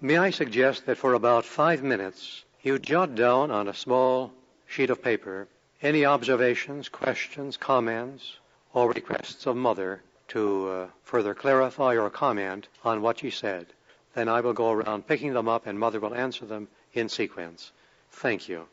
May 0.00 0.16
I 0.16 0.30
suggest 0.30 0.86
that 0.86 0.98
for 0.98 1.14
about 1.14 1.44
five 1.44 1.82
minutes 1.82 2.44
you 2.62 2.78
jot 2.78 3.16
down 3.16 3.50
on 3.50 3.66
a 3.66 3.74
small 3.74 4.32
sheet 4.66 4.90
of 4.90 5.02
paper 5.02 5.48
any 5.82 6.04
observations, 6.04 6.88
questions, 6.88 7.56
comments, 7.56 8.38
or 8.72 8.92
requests 8.92 9.46
of 9.46 9.56
Mother 9.56 10.02
to 10.32 10.68
uh, 10.68 10.86
further 11.04 11.34
clarify 11.34 11.96
or 11.96 12.08
comment 12.10 12.66
on 12.84 13.02
what 13.02 13.22
you 13.22 13.30
said. 13.30 13.66
Then 14.14 14.28
I 14.28 14.40
will 14.40 14.52
go 14.52 14.70
around 14.70 15.06
picking 15.06 15.34
them 15.34 15.48
up 15.48 15.66
and 15.66 15.78
Mother 15.78 16.00
will 16.00 16.14
answer 16.14 16.46
them 16.46 16.68
in 16.94 17.08
sequence. 17.08 17.70
Thank 18.10 18.48
you. 18.48 18.66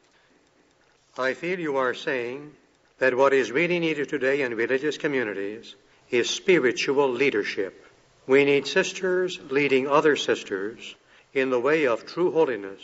I 1.17 1.33
feel 1.33 1.59
you 1.59 1.77
are 1.77 1.93
saying 1.93 2.51
that 2.99 3.15
what 3.15 3.33
is 3.33 3.51
really 3.51 3.79
needed 3.79 4.09
today 4.09 4.41
in 4.41 4.55
religious 4.55 4.97
communities 4.97 5.75
is 6.09 6.29
spiritual 6.29 7.09
leadership. 7.09 7.85
We 8.25 8.45
need 8.45 8.67
sisters 8.67 9.39
leading 9.49 9.87
other 9.87 10.15
sisters 10.15 10.95
in 11.33 11.49
the 11.49 11.59
way 11.59 11.87
of 11.87 12.05
true 12.05 12.31
holiness. 12.31 12.81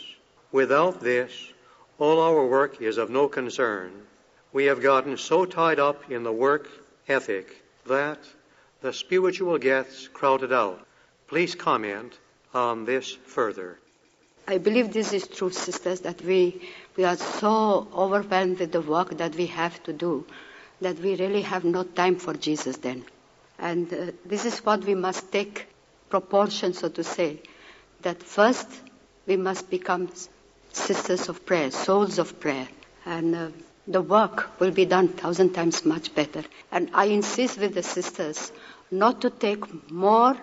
Without 0.52 1.00
this, 1.00 1.32
all 1.98 2.20
our 2.20 2.46
work 2.46 2.80
is 2.82 2.98
of 2.98 3.10
no 3.10 3.28
concern. 3.28 3.92
We 4.52 4.66
have 4.66 4.82
gotten 4.82 5.16
so 5.16 5.44
tied 5.44 5.78
up 5.78 6.10
in 6.10 6.22
the 6.22 6.32
work 6.32 6.68
ethic 7.08 7.62
that 7.86 8.18
the 8.80 8.92
spiritual 8.92 9.58
gets 9.58 10.08
crowded 10.08 10.52
out. 10.52 10.86
Please 11.28 11.54
comment 11.54 12.12
on 12.54 12.84
this 12.84 13.12
further. 13.12 13.78
I 14.48 14.58
believe 14.58 14.92
this 14.92 15.12
is 15.12 15.26
true, 15.26 15.50
sisters, 15.50 16.00
that 16.02 16.22
we, 16.22 16.62
we 16.96 17.04
are 17.04 17.16
so 17.16 17.88
overwhelmed 17.92 18.60
with 18.60 18.70
the 18.70 18.80
work 18.80 19.16
that 19.18 19.34
we 19.34 19.46
have 19.46 19.82
to 19.84 19.92
do 19.92 20.24
that 20.80 20.98
we 21.00 21.16
really 21.16 21.42
have 21.42 21.64
no 21.64 21.82
time 21.82 22.16
for 22.16 22.34
Jesus 22.34 22.76
then. 22.76 23.04
And 23.58 23.92
uh, 23.92 24.12
this 24.24 24.44
is 24.44 24.58
what 24.64 24.84
we 24.84 24.94
must 24.94 25.32
take 25.32 25.66
proportion, 26.10 26.74
so 26.74 26.88
to 26.90 27.02
say, 27.02 27.40
that 28.02 28.22
first 28.22 28.68
we 29.26 29.36
must 29.36 29.70
become 29.70 30.10
sisters 30.72 31.28
of 31.28 31.44
prayer, 31.46 31.70
souls 31.70 32.18
of 32.18 32.38
prayer. 32.38 32.68
And 33.04 33.34
uh, 33.34 33.48
the 33.86 34.02
work 34.02 34.58
will 34.60 34.70
be 34.70 34.84
done 34.84 35.08
thousand 35.08 35.52
times 35.52 35.84
much 35.84 36.14
better. 36.14 36.44
And 36.72 36.90
I 36.92 37.06
insist 37.06 37.58
with 37.58 37.74
the 37.74 37.82
sisters 37.82 38.52
not 38.90 39.20
to 39.22 39.30
take 39.30 39.90
more 39.90 40.36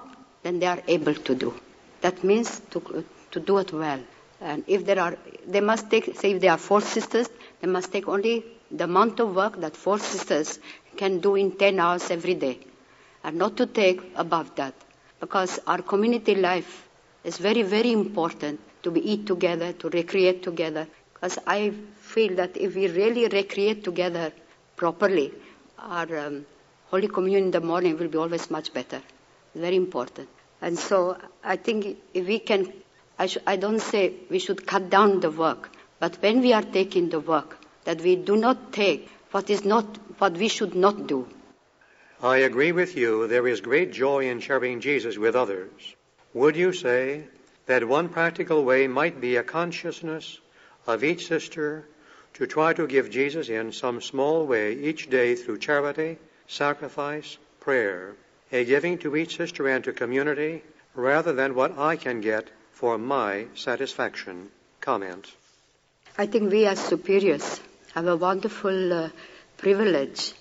than 0.43 0.59
they 0.59 0.65
are 0.67 0.81
able 0.87 1.13
to 1.15 1.35
do. 1.35 1.53
That 2.01 2.23
means 2.23 2.61
to, 2.71 3.05
to 3.31 3.39
do 3.39 3.57
it 3.59 3.71
well. 3.73 3.99
And 4.41 4.63
if 4.67 4.85
there 4.85 4.99
are, 4.99 5.17
they 5.47 5.61
must 5.61 5.89
take, 5.89 6.17
say 6.19 6.31
if 6.31 6.41
there 6.41 6.51
are 6.51 6.57
four 6.57 6.81
sisters, 6.81 7.29
they 7.61 7.67
must 7.67 7.91
take 7.91 8.07
only 8.07 8.45
the 8.71 8.83
amount 8.85 9.19
of 9.19 9.35
work 9.35 9.59
that 9.61 9.75
four 9.77 9.99
sisters 9.99 10.59
can 10.97 11.19
do 11.19 11.35
in 11.35 11.51
10 11.51 11.79
hours 11.79 12.11
every 12.11 12.33
day. 12.35 12.59
And 13.23 13.37
not 13.37 13.55
to 13.57 13.65
take 13.65 14.01
above 14.15 14.55
that. 14.55 14.73
Because 15.19 15.59
our 15.65 15.81
community 15.81 16.35
life 16.35 16.87
is 17.23 17.37
very, 17.37 17.61
very 17.61 17.93
important 17.93 18.59
to 18.83 18.91
be 18.91 18.99
eat 19.11 19.25
together, 19.25 19.71
to 19.73 19.89
recreate 19.89 20.43
together. 20.43 20.87
Because 21.23 21.39
I 21.47 21.71
feel 22.01 22.35
that 22.35 22.57
if 22.57 22.75
we 22.75 22.89
really 22.89 23.29
recreate 23.29 23.85
together 23.85 24.33
properly, 24.75 25.31
our 25.79 26.17
um, 26.19 26.45
Holy 26.87 27.07
Communion 27.07 27.45
in 27.45 27.51
the 27.51 27.61
morning 27.61 27.97
will 27.97 28.09
be 28.09 28.17
always 28.17 28.51
much 28.51 28.73
better. 28.73 29.01
Very 29.55 29.77
important. 29.77 30.27
And 30.61 30.77
so 30.77 31.17
I 31.41 31.55
think 31.55 31.97
if 32.13 32.27
we 32.27 32.39
can, 32.39 32.73
I, 33.17 33.27
sh- 33.27 33.37
I 33.47 33.55
don't 33.55 33.79
say 33.79 34.15
we 34.29 34.37
should 34.37 34.67
cut 34.67 34.89
down 34.89 35.21
the 35.21 35.31
work, 35.31 35.69
but 35.97 36.21
when 36.21 36.41
we 36.41 36.51
are 36.51 36.61
taking 36.61 37.07
the 37.07 37.21
work, 37.21 37.57
that 37.85 38.01
we 38.01 38.17
do 38.17 38.35
not 38.35 38.73
take 38.73 39.09
what 39.31 39.49
is 39.49 39.63
not, 39.63 39.85
what 40.17 40.33
we 40.33 40.49
should 40.49 40.75
not 40.75 41.07
do. 41.07 41.25
I 42.21 42.39
agree 42.39 42.73
with 42.73 42.97
you. 42.97 43.29
There 43.29 43.47
is 43.47 43.61
great 43.61 43.93
joy 43.93 44.29
in 44.29 44.41
sharing 44.41 44.81
Jesus 44.81 45.17
with 45.17 45.37
others. 45.37 45.95
Would 46.33 46.57
you 46.57 46.73
say 46.73 47.23
that 47.67 47.87
one 47.87 48.09
practical 48.09 48.65
way 48.65 48.87
might 48.87 49.21
be 49.21 49.37
a 49.37 49.43
consciousness 49.43 50.41
of 50.87 51.03
each 51.03 51.27
sister 51.27 51.85
to 52.33 52.47
try 52.47 52.73
to 52.73 52.87
give 52.87 53.09
Jesus 53.09 53.49
in 53.49 53.71
some 53.71 54.01
small 54.01 54.45
way 54.45 54.73
each 54.73 55.09
day 55.09 55.35
through 55.35 55.59
charity, 55.59 56.17
sacrifice, 56.47 57.37
prayer, 57.59 58.15
a 58.51 58.65
giving 58.65 58.97
to 58.99 59.15
each 59.15 59.37
sister 59.37 59.67
and 59.67 59.83
to 59.83 59.93
community 59.93 60.63
rather 60.95 61.33
than 61.33 61.55
what 61.55 61.77
I 61.77 61.95
can 61.95 62.21
get 62.21 62.49
for 62.71 62.97
my 62.97 63.45
satisfaction. 63.55 64.49
Comment. 64.81 65.25
I 66.17 66.25
think 66.25 66.51
we 66.51 66.65
as 66.65 66.79
superiors 66.79 67.61
have 67.95 68.07
a 68.07 68.17
wonderful 68.17 68.93
uh, 68.93 69.09
privilege 69.57 70.33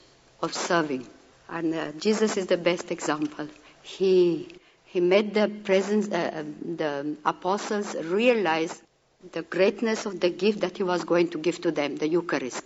of 0.42 0.52
serving. 0.52 1.06
And 1.48 1.74
uh, 1.74 1.92
Jesus 1.92 2.36
is 2.36 2.46
the 2.46 2.56
best 2.56 2.90
example. 2.90 3.48
He, 3.82 4.48
he 4.84 5.00
made 5.00 5.34
the 5.34 5.48
presence, 5.48 6.10
uh, 6.10 6.44
the 6.64 7.16
apostles 7.24 7.94
realize 7.94 8.82
the 9.32 9.42
greatness 9.42 10.06
of 10.06 10.18
the 10.20 10.30
gift 10.30 10.60
that 10.60 10.76
he 10.76 10.82
was 10.82 11.04
going 11.04 11.28
to 11.30 11.38
give 11.38 11.60
to 11.62 11.70
them, 11.70 11.96
the 11.96 12.08
Eucharist. 12.08 12.64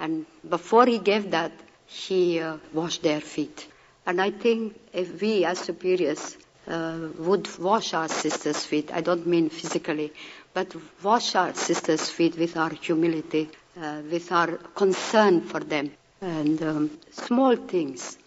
And 0.00 0.26
before 0.48 0.86
he 0.86 0.98
gave 0.98 1.30
that, 1.32 1.52
he 1.86 2.40
uh, 2.40 2.58
washed 2.72 3.02
their 3.02 3.20
feet. 3.20 3.66
And 4.06 4.20
I 4.20 4.30
think 4.30 4.78
if 4.92 5.20
we 5.20 5.44
as 5.44 5.58
superiors 5.58 6.36
uh, 6.66 7.08
would 7.18 7.48
wash 7.58 7.94
our 7.94 8.08
sisters' 8.08 8.64
feet, 8.64 8.90
I 8.92 9.00
don't 9.00 9.26
mean 9.26 9.50
physically, 9.50 10.12
but 10.54 10.74
wash 11.02 11.34
our 11.34 11.54
sisters' 11.54 12.08
feet 12.08 12.36
with 12.38 12.56
our 12.56 12.70
humility, 12.70 13.50
uh, 13.80 14.02
with 14.10 14.30
our 14.32 14.56
concern 14.74 15.42
for 15.42 15.60
them, 15.60 15.90
and 16.20 16.62
um, 16.62 16.90
small 17.10 17.56
things. 17.56 18.18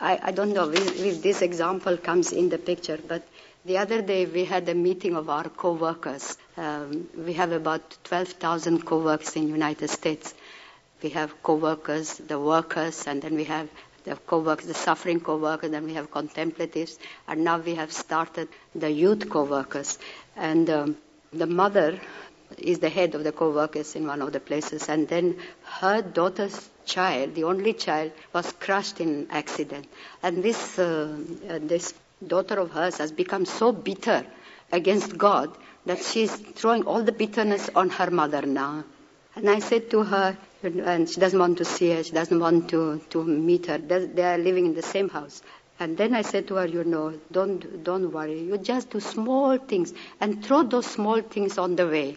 I, 0.00 0.18
I 0.22 0.30
don't 0.32 0.52
know 0.52 0.70
if, 0.70 1.00
if 1.00 1.22
this 1.22 1.42
example 1.42 1.96
comes 1.96 2.32
in 2.32 2.48
the 2.48 2.58
picture, 2.58 2.98
but 3.06 3.26
the 3.64 3.78
other 3.78 4.02
day 4.02 4.26
we 4.26 4.44
had 4.44 4.68
a 4.68 4.74
meeting 4.74 5.14
of 5.16 5.28
our 5.30 5.48
co-workers. 5.48 6.36
Um, 6.56 7.08
we 7.16 7.32
have 7.34 7.52
about 7.52 7.96
12,000 8.04 8.84
co-workers 8.84 9.36
in 9.36 9.48
United 9.48 9.88
States. 9.88 10.34
We 11.02 11.10
have 11.10 11.42
co-workers, 11.42 12.14
the 12.18 12.38
workers, 12.38 13.06
and 13.06 13.22
then 13.22 13.34
we 13.34 13.44
have 13.44 13.68
the 14.04 14.16
co-workers, 14.16 14.66
the 14.66 14.74
suffering 14.74 15.20
co-workers, 15.20 15.70
then 15.70 15.84
we 15.84 15.94
have 15.94 16.10
contemplatives, 16.10 16.98
and 17.28 17.44
now 17.44 17.58
we 17.58 17.74
have 17.76 17.92
started 17.92 18.48
the 18.74 18.90
youth 18.90 19.28
co-workers. 19.30 19.98
And 20.36 20.68
um, 20.70 20.96
the 21.32 21.46
mother 21.46 22.00
is 22.58 22.80
the 22.80 22.88
head 22.88 23.14
of 23.14 23.24
the 23.24 23.32
co-workers 23.32 23.94
in 23.94 24.06
one 24.06 24.22
of 24.22 24.32
the 24.32 24.40
places, 24.40 24.88
and 24.88 25.08
then 25.08 25.38
her 25.64 26.02
daughter's 26.02 26.68
child, 26.84 27.34
the 27.34 27.44
only 27.44 27.72
child, 27.74 28.12
was 28.32 28.50
crushed 28.52 29.00
in 29.00 29.08
an 29.08 29.26
accident, 29.30 29.86
and 30.22 30.42
this 30.42 30.78
uh, 30.78 31.16
uh, 31.48 31.58
this 31.62 31.94
daughter 32.26 32.58
of 32.58 32.70
hers 32.70 32.98
has 32.98 33.12
become 33.12 33.44
so 33.44 33.72
bitter 33.72 34.24
against 34.70 35.16
God 35.18 35.56
that 35.86 36.02
she's 36.02 36.34
throwing 36.34 36.84
all 36.84 37.02
the 37.02 37.12
bitterness 37.12 37.68
on 37.74 37.90
her 37.90 38.10
mother 38.10 38.42
now. 38.42 38.84
And 39.34 39.48
I 39.48 39.58
said 39.60 39.90
to 39.90 40.02
her, 40.02 40.36
and 40.62 41.08
she 41.08 41.20
doesn't 41.20 41.38
want 41.38 41.58
to 41.58 41.64
see 41.64 41.90
her, 41.90 42.04
she 42.04 42.12
doesn't 42.12 42.38
want 42.38 42.68
to, 42.70 43.00
to 43.10 43.24
meet 43.24 43.66
her. 43.66 43.78
They 43.78 44.24
are 44.24 44.38
living 44.38 44.66
in 44.66 44.74
the 44.74 44.82
same 44.82 45.08
house. 45.08 45.42
And 45.80 45.96
then 45.96 46.14
I 46.14 46.22
said 46.22 46.46
to 46.48 46.54
her, 46.56 46.66
you 46.66 46.84
know, 46.84 47.18
don't, 47.32 47.82
don't 47.82 48.12
worry. 48.12 48.40
You 48.40 48.58
just 48.58 48.90
do 48.90 49.00
small 49.00 49.58
things 49.58 49.92
and 50.20 50.44
throw 50.44 50.62
those 50.62 50.86
small 50.86 51.22
things 51.22 51.58
on 51.58 51.76
the 51.76 51.88
way. 51.88 52.16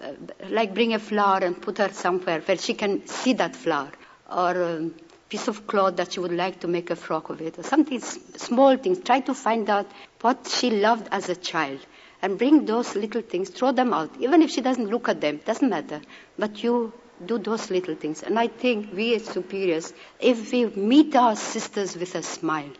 Uh, 0.00 0.12
like 0.48 0.74
bring 0.74 0.94
a 0.94 0.98
flower 0.98 1.38
and 1.38 1.60
put 1.60 1.78
her 1.78 1.88
somewhere 1.88 2.40
where 2.40 2.56
she 2.56 2.74
can 2.74 3.06
see 3.06 3.32
that 3.34 3.56
flower. 3.56 3.90
Or 4.30 4.50
a 4.50 4.90
piece 5.30 5.46
of 5.48 5.66
cloth 5.66 5.96
that 5.96 6.12
she 6.12 6.20
would 6.20 6.32
like 6.32 6.60
to 6.60 6.68
make 6.68 6.90
a 6.90 6.96
frock 6.96 7.30
of 7.30 7.40
it. 7.40 7.58
Or 7.58 7.62
something, 7.62 8.00
small 8.00 8.76
things. 8.76 8.98
Try 9.00 9.20
to 9.20 9.32
find 9.32 9.70
out 9.70 9.86
what 10.20 10.48
she 10.48 10.70
loved 10.70 11.08
as 11.12 11.28
a 11.28 11.36
child. 11.36 11.78
And 12.20 12.36
bring 12.36 12.66
those 12.66 12.94
little 12.96 13.22
things, 13.22 13.48
throw 13.48 13.72
them 13.72 13.94
out. 13.94 14.10
Even 14.18 14.42
if 14.42 14.50
she 14.50 14.60
doesn't 14.60 14.90
look 14.90 15.08
at 15.08 15.20
them, 15.22 15.40
doesn't 15.46 15.70
matter. 15.70 16.02
But 16.38 16.62
you 16.62 16.92
do 17.24 17.38
those 17.38 17.70
little 17.70 17.94
things. 17.94 18.22
And 18.22 18.38
I 18.38 18.48
think 18.48 18.92
we 18.92 19.14
as 19.14 19.24
superiors, 19.24 19.94
if 20.18 20.52
we 20.52 20.66
meet 20.66 21.14
our 21.16 21.36
sisters 21.36 21.96
with 21.96 22.14
a 22.14 22.22
smile, 22.22 22.70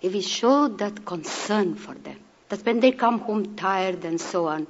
if 0.00 0.12
we 0.12 0.20
show 0.22 0.68
that 0.68 1.04
concern 1.04 1.74
for 1.74 1.94
them, 1.94 2.18
that 2.48 2.64
when 2.64 2.80
they 2.80 2.92
come 2.92 3.18
home 3.18 3.56
tired 3.56 4.04
and 4.04 4.20
so 4.20 4.46
on, 4.46 4.66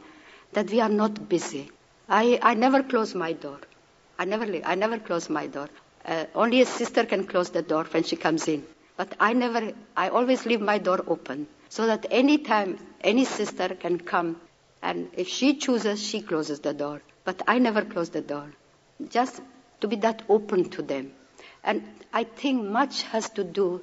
that 0.55 0.71
we 0.71 0.81
are 0.81 0.89
not 0.89 1.29
busy. 1.29 1.71
I, 2.09 2.39
I 2.43 2.55
never 2.55 2.83
close 2.83 3.15
my 3.15 3.33
door. 3.33 3.61
I 4.19 4.25
never, 4.25 4.47
I 4.65 4.75
never 4.75 4.99
close 4.99 5.29
my 5.29 5.47
door. 5.47 5.69
Uh, 6.07 6.25
only 6.35 6.61
a 6.61 6.67
sister 6.67 7.05
can 7.05 7.27
close 7.27 7.51
the 7.51 7.63
door 7.63 7.85
when 7.91 8.05
she 8.05 8.17
comes 8.17 8.47
in. 8.49 8.65
But 8.97 9.15
I 9.19 9.33
never, 9.33 9.73
I 9.97 10.09
always 10.09 10.47
leave 10.47 10.61
my 10.61 10.79
door 10.79 11.05
open 11.07 11.49
so 11.69 11.87
that 11.87 12.07
any 12.11 12.39
time 12.39 12.79
any 13.01 13.25
sister 13.25 13.69
can 13.75 13.99
come 13.99 14.41
and 14.83 15.11
if 15.15 15.27
she 15.29 15.55
chooses, 15.57 16.01
she 16.03 16.21
closes 16.23 16.61
the 16.61 16.73
door. 16.73 17.03
But 17.25 17.43
I 17.49 17.59
never 17.59 17.83
close 17.83 18.11
the 18.11 18.21
door. 18.21 18.53
Just 19.09 19.41
to 19.81 19.89
be 19.89 19.97
that 19.97 20.23
open 20.29 20.71
to 20.71 20.83
them. 20.83 21.13
And 21.65 21.83
I 22.13 22.23
think 22.25 22.65
much 22.65 23.03
has 23.03 23.29
to 23.31 23.43
do 23.43 23.81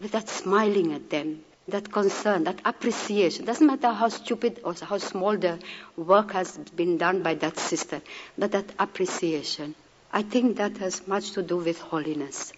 with 0.00 0.12
that 0.12 0.28
smiling 0.30 0.92
at 0.94 1.10
them, 1.10 1.44
that 1.68 1.92
concern, 1.92 2.44
that 2.44 2.60
appreciation. 2.64 3.44
Doesn't 3.44 3.66
matter 3.66 3.90
how 3.92 4.08
stupid 4.08 4.60
or 4.64 4.74
how 4.80 4.96
small 4.98 5.36
the 5.36 5.58
work 5.96 6.32
has 6.32 6.56
been 6.74 6.96
done 6.96 7.22
by 7.22 7.34
that 7.34 7.58
sister, 7.58 8.00
but 8.38 8.52
that 8.52 8.72
appreciation. 8.78 9.74
I 10.12 10.22
think 10.22 10.56
that 10.56 10.78
has 10.78 11.06
much 11.06 11.32
to 11.32 11.42
do 11.42 11.58
with 11.58 11.80
holiness. 11.80 12.52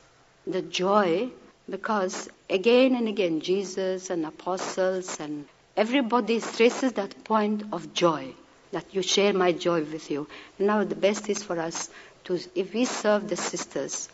The 0.47 0.63
joy, 0.63 1.29
because 1.69 2.31
again 2.49 2.95
and 2.95 3.09
again, 3.09 3.41
Jesus 3.41 4.09
and 4.09 4.25
apostles 4.25 5.21
and 5.21 5.47
everybody 5.77 6.41
stresses 6.41 6.95
that 6.95 7.25
point 7.25 7.65
of 7.73 7.93
joy, 7.93 8.33
that 8.73 8.87
you 8.95 9.03
share 9.03 9.35
my 9.35 9.53
joy 9.53 9.83
with 9.83 10.11
you. 10.11 10.29
Now 10.59 10.85
the 10.85 10.95
best 10.95 11.29
is 11.29 11.43
for 11.43 11.61
us 11.61 11.91
to, 12.25 12.41
if 12.55 12.73
we 12.73 12.87
serve 12.87 13.29
the 13.29 13.37
sisters 13.37 14.09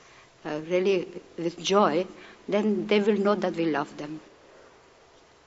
uh, 0.44 0.60
really 0.68 1.06
with 1.36 1.62
joy, 1.62 2.06
then 2.48 2.88
they 2.88 3.00
will 3.00 3.18
know 3.18 3.36
that 3.36 3.54
we 3.54 3.66
love 3.66 3.96
them. 3.98 4.20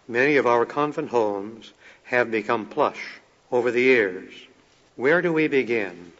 Many 0.07 0.37
of 0.37 0.47
our 0.47 0.65
convent 0.65 1.09
homes 1.09 1.73
have 2.03 2.31
become 2.31 2.65
plush 2.65 3.19
over 3.51 3.69
the 3.69 3.81
years. 3.81 4.33
Where 4.95 5.21
do 5.21 5.33
we 5.33 5.47
begin? 5.47 6.13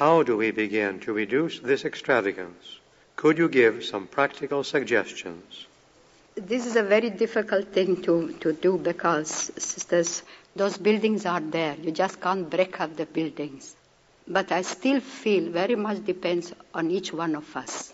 How 0.00 0.22
do 0.22 0.38
we 0.38 0.50
begin 0.50 0.98
to 1.00 1.12
reduce 1.12 1.58
this 1.60 1.84
extravagance? 1.84 2.78
Could 3.16 3.36
you 3.36 3.50
give 3.50 3.84
some 3.84 4.06
practical 4.06 4.64
suggestions? 4.64 5.66
This 6.34 6.64
is 6.64 6.76
a 6.76 6.82
very 6.82 7.10
difficult 7.10 7.68
thing 7.74 8.00
to, 8.04 8.32
to 8.40 8.54
do 8.54 8.78
because, 8.78 9.50
sisters, 9.58 10.22
those 10.56 10.78
buildings 10.78 11.26
are 11.26 11.40
there. 11.40 11.76
You 11.82 11.92
just 11.92 12.18
can't 12.18 12.48
break 12.48 12.80
up 12.80 12.96
the 12.96 13.04
buildings. 13.04 13.76
But 14.26 14.50
I 14.52 14.62
still 14.62 15.00
feel 15.00 15.50
very 15.50 15.74
much 15.76 16.02
depends 16.06 16.54
on 16.72 16.90
each 16.90 17.12
one 17.12 17.36
of 17.36 17.54
us 17.54 17.92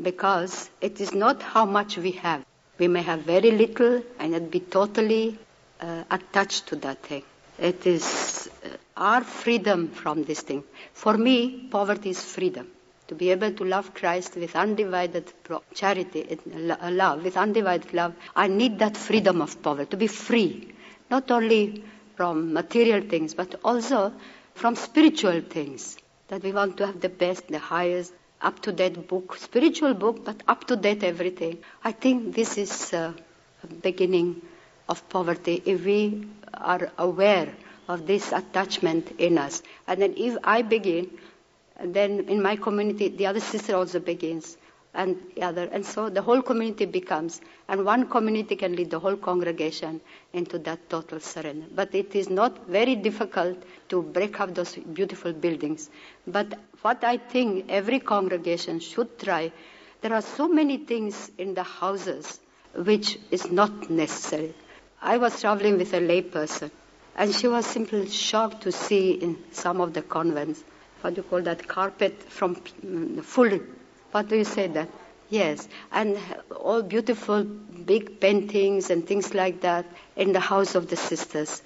because 0.00 0.70
it 0.80 1.00
is 1.00 1.12
not 1.12 1.42
how 1.42 1.64
much 1.64 1.96
we 1.98 2.12
have. 2.12 2.44
We 2.78 2.86
may 2.86 3.02
have 3.02 3.22
very 3.22 3.50
little 3.50 4.04
and 4.20 4.30
yet 4.30 4.48
be 4.48 4.60
totally 4.60 5.36
uh, 5.80 6.04
attached 6.08 6.68
to 6.68 6.76
that 6.76 7.02
thing. 7.02 7.24
It 7.58 7.84
is 7.84 8.04
our 8.98 9.22
freedom 9.22 9.88
from 9.88 10.24
this 10.24 10.40
thing. 10.40 10.64
For 10.92 11.16
me, 11.16 11.68
poverty 11.70 12.10
is 12.10 12.22
freedom. 12.22 12.66
To 13.06 13.14
be 13.14 13.30
able 13.30 13.52
to 13.52 13.64
love 13.64 13.94
Christ 13.94 14.36
with 14.36 14.54
undivided 14.54 15.32
charity, 15.72 16.26
uh, 16.28 16.90
love, 16.90 17.24
with 17.24 17.36
undivided 17.38 17.94
love, 17.94 18.14
I 18.36 18.48
need 18.48 18.80
that 18.80 18.96
freedom 18.96 19.40
of 19.40 19.62
poverty, 19.62 19.90
to 19.92 19.96
be 19.96 20.08
free, 20.08 20.74
not 21.10 21.30
only 21.30 21.84
from 22.16 22.52
material 22.52 23.00
things, 23.08 23.32
but 23.32 23.54
also 23.64 24.12
from 24.54 24.74
spiritual 24.76 25.40
things. 25.40 25.96
That 26.26 26.42
we 26.42 26.52
want 26.52 26.76
to 26.78 26.86
have 26.86 27.00
the 27.00 27.08
best, 27.08 27.48
the 27.48 27.58
highest, 27.58 28.12
up 28.42 28.60
to 28.62 28.72
date 28.72 29.08
book, 29.08 29.36
spiritual 29.38 29.94
book, 29.94 30.24
but 30.24 30.42
up 30.46 30.66
to 30.66 30.76
date 30.76 31.02
everything. 31.02 31.58
I 31.82 31.92
think 31.92 32.34
this 32.34 32.58
is 32.58 32.92
uh, 32.92 33.12
a 33.62 33.66
beginning 33.66 34.42
of 34.88 35.08
poverty 35.08 35.62
if 35.64 35.84
we 35.84 36.26
are 36.52 36.90
aware 36.98 37.54
of 37.88 38.06
this 38.06 38.32
attachment 38.32 39.12
in 39.18 39.38
us. 39.38 39.62
And 39.86 40.00
then 40.02 40.14
if 40.16 40.36
I 40.44 40.62
begin, 40.62 41.10
then 41.82 42.28
in 42.28 42.42
my 42.42 42.56
community, 42.56 43.08
the 43.08 43.26
other 43.26 43.40
sister 43.40 43.74
also 43.76 43.98
begins 44.00 44.56
and 44.94 45.16
the 45.34 45.42
other. 45.42 45.64
And 45.70 45.84
so 45.84 46.08
the 46.08 46.22
whole 46.22 46.42
community 46.42 46.84
becomes, 46.84 47.40
and 47.68 47.84
one 47.84 48.08
community 48.08 48.56
can 48.56 48.74
lead 48.74 48.90
the 48.90 48.98
whole 48.98 49.16
congregation 49.16 50.00
into 50.32 50.58
that 50.60 50.88
total 50.90 51.20
surrender. 51.20 51.66
But 51.74 51.94
it 51.94 52.14
is 52.14 52.28
not 52.28 52.66
very 52.66 52.96
difficult 52.96 53.62
to 53.90 54.02
break 54.02 54.40
up 54.40 54.54
those 54.54 54.74
beautiful 54.74 55.32
buildings. 55.32 55.88
But 56.26 56.58
what 56.82 57.04
I 57.04 57.18
think 57.18 57.66
every 57.68 58.00
congregation 58.00 58.80
should 58.80 59.18
try, 59.18 59.52
there 60.00 60.14
are 60.14 60.22
so 60.22 60.48
many 60.48 60.78
things 60.78 61.30
in 61.38 61.54
the 61.54 61.62
houses 61.62 62.40
which 62.74 63.18
is 63.30 63.50
not 63.50 63.90
necessary. 63.90 64.54
I 65.00 65.18
was 65.18 65.40
traveling 65.40 65.78
with 65.78 65.92
a 65.94 66.00
layperson, 66.00 66.70
and 67.18 67.34
she 67.34 67.48
was 67.48 67.66
simply 67.66 68.08
shocked 68.08 68.62
to 68.62 68.72
see 68.72 69.10
in 69.10 69.36
some 69.52 69.80
of 69.80 69.92
the 69.92 70.02
convents, 70.02 70.62
what 71.02 71.14
do 71.14 71.20
you 71.20 71.28
call 71.28 71.42
that, 71.42 71.66
carpet 71.68 72.22
from 72.22 72.56
mm, 72.56 73.22
full 73.24 73.58
what 74.12 74.28
do 74.28 74.36
you 74.36 74.44
say 74.44 74.66
that? 74.68 74.88
Yes, 75.28 75.68
and 75.92 76.16
all 76.56 76.82
beautiful 76.82 77.44
big 77.44 78.20
paintings 78.20 78.88
and 78.88 79.06
things 79.06 79.34
like 79.34 79.60
that 79.60 79.84
in 80.16 80.32
the 80.32 80.40
house 80.40 80.74
of 80.74 80.88
the 80.88 80.96
sisters. 80.96 81.60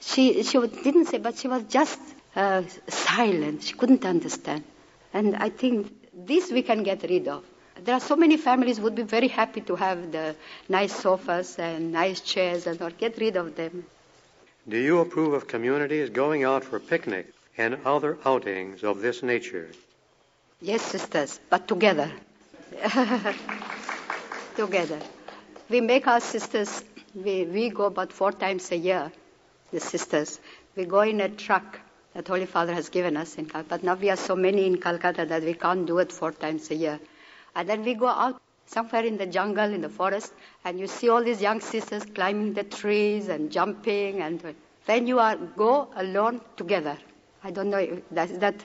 She 0.00 0.42
she 0.42 0.58
didn't 0.84 1.06
say, 1.06 1.18
but 1.18 1.38
she 1.38 1.48
was 1.48 1.62
just 1.64 1.98
uh, 2.34 2.62
silent. 2.88 3.62
She 3.62 3.72
couldn't 3.74 4.04
understand, 4.04 4.64
and 5.14 5.36
I 5.36 5.48
think 5.48 5.90
this 6.12 6.50
we 6.52 6.62
can 6.62 6.82
get 6.82 7.02
rid 7.04 7.28
of. 7.28 7.44
There 7.82 7.94
are 7.94 8.00
so 8.00 8.16
many 8.16 8.36
families 8.36 8.78
would 8.80 8.94
be 8.94 9.02
very 9.02 9.28
happy 9.28 9.62
to 9.62 9.76
have 9.76 10.12
the 10.12 10.36
nice 10.68 10.94
sofas 10.94 11.58
and 11.58 11.92
nice 11.92 12.20
chairs 12.20 12.66
and 12.66 12.80
or 12.82 12.90
get 12.90 13.16
rid 13.18 13.36
of 13.36 13.54
them. 13.56 13.86
Do 14.68 14.78
you 14.78 14.98
approve 14.98 15.32
of 15.32 15.46
communities 15.46 16.10
going 16.10 16.42
out 16.42 16.64
for 16.64 16.80
picnics 16.80 17.32
and 17.56 17.78
other 17.84 18.18
outings 18.24 18.82
of 18.82 19.00
this 19.00 19.22
nature? 19.22 19.70
Yes, 20.60 20.82
sisters, 20.82 21.38
but 21.48 21.68
together. 21.68 22.10
together. 24.56 24.98
We 25.68 25.80
make 25.80 26.08
our 26.08 26.20
sisters, 26.20 26.82
we, 27.14 27.44
we 27.44 27.70
go 27.70 27.84
about 27.84 28.12
four 28.12 28.32
times 28.32 28.72
a 28.72 28.76
year, 28.76 29.12
the 29.72 29.78
sisters. 29.78 30.40
We 30.74 30.84
go 30.84 31.02
in 31.02 31.20
a 31.20 31.28
truck 31.28 31.78
that 32.14 32.26
Holy 32.26 32.46
Father 32.46 32.74
has 32.74 32.88
given 32.88 33.16
us 33.16 33.36
in 33.36 33.46
Calcutta. 33.46 33.68
But 33.68 33.84
now 33.84 33.94
we 33.94 34.10
are 34.10 34.16
so 34.16 34.34
many 34.34 34.66
in 34.66 34.80
Calcutta 34.80 35.26
that 35.26 35.44
we 35.44 35.54
can't 35.54 35.86
do 35.86 35.98
it 35.98 36.10
four 36.10 36.32
times 36.32 36.70
a 36.72 36.74
year. 36.74 36.98
And 37.54 37.68
then 37.68 37.84
we 37.84 37.94
go 37.94 38.08
out 38.08 38.40
somewhere 38.66 39.04
in 39.04 39.16
the 39.16 39.26
jungle, 39.26 39.72
in 39.72 39.80
the 39.80 39.88
forest, 39.88 40.32
and 40.64 40.78
you 40.78 40.86
see 40.86 41.08
all 41.08 41.22
these 41.22 41.40
young 41.40 41.60
sisters 41.60 42.04
climbing 42.04 42.52
the 42.52 42.64
trees 42.64 43.28
and 43.28 43.50
jumping. 43.50 44.20
And 44.20 44.54
then 44.86 45.06
you 45.06 45.18
are 45.18 45.36
go 45.36 45.88
alone 45.96 46.40
together, 46.56 46.98
I 47.42 47.50
don't 47.50 47.70
know, 47.70 48.02
that, 48.10 48.40
that 48.40 48.56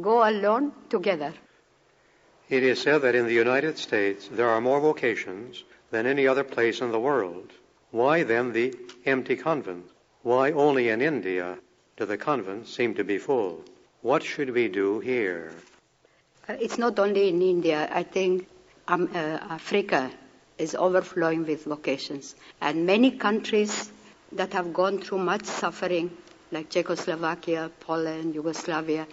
go 0.00 0.28
alone 0.28 0.72
together. 0.88 1.32
It 2.48 2.62
is 2.62 2.80
said 2.80 3.02
that 3.02 3.14
in 3.14 3.26
the 3.26 3.34
United 3.34 3.76
States 3.78 4.28
there 4.28 4.48
are 4.48 4.60
more 4.60 4.80
vocations 4.80 5.64
than 5.90 6.06
any 6.06 6.26
other 6.26 6.44
place 6.44 6.80
in 6.80 6.92
the 6.92 7.00
world. 7.00 7.52
Why 7.90 8.22
then 8.22 8.52
the 8.52 8.74
empty 9.04 9.36
convent? 9.36 9.86
Why 10.22 10.52
only 10.52 10.88
in 10.88 11.00
India 11.00 11.58
do 11.96 12.04
the 12.04 12.18
convents 12.18 12.74
seem 12.74 12.94
to 12.94 13.04
be 13.04 13.18
full? 13.18 13.64
What 14.02 14.22
should 14.22 14.50
we 14.50 14.68
do 14.68 15.00
here? 15.00 15.52
Uh, 16.48 16.54
it's 16.60 16.78
not 16.78 16.98
only 16.98 17.28
in 17.28 17.42
India. 17.42 17.88
I 17.92 18.02
think 18.02 18.46
um, 18.88 19.10
uh, 19.14 19.18
Africa 19.18 20.10
is 20.56 20.74
overflowing 20.74 21.46
with 21.46 21.64
vocations. 21.64 22.34
And 22.60 22.86
many 22.86 23.12
countries 23.12 23.90
that 24.32 24.52
have 24.54 24.72
gone 24.72 25.00
through 25.00 25.18
much 25.18 25.44
suffering 25.44 26.10
like 26.50 26.70
Czechoslovakia, 26.70 27.70
Poland, 27.80 28.34
Yugoslavia, 28.34 29.06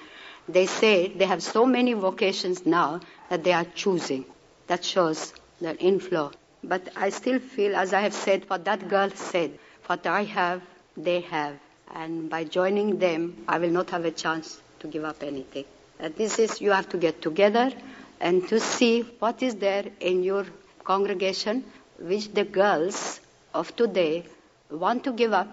they 0.47 0.65
say 0.65 1.09
they 1.09 1.25
have 1.25 1.43
so 1.43 1.65
many 1.65 1.93
vocations 1.93 2.65
now 2.65 3.01
that 3.29 3.43
they 3.43 3.51
are 3.53 3.65
choosing. 3.75 4.25
That 4.67 4.83
shows 4.83 5.33
the 5.61 5.75
inflow. 5.77 6.31
But 6.63 6.89
I 6.95 7.09
still 7.09 7.39
feel, 7.39 7.75
as 7.75 7.93
I 7.93 8.01
have 8.01 8.13
said, 8.13 8.49
what 8.49 8.65
that 8.65 8.87
girl 8.89 9.09
said, 9.11 9.59
what 9.85 10.07
I 10.07 10.23
have, 10.23 10.61
they 10.97 11.21
have. 11.21 11.55
And 11.93 12.29
by 12.29 12.45
joining 12.45 12.97
them, 12.97 13.43
I 13.47 13.59
will 13.59 13.69
not 13.69 13.91
have 13.91 14.05
a 14.05 14.11
chance 14.11 14.59
to 14.79 14.87
give 14.87 15.03
up 15.03 15.21
anything. 15.21 15.65
And 15.99 16.15
this 16.15 16.39
is, 16.39 16.59
you 16.61 16.71
have 16.71 16.89
to 16.89 16.97
get 16.97 17.21
together 17.21 17.71
and 18.19 18.47
to 18.49 18.59
see 18.59 19.01
what 19.19 19.41
is 19.43 19.55
there 19.55 19.85
in 19.99 20.23
your 20.23 20.45
congregation 20.83 21.63
which 21.99 22.31
the 22.33 22.43
girls 22.43 23.19
of 23.53 23.75
today 23.75 24.23
want 24.69 25.03
to 25.03 25.11
give 25.13 25.33
up. 25.33 25.47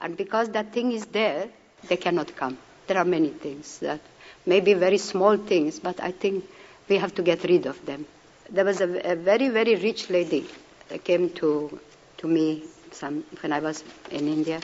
And 0.00 0.16
because 0.16 0.50
that 0.50 0.72
thing 0.72 0.92
is 0.92 1.06
there, 1.06 1.48
they 1.88 1.96
cannot 1.96 2.34
come. 2.36 2.58
There 2.86 2.98
are 2.98 3.04
many 3.04 3.30
things 3.30 3.78
that 3.80 4.00
may 4.44 4.60
be 4.60 4.74
very 4.74 4.98
small 4.98 5.36
things, 5.36 5.80
but 5.80 6.00
I 6.00 6.12
think 6.12 6.44
we 6.88 6.96
have 6.98 7.14
to 7.16 7.22
get 7.22 7.42
rid 7.44 7.66
of 7.66 7.84
them. 7.86 8.06
There 8.50 8.64
was 8.64 8.80
a, 8.80 9.12
a 9.12 9.16
very, 9.16 9.48
very 9.48 9.74
rich 9.74 10.08
lady 10.10 10.46
that 10.88 11.02
came 11.04 11.30
to, 11.30 11.80
to 12.18 12.28
me 12.28 12.62
some, 12.92 13.24
when 13.40 13.52
I 13.52 13.58
was 13.60 13.82
in 14.10 14.28
India, 14.28 14.60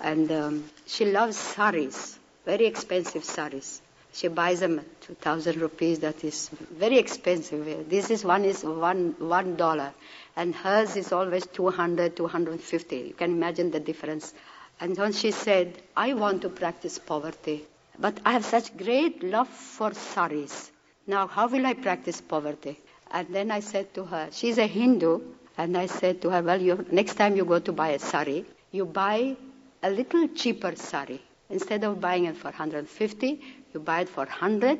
and 0.00 0.30
um, 0.32 0.64
she 0.86 1.04
loves 1.04 1.36
saris, 1.36 2.18
very 2.44 2.66
expensive 2.66 3.24
saris. 3.24 3.80
She 4.12 4.28
buys 4.28 4.60
them 4.60 4.80
2,000 5.00 5.60
rupees. 5.60 6.00
That 6.00 6.22
is 6.22 6.48
very 6.50 6.98
expensive. 6.98 7.88
This 7.88 8.10
is 8.10 8.24
one 8.24 8.44
is 8.44 8.62
one 8.62 9.14
one 9.18 9.56
dollar, 9.56 9.92
and 10.36 10.54
hers 10.54 10.96
is 10.96 11.12
always 11.12 11.46
200, 11.46 12.16
250. 12.16 12.96
You 12.96 13.14
can 13.14 13.30
imagine 13.32 13.70
the 13.70 13.80
difference. 13.80 14.34
And 14.80 14.94
then 14.96 15.12
she 15.12 15.30
said, 15.30 15.80
"I 15.96 16.12
want 16.14 16.42
to 16.42 16.48
practice 16.50 16.98
poverty, 16.98 17.64
but 17.98 18.18
I 18.24 18.32
have 18.32 18.44
such 18.44 18.76
great 18.76 19.22
love 19.22 19.48
for 19.48 19.92
saris. 19.94 20.70
Now, 21.06 21.26
how 21.26 21.48
will 21.48 21.66
I 21.66 21.74
practice 21.74 22.20
poverty?" 22.20 22.78
And 23.12 23.28
then 23.28 23.50
I 23.50 23.60
said 23.60 23.92
to 23.94 24.04
her, 24.04 24.28
she's 24.32 24.56
a 24.58 24.66
Hindu, 24.66 25.20
and 25.58 25.76
I 25.76 25.86
said 25.86 26.22
to 26.22 26.30
her, 26.30 26.42
well, 26.42 26.60
you, 26.60 26.84
next 26.90 27.14
time 27.14 27.36
you 27.36 27.44
go 27.44 27.58
to 27.58 27.72
buy 27.72 27.90
a 27.90 27.98
sari, 27.98 28.46
you 28.70 28.86
buy 28.86 29.36
a 29.82 29.90
little 29.90 30.28
cheaper 30.28 30.74
sari. 30.76 31.20
Instead 31.50 31.84
of 31.84 32.00
buying 32.00 32.24
it 32.24 32.36
for 32.38 32.44
150, 32.44 33.40
you 33.74 33.80
buy 33.80 34.00
it 34.00 34.08
for 34.08 34.24
100, 34.24 34.78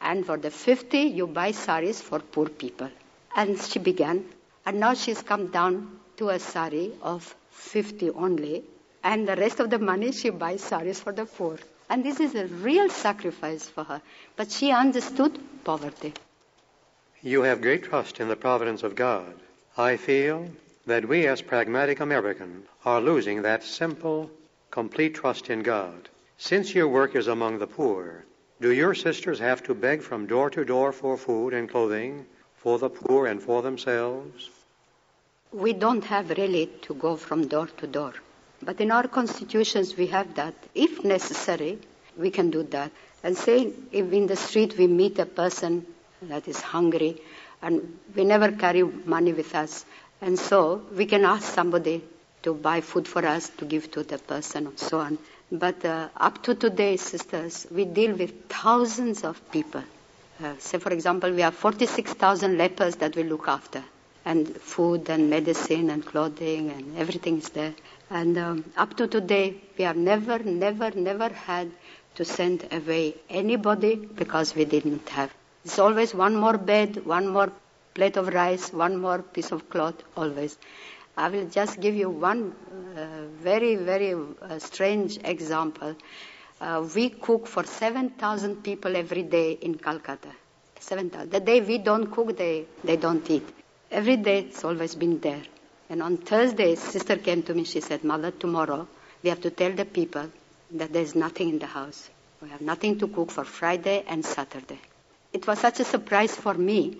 and 0.00 0.26
for 0.26 0.36
the 0.36 0.50
50, 0.50 0.98
you 0.98 1.26
buy 1.26 1.52
saris 1.52 2.00
for 2.00 2.18
poor 2.18 2.48
people. 2.48 2.90
And 3.36 3.60
she 3.60 3.78
began, 3.78 4.24
and 4.66 4.80
now 4.80 4.94
she's 4.94 5.22
come 5.22 5.48
down 5.48 5.98
to 6.16 6.28
a 6.30 6.38
sari 6.38 6.92
of 7.02 7.34
50 7.50 8.10
only, 8.10 8.64
and 9.04 9.26
the 9.26 9.36
rest 9.36 9.60
of 9.60 9.70
the 9.70 9.78
money 9.78 10.12
she 10.12 10.30
buys 10.30 10.62
saris 10.62 11.00
for 11.00 11.12
the 11.12 11.24
poor. 11.24 11.58
And 11.88 12.04
this 12.04 12.20
is 12.20 12.34
a 12.34 12.46
real 12.46 12.88
sacrifice 12.88 13.68
for 13.68 13.84
her. 13.84 14.00
But 14.36 14.50
she 14.50 14.70
understood 14.70 15.38
poverty. 15.64 16.14
You 17.22 17.42
have 17.42 17.60
great 17.60 17.84
trust 17.84 18.18
in 18.18 18.28
the 18.28 18.36
providence 18.36 18.82
of 18.82 18.94
God. 18.94 19.34
I 19.76 19.96
feel 19.96 20.48
that 20.86 21.06
we 21.06 21.26
as 21.26 21.42
pragmatic 21.42 22.00
Americans 22.00 22.66
are 22.84 23.00
losing 23.00 23.42
that 23.42 23.62
simple, 23.62 24.30
complete 24.70 25.14
trust 25.14 25.50
in 25.50 25.62
God. 25.62 26.08
Since 26.38 26.74
your 26.74 26.88
work 26.88 27.14
is 27.14 27.28
among 27.28 27.58
the 27.58 27.66
poor, 27.66 28.24
do 28.62 28.72
your 28.72 28.94
sisters 28.94 29.40
have 29.40 29.62
to 29.64 29.74
beg 29.74 30.02
from 30.02 30.26
door 30.26 30.48
to 30.48 30.64
door 30.64 30.92
for 30.92 31.16
food 31.18 31.52
and 31.52 31.68
clothing 31.68 32.24
for 32.56 32.78
the 32.78 32.88
poor 32.88 33.26
and 33.26 33.42
for 33.42 33.60
themselves? 33.60 34.48
We 35.52 35.72
don't 35.72 36.04
have 36.04 36.30
really 36.30 36.66
to 36.82 36.94
go 36.94 37.16
from 37.16 37.48
door 37.48 37.66
to 37.78 37.86
door. 37.86 38.14
But 38.62 38.80
in 38.80 38.92
our 38.92 39.08
constitutions, 39.08 39.96
we 39.96 40.06
have 40.06 40.36
that. 40.36 40.54
If 40.74 41.04
necessary, 41.04 41.78
we 42.16 42.30
can 42.30 42.50
do 42.50 42.62
that. 42.74 42.92
And 43.24 43.36
say 43.36 43.72
if 43.90 44.12
in 44.12 44.28
the 44.28 44.36
street 44.36 44.78
we 44.78 44.86
meet 44.86 45.18
a 45.18 45.26
person 45.26 45.84
that 46.22 46.46
is 46.46 46.60
hungry, 46.60 47.20
and 47.60 47.98
we 48.14 48.24
never 48.24 48.52
carry 48.52 48.84
money 48.84 49.32
with 49.32 49.54
us. 49.56 49.84
And 50.20 50.38
so 50.38 50.82
we 50.96 51.06
can 51.06 51.24
ask 51.24 51.52
somebody 51.52 52.02
to 52.44 52.54
buy 52.54 52.80
food 52.80 53.08
for 53.08 53.26
us 53.26 53.48
to 53.58 53.64
give 53.64 53.90
to 53.92 54.04
the 54.04 54.18
person 54.18 54.66
and 54.68 54.78
so 54.78 54.98
on. 55.00 55.18
But 55.52 55.84
uh, 55.84 56.08
up 56.16 56.42
to 56.44 56.54
today, 56.54 56.96
sisters, 56.96 57.66
we 57.70 57.84
deal 57.84 58.16
with 58.16 58.48
thousands 58.48 59.22
of 59.22 59.38
people. 59.52 59.84
Uh, 60.42 60.54
say, 60.58 60.78
for 60.78 60.90
example, 60.92 61.30
we 61.30 61.42
have 61.42 61.54
46,000 61.54 62.56
lepers 62.56 62.96
that 62.96 63.14
we 63.14 63.22
look 63.22 63.46
after, 63.48 63.84
and 64.24 64.48
food 64.56 65.10
and 65.10 65.28
medicine 65.28 65.90
and 65.90 66.04
clothing 66.06 66.70
and 66.70 66.96
everything 66.96 67.36
is 67.38 67.50
there. 67.50 67.74
And 68.08 68.38
um, 68.38 68.64
up 68.78 68.96
to 68.96 69.06
today, 69.06 69.56
we 69.76 69.84
have 69.84 69.96
never, 69.96 70.38
never, 70.38 70.90
never 70.92 71.28
had 71.28 71.70
to 72.14 72.24
send 72.24 72.66
away 72.72 73.14
anybody 73.28 73.96
because 73.96 74.54
we 74.54 74.64
didn't 74.64 75.06
have. 75.10 75.32
It's 75.66 75.78
always 75.78 76.14
one 76.14 76.34
more 76.34 76.56
bed, 76.56 77.04
one 77.04 77.28
more 77.28 77.52
plate 77.94 78.16
of 78.16 78.28
rice, 78.28 78.72
one 78.72 78.96
more 78.96 79.18
piece 79.18 79.52
of 79.52 79.68
cloth, 79.68 80.02
always. 80.16 80.56
I 81.16 81.28
will 81.28 81.46
just 81.48 81.78
give 81.80 81.94
you 81.94 82.08
one 82.10 82.54
uh, 82.96 83.26
very, 83.42 83.76
very 83.76 84.14
uh, 84.14 84.58
strange 84.58 85.18
example. 85.24 85.94
Uh, 86.60 86.86
we 86.94 87.10
cook 87.10 87.46
for 87.46 87.64
7,000 87.64 88.62
people 88.62 88.96
every 88.96 89.22
day 89.22 89.52
in 89.52 89.74
Calcutta. 89.76 90.30
7,000. 90.80 91.30
The 91.30 91.40
day 91.40 91.60
we 91.60 91.78
don't 91.78 92.06
cook, 92.10 92.36
they, 92.36 92.66
they 92.82 92.96
don't 92.96 93.28
eat. 93.30 93.46
Every 93.90 94.16
day 94.16 94.38
it's 94.40 94.64
always 94.64 94.94
been 94.94 95.20
there. 95.20 95.42
And 95.90 96.02
on 96.02 96.16
Thursday, 96.16 96.74
sister 96.76 97.16
came 97.16 97.42
to 97.42 97.54
me, 97.54 97.64
she 97.64 97.80
said, 97.80 98.04
Mother, 98.04 98.30
tomorrow 98.30 98.88
we 99.22 99.28
have 99.28 99.42
to 99.42 99.50
tell 99.50 99.72
the 99.72 99.84
people 99.84 100.30
that 100.72 100.92
there's 100.92 101.14
nothing 101.14 101.50
in 101.50 101.58
the 101.58 101.66
house. 101.66 102.08
We 102.40 102.48
have 102.48 102.62
nothing 102.62 102.98
to 103.00 103.08
cook 103.08 103.30
for 103.30 103.44
Friday 103.44 104.02
and 104.08 104.24
Saturday. 104.24 104.80
It 105.32 105.46
was 105.46 105.58
such 105.58 105.80
a 105.80 105.84
surprise 105.84 106.34
for 106.34 106.54
me, 106.54 106.98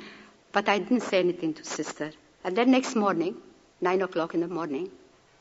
but 0.52 0.68
I 0.68 0.78
didn't 0.78 1.00
say 1.00 1.18
anything 1.20 1.54
to 1.54 1.64
sister. 1.64 2.12
And 2.44 2.54
then 2.56 2.70
next 2.70 2.94
morning, 2.94 3.36
nine 3.83 4.01
o'clock 4.01 4.35
in 4.35 4.41
the 4.41 4.49
morning, 4.49 4.91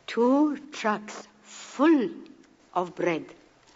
two 0.07 0.57
trucks 0.71 1.27
full 1.43 2.09
of 2.73 2.95
bread. 2.95 3.23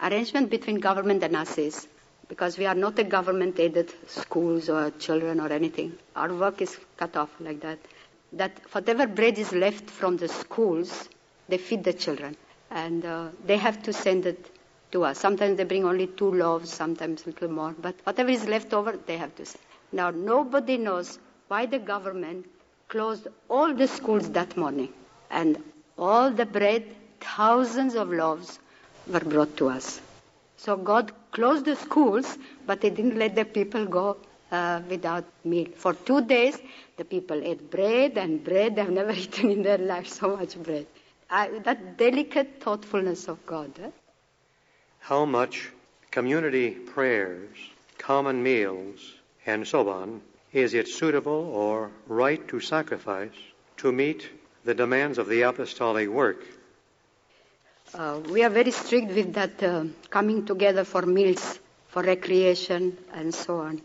Arrangement 0.02 0.50
between 0.50 0.80
government 0.80 1.22
and 1.22 1.36
us 1.36 1.56
is 1.56 1.88
because 2.28 2.58
we 2.58 2.66
are 2.66 2.74
not 2.74 2.98
a 2.98 3.04
government 3.04 3.58
aided 3.58 3.94
schools 4.08 4.68
or 4.68 4.90
children 4.98 5.40
or 5.40 5.50
anything. 5.52 5.96
Our 6.16 6.34
work 6.34 6.60
is 6.60 6.76
cut 6.96 7.16
off 7.16 7.30
like 7.40 7.60
that. 7.60 7.78
That 8.32 8.60
whatever 8.72 9.06
bread 9.06 9.38
is 9.38 9.52
left 9.52 9.88
from 9.88 10.16
the 10.16 10.28
schools, 10.28 11.08
they 11.48 11.58
feed 11.58 11.84
the 11.84 11.92
children. 11.92 12.36
And 12.70 13.06
uh, 13.06 13.28
they 13.46 13.56
have 13.56 13.82
to 13.84 13.92
send 13.92 14.26
it 14.26 14.50
to 14.90 15.04
us. 15.04 15.18
Sometimes 15.18 15.56
they 15.56 15.64
bring 15.64 15.84
only 15.84 16.08
two 16.08 16.32
loaves, 16.32 16.70
sometimes 16.72 17.22
a 17.24 17.30
little 17.30 17.48
more, 17.48 17.74
but 17.80 17.94
whatever 18.04 18.30
is 18.30 18.46
left 18.46 18.74
over, 18.74 18.98
they 19.06 19.16
have 19.16 19.34
to 19.36 19.46
send. 19.46 19.62
Now, 19.92 20.10
nobody 20.10 20.76
knows 20.76 21.18
why 21.48 21.66
the 21.66 21.78
government 21.78 22.46
closed 22.88 23.28
all 23.48 23.74
the 23.74 23.88
schools 23.88 24.30
that 24.30 24.56
morning. 24.56 24.92
And 25.30 25.62
all 25.98 26.30
the 26.30 26.46
bread, 26.46 26.84
thousands 27.20 27.94
of 27.94 28.10
loaves, 28.10 28.58
were 29.06 29.20
brought 29.20 29.56
to 29.58 29.68
us. 29.68 30.00
So 30.56 30.76
God 30.76 31.12
closed 31.32 31.64
the 31.64 31.76
schools, 31.76 32.38
but 32.66 32.82
He 32.82 32.90
didn't 32.90 33.18
let 33.18 33.34
the 33.34 33.44
people 33.44 33.86
go 33.86 34.16
uh, 34.50 34.80
without 34.88 35.24
meal. 35.44 35.68
For 35.76 35.94
two 35.94 36.24
days, 36.24 36.58
the 36.96 37.04
people 37.04 37.40
ate 37.42 37.70
bread 37.70 38.16
and 38.16 38.42
bread. 38.42 38.76
They've 38.76 38.88
never 38.88 39.12
eaten 39.24 39.50
in 39.50 39.62
their 39.62 39.78
life 39.78 40.08
so 40.08 40.36
much 40.36 40.56
bread. 40.62 40.86
That 41.30 41.96
delicate 41.96 42.60
thoughtfulness 42.60 43.28
of 43.28 43.44
God. 43.46 43.72
Eh? 43.82 43.90
How 45.00 45.24
much 45.24 45.70
community 46.10 46.70
prayers, 46.70 47.56
common 47.98 48.42
meals, 48.42 49.14
and 49.44 49.66
so 49.66 49.88
on 49.88 50.20
is 50.56 50.72
it 50.72 50.88
suitable 50.88 51.50
or 51.54 51.90
right 52.06 52.48
to 52.48 52.60
sacrifice 52.60 53.34
to 53.76 53.92
meet 53.92 54.26
the 54.64 54.74
demands 54.74 55.18
of 55.18 55.28
the 55.28 55.42
apostolic 55.42 56.08
work? 56.08 56.42
Uh, 57.94 58.20
we 58.30 58.42
are 58.42 58.48
very 58.50 58.70
strict 58.70 59.12
with 59.12 59.34
that 59.34 59.62
uh, 59.62 59.84
coming 60.08 60.46
together 60.46 60.82
for 60.84 61.02
meals, 61.02 61.58
for 61.88 62.02
recreation, 62.02 62.96
and 63.12 63.34
so 63.34 63.58
on. 63.58 63.80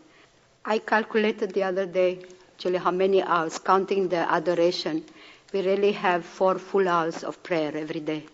I 0.64 0.78
calculated 0.78 1.52
the 1.52 1.62
other 1.64 1.84
day 1.86 2.20
actually 2.54 2.78
how 2.78 2.90
many 2.90 3.22
hours, 3.22 3.58
counting 3.58 4.08
the 4.08 4.16
adoration. 4.32 5.04
We 5.52 5.60
really 5.66 5.92
have 5.92 6.24
four 6.24 6.58
full 6.58 6.88
hours 6.88 7.22
of 7.22 7.42
prayer 7.42 7.76
every 7.76 8.00
day. 8.00 8.24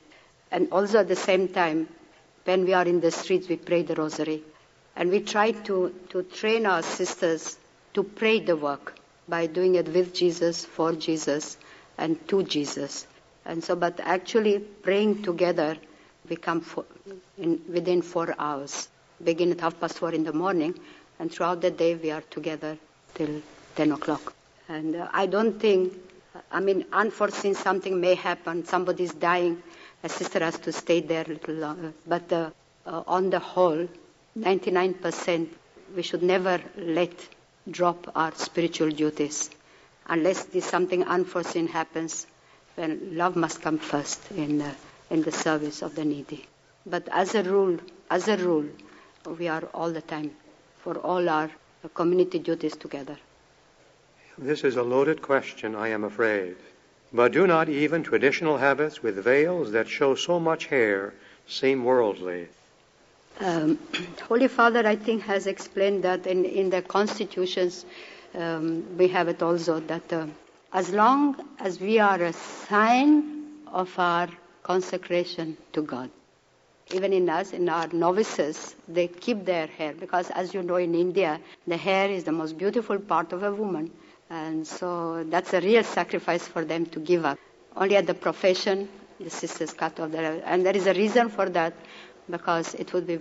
And 0.51 0.69
also 0.71 1.01
at 1.01 1.09
the 1.09 1.17
same 1.17 1.49
time, 1.49 1.89
when 2.45 2.65
we 2.65 2.73
are 2.73 2.85
in 2.85 3.01
the 3.01 3.11
streets, 3.11 3.49
we 3.49 3.57
pray 3.57 3.83
the 3.83 3.95
rosary. 3.97 4.43
And 4.95 5.11
we 5.11 5.21
try 5.21 5.51
to, 5.53 5.95
to 6.11 6.23
train 6.23 6.67
our 6.67 6.83
sisters 6.83 7.59
to 7.95 8.03
pray 8.03 8.41
the 8.41 8.57
work 8.57 8.95
by 9.29 9.47
doing 9.47 9.75
it 9.75 9.89
with 9.89 10.15
Jesus, 10.15 10.65
for 10.65 10.93
Jesus, 10.93 11.57
and 11.97 12.17
to 12.29 12.43
Jesus. 12.43 13.07
And 13.45 13.63
so, 13.63 13.77
but 13.77 14.01
actually 14.01 14.59
praying 14.59 15.23
together, 15.23 15.77
we 16.29 16.37
come 16.37 16.65
in, 17.37 17.61
within 17.69 18.03
four 18.03 18.35
hours. 18.39 18.89
Begin 19.23 19.53
at 19.53 19.61
half 19.61 19.79
past 19.81 19.99
four 19.99 20.13
in 20.13 20.25
the 20.25 20.33
morning, 20.33 20.79
and 21.19 21.33
throughout 21.33 21.61
the 21.61 21.71
day 21.71 21.95
we 21.95 22.11
are 22.11 22.21
together 22.23 22.79
till 23.15 23.43
10 23.77 23.93
o'clock. 23.93 24.35
And 24.69 24.97
uh, 24.97 25.09
I 25.13 25.27
don't 25.27 25.59
think, 25.59 25.93
I 26.53 26.61
mean, 26.61 26.85
unforeseen 26.93 27.55
something 27.55 28.01
may 28.01 28.15
happen, 28.15 28.65
somebody's 28.65 29.13
dying, 29.13 29.63
a 30.05 30.09
sister 30.09 30.39
has 30.41 30.59
to 30.61 30.73
stay 30.73 31.01
there 31.01 31.25
a 31.25 31.29
little 31.29 31.55
longer. 31.55 31.93
But 32.07 32.33
uh, 32.33 32.51
uh, 32.87 33.03
on 33.07 33.31
the 33.31 33.39
whole, 33.39 33.89
99%, 34.39 35.49
we 35.97 36.03
should 36.03 36.23
never 36.23 36.61
let 36.77 37.11
drop 37.71 38.11
our 38.15 38.35
spiritual 38.35 38.91
duties 38.91 39.51
unless 40.07 40.45
there's 40.45 40.65
something 40.65 41.05
unforeseen 41.05 41.69
happens. 41.69 42.27
Then 42.77 43.11
love 43.13 43.37
must 43.37 43.61
come 43.63 43.79
first 43.79 44.31
in 44.33 44.63
uh, 44.63 44.75
in 45.11 45.23
the 45.23 45.33
service 45.33 45.83
of 45.83 45.95
the 45.95 46.05
needy. 46.05 46.47
But 46.87 47.09
as 47.11 47.35
a 47.35 47.43
rule, 47.43 47.79
as 48.11 48.29
a 48.29 48.37
rule, 48.37 48.67
we 49.39 49.49
are 49.49 49.65
all 49.75 49.91
the 49.91 50.03
time 50.03 50.31
for 50.83 50.99
all 50.99 51.29
our 51.29 51.51
community 51.95 52.39
duties 52.39 52.77
together. 52.77 53.17
This 54.37 54.65
is 54.65 54.77
a 54.77 54.83
loaded 54.83 55.21
question, 55.21 55.75
I 55.75 55.89
am 55.89 56.05
afraid. 56.05 56.57
But 57.13 57.33
do 57.33 57.47
not 57.47 57.69
even 57.69 58.03
traditional 58.03 58.59
habits 58.59 59.03
with 59.03 59.25
veils 59.25 59.73
that 59.73 59.89
show 59.89 60.15
so 60.15 60.39
much 60.39 60.67
hair 60.67 61.15
seem 61.47 61.85
worldly? 61.85 62.49
Um, 63.41 63.79
Holy 64.29 64.49
Father, 64.49 64.87
I 64.87 64.97
think, 64.97 65.23
has 65.23 65.47
explained 65.47 66.05
that 66.05 66.27
in, 66.27 66.45
in 66.45 66.71
the 66.71 66.83
constitutions, 66.83 67.85
um, 68.35 68.97
we 68.97 69.09
have 69.09 69.29
it 69.29 69.43
also 69.43 69.81
that 69.81 70.13
uh, 70.13 70.27
as 70.73 70.91
long 70.91 71.37
as 71.59 71.81
we 71.81 71.99
are 71.99 72.21
a 72.21 72.33
sign 72.33 73.47
of 73.69 73.97
our 73.99 74.29
consecration 74.63 75.57
to 75.73 75.83
God, 75.83 76.11
even 76.93 77.13
in 77.13 77.29
us, 77.29 77.53
in 77.53 77.69
our 77.69 77.87
novices, 77.89 78.75
they 78.89 79.09
keep 79.09 79.45
their 79.45 79.67
hair 79.67 79.93
because, 79.93 80.31
as 80.31 80.55
you 80.55 80.63
know, 80.63 80.77
in 80.77 80.95
India, 80.95 81.39
the 81.67 81.77
hair 81.77 82.11
is 82.11 82.25
the 82.25 82.33
most 82.33 82.57
beautiful 82.59 82.99
part 82.99 83.33
of 83.33 83.43
a 83.43 83.53
woman. 83.53 83.91
And 84.31 84.67
so 84.67 85.25
that's 85.25 85.53
a 85.55 85.61
real 85.61 85.85
sacrifice 85.85 86.47
for 86.47 86.65
them 86.65 86.87
to 86.87 87.01
give 87.01 87.25
up. 87.25 87.39
Only 87.77 87.97
at 87.97 88.07
the 88.07 88.15
profession, 88.15 88.89
the 89.21 89.31
sisters 89.31 89.73
cut 89.75 90.01
off 90.01 90.11
their 90.11 90.23
hair. 90.23 90.43
And 90.45 90.65
there 90.65 90.77
is 90.77 90.87
a 90.87 90.95
reason 90.95 91.29
for 91.29 91.49
that 91.51 91.75
because 92.31 92.75
it 92.75 92.93
would 92.93 93.07
be 93.07 93.19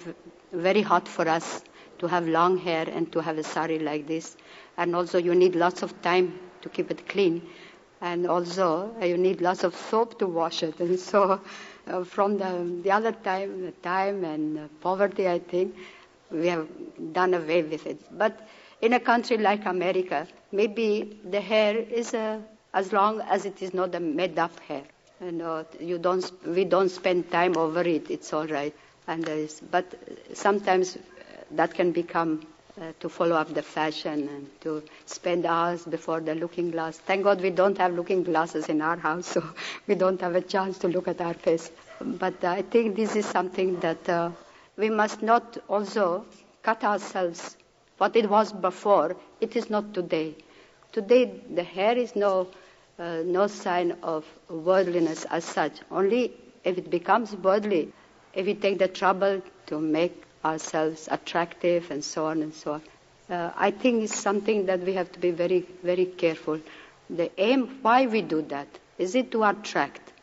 very 0.52 0.82
hot 0.82 1.08
for 1.08 1.28
us 1.28 1.64
to 2.00 2.08
have 2.08 2.28
long 2.28 2.58
hair 2.58 2.86
and 2.92 3.12
to 3.12 3.20
have 3.22 3.38
a 3.38 3.44
sari 3.44 3.80
like 3.80 4.08
this. 4.08 4.36
And 4.78 4.96
also, 4.96 5.18
you 5.18 5.34
need 5.36 5.56
lots 5.56 5.82
of 5.84 6.00
time 6.02 6.40
to 6.62 6.70
keep 6.70 6.92
it 6.92 7.08
clean. 7.08 7.42
And 8.02 8.28
also, 8.28 8.96
you 9.02 9.18
need 9.18 9.42
lots 9.42 9.64
of 9.64 9.76
soap 9.76 10.20
to 10.20 10.28
wash 10.28 10.62
it. 10.64 10.80
And 10.80 11.00
so, 11.00 11.42
uh, 11.88 12.04
from 12.04 12.38
the, 12.38 12.80
the 12.84 12.92
other 12.92 13.12
time, 13.12 13.62
the 13.62 13.72
time 13.72 14.24
and 14.24 14.58
uh, 14.60 14.68
poverty, 14.82 15.28
I 15.28 15.40
think, 15.40 15.76
we 16.32 16.48
have 16.48 16.68
done 17.14 17.34
away 17.34 17.64
with 17.64 17.86
it. 17.88 18.00
But 18.18 18.48
in 18.82 18.94
a 18.94 19.00
country 19.00 19.38
like 19.38 19.66
America, 19.66 20.28
maybe 20.52 21.20
the 21.24 21.42
hair 21.42 21.78
is 21.78 22.14
uh, 22.14 22.40
as 22.74 22.94
long 22.94 23.22
as 23.22 23.46
it 23.46 23.62
is 23.62 23.74
not 23.74 23.96
a 23.96 24.00
made 24.00 24.38
up 24.38 24.60
hair. 24.60 24.84
You 25.22 25.66
you 25.80 25.98
don't, 25.98 26.32
we 26.46 26.64
don't 26.66 26.90
spend 26.90 27.32
time 27.32 27.58
over 27.58 27.82
it. 27.82 28.12
It's 28.12 28.32
all 28.34 28.46
right. 28.46 28.76
And 29.08 29.24
there 29.24 29.38
is, 29.38 29.62
but 29.72 29.86
sometimes 30.34 30.98
that 31.52 31.74
can 31.74 31.92
become 31.92 32.46
uh, 32.80 32.92
to 33.00 33.10
follow 33.10 33.36
up 33.36 33.54
the 33.54 33.62
fashion 33.64 34.28
and 34.30 34.50
to 34.62 34.84
spend 35.06 35.46
hours 35.46 35.84
before 35.86 36.20
the 36.20 36.36
looking 36.36 36.70
glass. 36.72 36.98
Thank 37.00 37.24
God 37.24 37.42
we 37.42 37.50
don't 37.50 37.78
have 37.78 37.94
looking 37.94 38.24
glasses 38.24 38.70
in 38.70 38.82
our 38.82 38.98
house, 38.98 39.28
so 39.36 39.44
we 39.88 39.96
don't 39.96 40.20
have 40.22 40.36
a 40.36 40.42
chance 40.42 40.78
to 40.80 40.88
look 40.88 41.08
at 41.08 41.22
our 41.22 41.34
face. 41.34 41.72
But 42.02 42.44
uh, 42.44 42.50
I 42.50 42.62
think 42.62 42.96
this 42.96 43.16
is 43.16 43.26
something 43.26 43.80
that 43.80 44.08
uh, 44.10 44.32
we 44.76 44.90
must 44.90 45.22
not 45.24 45.58
also 45.68 46.26
cut 46.62 46.84
ourselves. 46.84 47.58
What 47.98 48.16
it 48.16 48.30
was 48.30 48.54
before, 48.54 49.16
it 49.42 49.56
is 49.56 49.70
not 49.70 49.94
today. 49.94 50.36
Today, 50.92 51.42
the 51.54 51.64
hair 51.64 51.98
is 51.98 52.16
no, 52.16 52.48
uh, 53.00 53.22
no 53.26 53.48
sign 53.48 53.98
of 54.04 54.26
worldliness 54.50 55.26
as 55.26 55.44
such. 55.46 55.80
Only 55.90 56.34
if 56.64 56.78
it 56.78 56.90
becomes 56.92 57.36
worldly, 57.36 57.92
if 58.38 58.46
we 58.46 58.54
take 58.54 58.78
the 58.78 58.88
trouble 58.88 59.42
to 59.66 59.80
make 59.80 60.24
ourselves 60.46 61.10
attractive 61.10 61.90
and 61.90 62.04
so 62.04 62.28
on 62.28 62.44
and 62.44 62.54
so 62.54 62.74
on. 62.74 62.82
Uh, 63.30 63.52
I 63.58 63.72
think 63.72 64.04
it's 64.04 64.16
something 64.16 64.68
that 64.68 64.82
we 64.82 64.94
have 64.94 65.12
to 65.14 65.20
be 65.20 65.32
very, 65.32 65.66
very 65.84 66.06
careful. 66.06 66.60
The 67.10 67.32
aim, 67.42 67.80
why 67.82 68.06
we 68.06 68.22
do 68.22 68.44
that, 68.44 68.68
is 69.00 69.16
it 69.16 69.32
to 69.32 69.44
attract? 69.44 70.14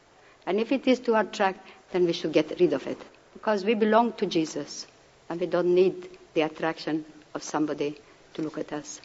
And 0.47 0.61
if 0.61 0.71
it 0.71 0.87
is 0.87 1.01
to 1.01 1.19
attract, 1.19 1.67
then 1.91 2.07
we 2.07 2.12
should 2.12 2.33
get 2.33 2.59
rid 2.61 2.73
of 2.73 2.87
it. 2.87 2.99
Because 3.33 3.65
we 3.65 3.75
belong 3.75 4.12
to 4.15 4.27
Jesus, 4.27 4.87
and 5.29 5.41
we 5.41 5.47
don't 5.47 5.75
need 5.75 6.09
the 6.35 6.43
attraction 6.43 7.05
of 7.35 7.43
somebody 7.43 7.99
to 8.35 8.43
look 8.43 8.59
at 8.59 8.73
us. 8.73 9.01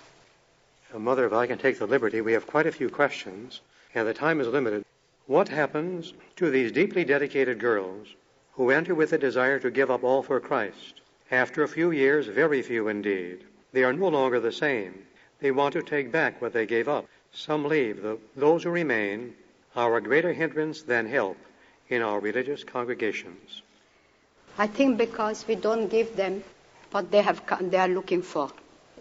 Uh, 0.94 1.00
Mother, 1.00 1.26
if 1.26 1.34
I 1.34 1.48
can 1.48 1.58
take 1.58 1.80
the 1.80 1.88
liberty, 1.88 2.22
we 2.22 2.34
have 2.34 2.46
quite 2.46 2.68
a 2.68 2.72
few 2.72 2.90
questions, 2.90 3.62
and 3.96 4.08
the 4.08 4.14
time 4.14 4.40
is 4.40 4.48
limited. 4.48 4.86
What 5.26 5.50
happens 5.50 6.14
to 6.36 6.52
these 6.52 6.72
deeply 6.72 7.06
dedicated 7.06 7.60
girls 7.60 8.08
who 8.60 8.72
enter 8.72 8.94
with 8.94 9.14
a 9.14 9.18
desire 9.18 9.58
to 9.58 9.72
give 9.72 9.90
up 9.90 10.04
all 10.04 10.22
for 10.22 10.38
Christ? 10.42 11.00
After 11.32 11.64
a 11.64 11.68
few 11.70 11.92
years, 11.92 12.28
very 12.28 12.62
few 12.62 12.90
indeed, 12.90 13.46
they 13.72 13.86
are 13.86 13.94
no 13.94 14.10
longer 14.10 14.42
the 14.42 14.52
same. 14.52 15.06
They 15.40 15.52
want 15.52 15.72
to 15.76 15.82
take 15.82 16.12
back 16.12 16.42
what 16.42 16.52
they 16.52 16.66
gave 16.66 16.90
up. 16.90 17.06
Some 17.32 17.64
leave. 17.64 18.04
The, 18.04 18.18
those 18.36 18.64
who 18.64 18.70
remain 18.70 19.34
are 19.78 19.96
a 19.96 20.02
greater 20.02 20.34
hindrance 20.34 20.82
than 20.82 21.08
help 21.08 21.38
in 21.88 22.02
our 22.02 22.20
religious 22.20 22.66
congregations. 22.66 23.62
I 24.58 24.68
think 24.68 24.98
because 24.98 25.48
we 25.48 25.56
don't 25.56 25.88
give 25.88 26.18
them 26.18 26.44
what 26.92 27.12
they 27.12 27.22
have 27.22 27.42
they 27.62 27.78
are 27.78 27.88
looking 27.88 28.22
for, 28.22 28.52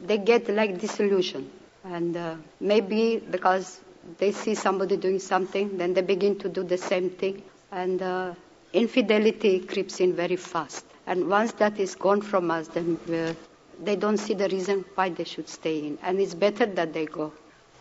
they 0.01 0.19
get 0.19 0.49
like 0.49 0.81
disillusion, 0.81 1.51
and 1.83 2.17
uh, 2.17 2.37
maybe 2.61 3.19
because 3.19 3.81
they 4.19 4.31
see 4.31 4.55
somebody 4.55 4.97
doing 4.97 5.19
something, 5.19 5.79
then 5.79 5.95
they 5.95 6.03
begin 6.03 6.39
to 6.39 6.49
do 6.49 6.63
the 6.63 6.79
same 6.79 7.11
thing, 7.11 7.43
and 7.73 8.01
uh, 8.01 8.35
infidelity 8.73 9.61
creeps 9.61 10.01
in 10.01 10.15
very 10.15 10.37
fast. 10.37 10.85
And 11.07 11.29
once 11.29 11.53
that 11.53 11.79
is 11.79 11.95
gone 11.95 12.21
from 12.21 12.51
us, 12.51 12.69
then 12.69 12.99
uh, 13.13 13.35
they 13.83 13.97
don't 13.97 14.19
see 14.19 14.35
the 14.35 14.49
reason 14.49 14.85
why 14.95 15.09
they 15.09 15.25
should 15.25 15.49
stay 15.49 15.79
in. 15.79 15.99
And 16.03 16.21
it's 16.21 16.35
better 16.35 16.67
that 16.67 16.93
they 16.93 17.07
go 17.07 17.33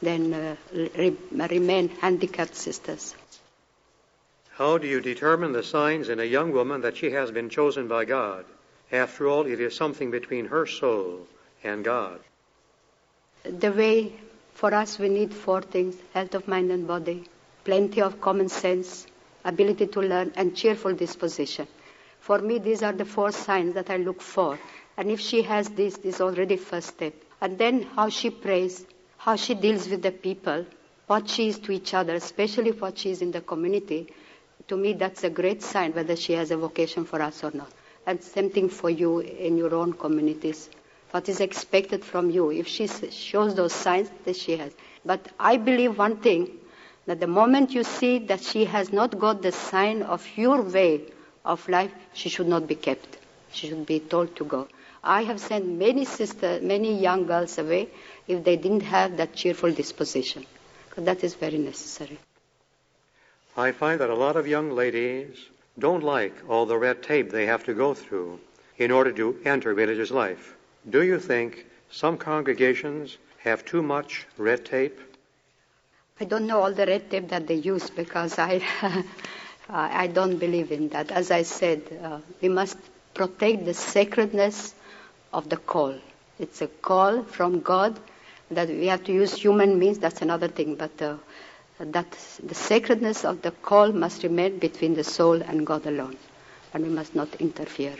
than 0.01 0.33
uh, 0.33 0.55
re- 0.73 1.17
remain 1.49 1.89
handicapped 1.89 2.55
sisters. 2.55 3.15
How 4.51 4.77
do 4.77 4.87
you 4.87 5.01
determine 5.01 5.51
the 5.51 5.63
signs 5.63 6.09
in 6.09 6.19
a 6.19 6.23
young 6.23 6.51
woman 6.51 6.81
that 6.81 6.97
she 6.97 7.11
has 7.11 7.31
been 7.31 7.49
chosen 7.49 7.87
by 7.87 8.05
God? 8.05 8.45
After 8.91 9.27
all, 9.27 9.45
it 9.45 9.59
is 9.59 9.75
something 9.75 10.09
between 10.11 10.45
her 10.45 10.65
soul 10.65 11.27
and 11.63 11.83
God. 11.83 12.19
The 13.43 13.71
way 13.71 14.13
for 14.53 14.73
us 14.73 14.97
we 14.97 15.09
need 15.09 15.33
four 15.33 15.61
things 15.61 15.95
health 16.13 16.33
of 16.33 16.47
mind 16.47 16.71
and 16.71 16.87
body, 16.87 17.25
plenty 17.65 18.01
of 18.01 18.19
common 18.19 18.49
sense, 18.49 19.05
ability 19.47 19.87
to 19.87 20.01
learn, 20.01 20.33
and 20.35 20.55
cheerful 20.55 20.93
disposition. 20.93 21.67
For 22.19 22.39
me, 22.39 22.59
these 22.59 22.83
are 22.83 22.91
the 22.93 23.05
four 23.05 23.31
signs 23.31 23.73
that 23.75 23.89
I 23.89 23.97
look 23.97 24.21
for. 24.21 24.59
And 24.97 25.09
if 25.09 25.19
she 25.19 25.43
has 25.43 25.69
this, 25.69 25.97
this 25.97 26.15
is 26.15 26.21
already 26.21 26.57
first 26.57 26.89
step. 26.89 27.13
And 27.39 27.57
then 27.57 27.83
how 27.83 28.09
she 28.09 28.29
prays, 28.29 28.85
how 29.17 29.35
she 29.35 29.55
deals 29.55 29.87
with 29.87 30.01
the 30.01 30.11
people, 30.11 30.65
what 31.07 31.29
she 31.29 31.47
is 31.47 31.59
to 31.59 31.71
each 31.71 31.93
other, 31.93 32.15
especially 32.15 32.71
what 32.71 32.97
she 32.97 33.11
is 33.11 33.21
in 33.21 33.31
the 33.31 33.41
community. 33.41 34.07
To 34.67 34.75
me, 34.75 34.93
that's 34.93 35.23
a 35.23 35.29
great 35.29 35.63
sign 35.63 35.93
whether 35.93 36.15
she 36.15 36.33
has 36.33 36.51
a 36.51 36.57
vocation 36.57 37.05
for 37.05 37.21
us 37.21 37.43
or 37.43 37.51
not. 37.51 37.71
And 38.05 38.21
same 38.23 38.49
thing 38.49 38.69
for 38.69 38.89
you 38.89 39.19
in 39.19 39.57
your 39.57 39.73
own 39.73 39.93
communities. 39.93 40.69
What 41.11 41.29
is 41.29 41.39
expected 41.39 42.03
from 42.03 42.29
you? 42.29 42.51
If 42.51 42.67
she 42.67 42.87
shows 42.87 43.55
those 43.55 43.73
signs, 43.73 44.09
that 44.25 44.35
she 44.35 44.57
has. 44.57 44.73
But 45.05 45.31
I 45.39 45.55
believe 45.57 45.97
one 45.97 46.17
thing, 46.17 46.57
that 47.07 47.21
the 47.21 47.27
moment 47.27 47.73
you 47.73 47.83
see 47.83 48.19
that 48.19 48.41
she 48.41 48.65
has 48.65 48.91
not 48.93 49.17
got 49.17 49.41
the 49.41 49.51
sign 49.51 50.03
of 50.03 50.27
your 50.35 50.61
way 50.61 51.01
of 51.45 51.67
life, 51.69 51.91
she 52.13 52.29
should 52.29 52.47
not 52.47 52.67
be 52.67 52.75
kept. 52.75 53.17
She 53.51 53.67
should 53.69 53.85
be 53.85 54.01
told 54.01 54.35
to 54.35 54.43
go. 54.45 54.67
I 55.03 55.23
have 55.23 55.39
sent 55.39 55.65
many 55.65 56.03
sisters, 56.03 56.61
many 56.61 56.99
young 56.99 57.25
girls 57.25 57.57
away 57.57 57.87
if 58.27 58.43
they 58.43 58.57
didn't 58.57 58.81
have 58.81 59.15
that 59.17 59.33
cheerful 59.33 59.71
disposition. 59.71 60.45
Because 60.89 61.05
that 61.05 61.23
is 61.23 61.33
very 61.33 61.57
necessary. 61.57 62.19
I 63.55 63.71
find 63.71 64.01
that 64.01 64.09
a 64.09 64.15
lot 64.15 64.35
of 64.35 64.45
young 64.45 64.71
ladies 64.71 65.37
don't 65.79 66.03
like 66.03 66.33
all 66.49 66.65
the 66.65 66.77
red 66.77 67.03
tape 67.03 67.31
they 67.31 67.45
have 67.45 67.63
to 67.63 67.73
go 67.73 67.93
through 67.93 68.39
in 68.77 68.91
order 68.91 69.13
to 69.13 69.39
enter 69.45 69.73
religious 69.73 70.11
life. 70.11 70.55
Do 70.89 71.03
you 71.03 71.19
think 71.19 71.65
some 71.89 72.17
congregations 72.17 73.17
have 73.39 73.63
too 73.63 73.81
much 73.81 74.27
red 74.37 74.65
tape? 74.65 74.99
I 76.19 76.25
don't 76.25 76.47
know 76.47 76.61
all 76.61 76.73
the 76.73 76.85
red 76.85 77.11
tape 77.11 77.29
that 77.29 77.45
they 77.45 77.55
use 77.55 77.89
because 77.91 78.39
I, 78.39 78.61
I 79.69 80.07
don't 80.07 80.37
believe 80.37 80.71
in 80.71 80.89
that. 80.89 81.11
As 81.11 81.29
I 81.29 81.43
said, 81.43 81.83
uh, 82.03 82.19
we 82.41 82.49
must 82.49 82.77
protect 83.13 83.65
the 83.65 83.73
sacredness 83.75 84.73
of 85.31 85.47
the 85.49 85.57
call. 85.57 85.95
It's 86.39 86.61
a 86.61 86.67
call 86.67 87.23
from 87.23 87.61
God 87.61 87.99
that 88.49 88.67
we 88.69 88.87
have 88.87 89.03
to 89.03 89.13
use 89.13 89.33
human 89.33 89.77
means. 89.77 89.99
That's 89.99 90.21
another 90.21 90.47
thing, 90.47 90.75
but 90.75 90.99
uh, 91.01 91.17
that 91.79 92.09
the 92.43 92.55
sacredness 92.55 93.23
of 93.23 93.43
the 93.43 93.51
call 93.51 93.91
must 93.91 94.23
remain 94.23 94.57
between 94.57 94.95
the 94.95 95.03
soul 95.03 95.41
and 95.41 95.67
God 95.67 95.85
alone, 95.85 96.17
and 96.73 96.83
we 96.83 96.89
must 96.89 97.13
not 97.13 97.35
interfere. 97.35 97.95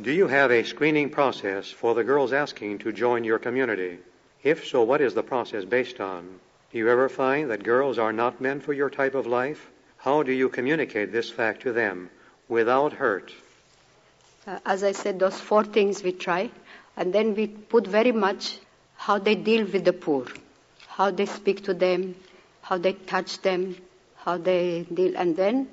Do 0.00 0.12
you 0.12 0.28
have 0.28 0.50
a 0.50 0.64
screening 0.64 1.10
process 1.10 1.70
for 1.70 1.94
the 1.94 2.04
girls 2.04 2.32
asking 2.32 2.78
to 2.80 2.92
join 2.92 3.24
your 3.24 3.38
community? 3.38 3.98
If 4.42 4.66
so, 4.66 4.82
what 4.82 5.00
is 5.00 5.14
the 5.14 5.22
process 5.22 5.64
based 5.64 6.00
on? 6.00 6.40
Do 6.70 6.76
you 6.76 6.90
ever 6.90 7.08
find 7.08 7.50
that 7.50 7.62
girls 7.62 7.98
are 7.98 8.12
not 8.12 8.42
meant 8.42 8.62
for 8.62 8.74
your 8.74 8.90
type 8.90 9.14
of 9.14 9.26
life? 9.26 9.70
How 9.96 10.22
do 10.22 10.32
you 10.32 10.50
communicate 10.50 11.12
this 11.12 11.30
fact 11.30 11.62
to 11.62 11.72
them 11.72 12.10
without 12.46 12.92
hurt? 12.92 13.32
Uh, 14.46 14.58
as 14.66 14.84
I 14.84 14.92
said, 14.92 15.18
those 15.18 15.40
four 15.40 15.64
things 15.64 16.02
we 16.02 16.12
try, 16.12 16.50
and 16.94 17.12
then 17.12 17.34
we 17.34 17.46
put 17.46 17.86
very 17.86 18.12
much 18.12 18.58
how 18.96 19.18
they 19.18 19.34
deal 19.34 19.64
with 19.64 19.84
the 19.86 19.94
poor, 19.94 20.26
how 20.88 21.10
they 21.10 21.24
speak 21.24 21.64
to 21.64 21.72
them, 21.72 22.14
how 22.60 22.76
they 22.76 22.92
touch 22.92 23.40
them, 23.40 23.76
how 24.16 24.36
they 24.36 24.82
deal, 24.92 25.16
and 25.16 25.36
then 25.36 25.68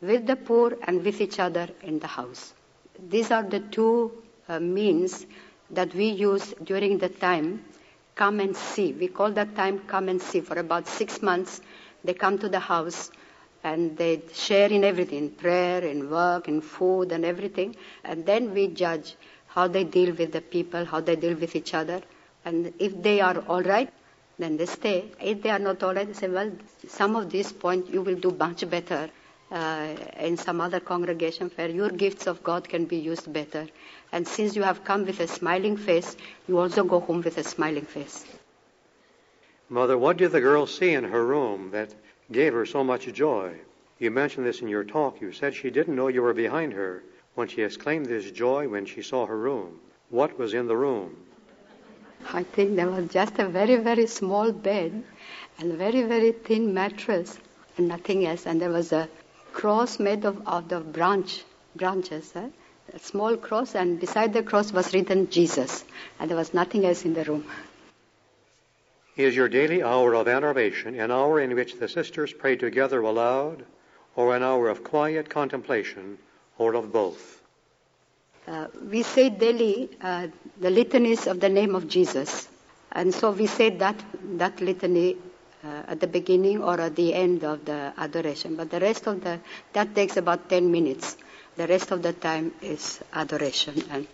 with 0.00 0.26
the 0.26 0.36
poor 0.36 0.78
and 0.84 1.04
with 1.04 1.20
each 1.20 1.38
other 1.38 1.68
in 1.82 1.98
the 1.98 2.06
house. 2.06 2.54
These 2.98 3.30
are 3.30 3.42
the 3.42 3.60
two 3.60 4.12
uh, 4.48 4.60
means 4.60 5.26
that 5.70 5.94
we 5.94 6.06
use 6.06 6.54
during 6.64 6.96
the 6.96 7.10
time 7.10 7.64
come 8.18 8.40
and 8.40 8.54
see. 8.56 8.92
We 8.92 9.08
call 9.08 9.30
that 9.32 9.54
time 9.56 9.78
come 9.86 10.08
and 10.08 10.20
see. 10.20 10.40
For 10.40 10.58
about 10.58 10.86
six 10.88 11.22
months, 11.22 11.60
they 12.04 12.14
come 12.14 12.38
to 12.38 12.48
the 12.48 12.60
house 12.60 13.10
and 13.64 13.96
they 13.96 14.22
share 14.34 14.70
in 14.70 14.84
everything 14.84 15.30
prayer, 15.30 15.80
in 15.84 16.10
work, 16.10 16.48
in 16.48 16.60
food, 16.60 17.12
and 17.12 17.24
everything. 17.24 17.76
And 18.04 18.26
then 18.26 18.52
we 18.52 18.68
judge 18.68 19.14
how 19.46 19.68
they 19.68 19.84
deal 19.84 20.12
with 20.14 20.32
the 20.32 20.40
people, 20.40 20.84
how 20.84 21.00
they 21.00 21.16
deal 21.16 21.34
with 21.36 21.56
each 21.56 21.74
other. 21.74 22.02
And 22.44 22.72
if 22.78 23.00
they 23.02 23.20
are 23.20 23.38
all 23.48 23.62
right, 23.62 23.90
then 24.38 24.56
they 24.56 24.66
stay. 24.66 25.10
If 25.20 25.42
they 25.42 25.50
are 25.50 25.58
not 25.58 25.82
all 25.82 25.94
right, 25.94 26.06
they 26.06 26.12
say, 26.12 26.28
well, 26.28 26.52
some 26.88 27.16
of 27.16 27.30
these 27.30 27.52
points 27.52 27.90
you 27.90 28.02
will 28.02 28.16
do 28.16 28.30
much 28.30 28.68
better 28.68 29.10
uh, 29.50 29.94
in 30.18 30.36
some 30.36 30.60
other 30.60 30.80
congregation 30.80 31.50
where 31.54 31.70
your 31.70 31.90
gifts 31.90 32.26
of 32.26 32.42
God 32.42 32.68
can 32.68 32.84
be 32.84 32.96
used 32.96 33.32
better. 33.32 33.66
And 34.12 34.26
since 34.26 34.56
you 34.56 34.62
have 34.62 34.84
come 34.84 35.06
with 35.06 35.20
a 35.20 35.26
smiling 35.26 35.76
face, 35.76 36.16
you 36.46 36.58
also 36.58 36.84
go 36.84 37.00
home 37.00 37.22
with 37.22 37.38
a 37.38 37.44
smiling 37.44 37.86
face. 37.86 38.24
Mother, 39.70 39.98
what 39.98 40.16
did 40.16 40.32
the 40.32 40.40
girl 40.40 40.66
see 40.66 40.92
in 40.94 41.04
her 41.04 41.24
room 41.24 41.70
that 41.72 41.94
gave 42.32 42.52
her 42.52 42.66
so 42.66 42.82
much 42.82 43.12
joy? 43.12 43.54
You 43.98 44.10
mentioned 44.10 44.46
this 44.46 44.60
in 44.60 44.68
your 44.68 44.84
talk. 44.84 45.20
You 45.20 45.32
said 45.32 45.54
she 45.54 45.70
didn't 45.70 45.96
know 45.96 46.08
you 46.08 46.22
were 46.22 46.34
behind 46.34 46.72
her 46.72 47.02
when 47.34 47.48
she 47.48 47.62
exclaimed 47.62 48.06
this 48.06 48.30
joy 48.30 48.68
when 48.68 48.86
she 48.86 49.02
saw 49.02 49.26
her 49.26 49.36
room. 49.36 49.80
What 50.10 50.38
was 50.38 50.54
in 50.54 50.66
the 50.66 50.76
room? 50.76 51.16
I 52.32 52.42
think 52.42 52.76
there 52.76 52.90
was 52.90 53.08
just 53.08 53.38
a 53.38 53.48
very, 53.48 53.76
very 53.76 54.06
small 54.06 54.52
bed 54.52 55.02
and 55.58 55.72
a 55.72 55.76
very, 55.76 56.02
very 56.02 56.32
thin 56.32 56.74
mattress 56.74 57.38
and 57.76 57.88
nothing 57.88 58.26
else. 58.26 58.46
And 58.46 58.60
there 58.60 58.70
was 58.70 58.92
a 58.92 59.08
cross 59.52 59.98
made 59.98 60.24
of, 60.24 60.46
of 60.46 60.68
the 60.68 60.80
branch, 60.80 61.44
branches, 61.76 62.32
eh? 62.34 62.48
a 62.94 62.98
small 62.98 63.36
cross, 63.36 63.74
and 63.74 64.00
beside 64.00 64.32
the 64.32 64.42
cross 64.42 64.72
was 64.72 64.94
written 64.94 65.30
Jesus. 65.30 65.84
And 66.18 66.30
there 66.30 66.36
was 66.36 66.54
nothing 66.54 66.84
else 66.86 67.04
in 67.04 67.14
the 67.14 67.24
room. 67.24 67.44
Is 69.16 69.34
your 69.34 69.48
daily 69.48 69.82
hour 69.82 70.14
of 70.14 70.28
adoration 70.28 70.98
an 70.98 71.10
hour 71.10 71.40
in 71.40 71.54
which 71.54 71.74
the 71.78 71.88
sisters 71.88 72.32
pray 72.32 72.56
together 72.56 73.00
aloud, 73.00 73.64
or 74.14 74.34
an 74.34 74.42
hour 74.42 74.68
of 74.68 74.84
quiet 74.84 75.28
contemplation, 75.28 76.18
or 76.56 76.74
of 76.74 76.92
both? 76.92 77.42
Uh, 78.46 78.68
we 78.90 79.02
say 79.02 79.28
daily 79.28 79.90
uh, 80.00 80.28
the 80.58 80.70
litanies 80.70 81.26
of 81.26 81.40
the 81.40 81.48
name 81.48 81.74
of 81.74 81.88
Jesus. 81.88 82.48
And 82.92 83.12
so 83.12 83.30
we 83.32 83.46
say 83.46 83.70
that, 83.70 83.96
that 84.38 84.60
litany 84.60 85.16
uh, 85.64 85.82
at 85.88 86.00
the 86.00 86.06
beginning 86.06 86.62
or 86.62 86.80
at 86.80 86.96
the 86.96 87.14
end 87.14 87.44
of 87.44 87.64
the 87.64 87.92
adoration. 87.96 88.56
But 88.56 88.70
the 88.70 88.80
rest 88.80 89.06
of 89.06 89.22
the, 89.22 89.40
that 89.72 89.94
takes 89.94 90.16
about 90.16 90.48
10 90.48 90.70
minutes. 90.70 91.16
The 91.56 91.66
rest 91.66 91.90
of 91.90 92.02
the 92.02 92.12
time 92.12 92.52
is 92.62 93.00
adoration. 93.12 93.82
And 93.90 94.06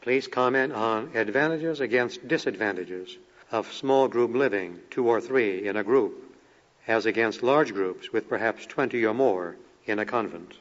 Please 0.00 0.28
comment 0.28 0.72
on 0.72 1.10
advantages 1.14 1.80
against 1.80 2.26
disadvantages 2.26 3.16
of 3.50 3.72
small 3.72 4.08
group 4.08 4.34
living, 4.34 4.78
two 4.90 5.08
or 5.08 5.20
three 5.20 5.66
in 5.66 5.76
a 5.76 5.82
group, 5.84 6.14
as 6.86 7.04
against 7.06 7.42
large 7.42 7.74
groups 7.74 8.12
with 8.12 8.28
perhaps 8.28 8.64
20 8.66 9.04
or 9.04 9.14
more 9.14 9.56
in 9.86 9.98
a 9.98 10.04
convent. 10.06 10.54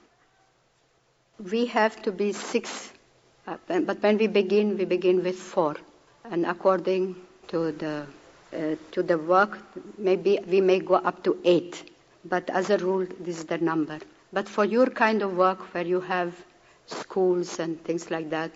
we 1.40 1.68
have 1.68 2.02
to 2.02 2.12
be 2.12 2.34
six, 2.34 2.92
uh, 3.46 3.58
but 3.68 4.02
when 4.02 4.18
we 4.18 4.28
begin, 4.28 4.78
we 4.78 4.86
begin 4.86 5.24
with 5.24 5.38
four. 5.38 5.76
And 6.24 6.46
according 6.46 7.16
to 7.50 7.72
the, 7.72 8.08
to 8.92 9.04
the 9.04 9.18
work, 9.18 9.58
maybe 9.98 10.40
we 10.48 10.62
may 10.62 10.80
go 10.80 10.96
up 10.96 11.24
to 11.24 11.38
eight. 11.44 11.90
But 12.26 12.50
as 12.50 12.70
a 12.70 12.78
rule, 12.78 13.06
this 13.20 13.38
is 13.40 13.46
the 13.46 13.58
number. 13.58 14.00
But 14.34 14.50
for 14.50 14.66
your 14.66 14.88
kind 14.88 15.22
of 15.22 15.36
work 15.36 15.74
where 15.74 15.86
you 15.86 16.02
have 16.02 16.34
schools 16.88 17.60
and 17.60 17.82
things 17.84 18.10
like 18.12 18.30
that, 18.32 18.52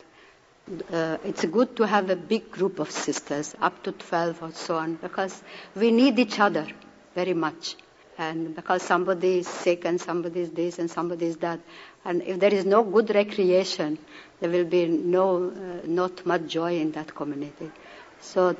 uh, 0.91 1.17
it's 1.23 1.43
good 1.45 1.75
to 1.77 1.87
have 1.87 2.09
a 2.09 2.15
big 2.15 2.51
group 2.51 2.79
of 2.79 2.91
sisters, 2.91 3.55
up 3.61 3.83
to 3.83 3.91
12 3.91 4.43
or 4.43 4.51
so 4.51 4.75
on, 4.77 4.95
because 4.95 5.41
we 5.75 5.91
need 5.91 6.19
each 6.19 6.39
other 6.39 6.67
very 7.15 7.33
much. 7.33 7.75
And 8.17 8.55
because 8.55 8.83
somebody 8.83 9.39
is 9.39 9.47
sick 9.47 9.85
and 9.85 9.99
somebody 9.99 10.41
is 10.41 10.51
this 10.51 10.77
and 10.79 10.89
somebody 10.91 11.25
is 11.27 11.37
that. 11.37 11.59
And 12.05 12.21
if 12.23 12.39
there 12.39 12.53
is 12.53 12.65
no 12.65 12.83
good 12.83 13.13
recreation, 13.15 13.97
there 14.39 14.49
will 14.49 14.65
be 14.65 14.85
no, 14.87 15.49
uh, 15.49 15.85
not 15.87 16.25
much 16.25 16.45
joy 16.47 16.77
in 16.79 16.91
that 16.91 17.15
community. 17.15 17.71
So 18.19 18.55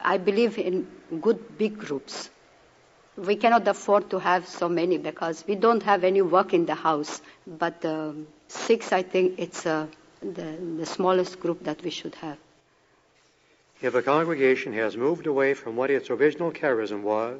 I 0.00 0.18
believe 0.18 0.58
in 0.58 0.86
good 1.20 1.58
big 1.58 1.78
groups. 1.78 2.30
We 3.16 3.36
cannot 3.36 3.66
afford 3.66 4.10
to 4.10 4.18
have 4.18 4.46
so 4.46 4.68
many 4.68 4.98
because 4.98 5.44
we 5.46 5.54
don't 5.54 5.82
have 5.82 6.04
any 6.04 6.22
work 6.22 6.52
in 6.52 6.66
the 6.66 6.74
house. 6.74 7.22
But 7.46 7.84
um, 7.84 8.26
six, 8.48 8.92
I 8.92 9.02
think 9.02 9.38
it's 9.38 9.64
uh, 9.64 9.86
the, 10.20 10.56
the 10.78 10.86
smallest 10.86 11.40
group 11.40 11.64
that 11.64 11.82
we 11.82 11.90
should 11.90 12.14
have. 12.16 12.38
If 13.82 13.94
a 13.94 14.02
congregation 14.02 14.72
has 14.74 14.96
moved 14.96 15.26
away 15.26 15.54
from 15.54 15.76
what 15.76 15.90
its 15.90 16.10
original 16.10 16.50
charism 16.50 17.02
was, 17.02 17.38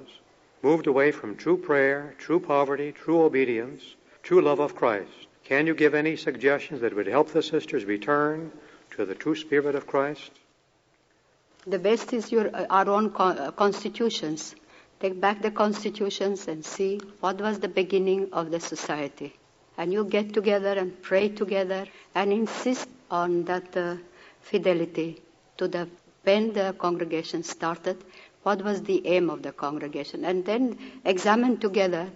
moved 0.63 0.87
away 0.87 1.11
from 1.13 1.37
true 1.37 1.57
prayer, 1.57 2.15
true 2.19 2.41
poverty, 2.41 2.93
true 2.93 3.23
obedience, 3.23 3.83
true 4.23 4.43
love 4.43 4.61
of 4.61 4.75
Christ, 4.75 5.27
can 5.45 5.67
you 5.67 5.75
give 5.75 5.95
any 5.95 6.17
suggestions 6.17 6.81
that 6.81 6.95
would 6.95 7.07
help 7.07 7.31
the 7.31 7.43
sisters 7.43 7.85
return 7.85 8.53
to 8.97 9.05
the 9.05 9.15
true 9.15 9.35
spirit 9.35 9.75
of 9.75 9.87
Christ? 9.87 10.31
The 11.67 11.79
best 11.79 12.13
is 12.13 12.31
your, 12.31 12.51
our 12.71 12.89
own 12.89 13.13
uh, 13.17 13.51
constitutions. 13.51 14.55
Take 15.01 15.21
back 15.21 15.43
the 15.43 15.51
constitutions 15.51 16.47
and 16.49 16.65
see 16.65 17.01
what 17.21 17.41
was 17.41 17.59
the 17.59 17.69
beginning 17.69 18.29
of 18.33 18.51
the 18.51 18.61
society. 18.61 19.35
And 19.77 19.93
you 19.93 20.05
get 20.05 20.33
together 20.33 20.73
and 20.73 21.01
pray 21.03 21.29
together 21.29 21.87
and 22.15 22.33
insist 22.33 22.89
on 23.11 23.45
that 23.45 23.77
uh, 23.77 23.97
fidelity 24.41 25.21
to 25.59 25.69
the 25.69 25.89
when 26.27 26.53
the 26.53 26.75
congregation 26.79 27.43
started, 27.45 27.97
what 28.43 28.63
was 28.65 28.83
the 28.83 29.07
aim 29.07 29.31
of 29.31 29.43
the 29.43 29.53
congregation, 29.53 30.25
and 30.25 30.45
then 30.45 30.77
examine 31.05 31.57
together 31.57 32.09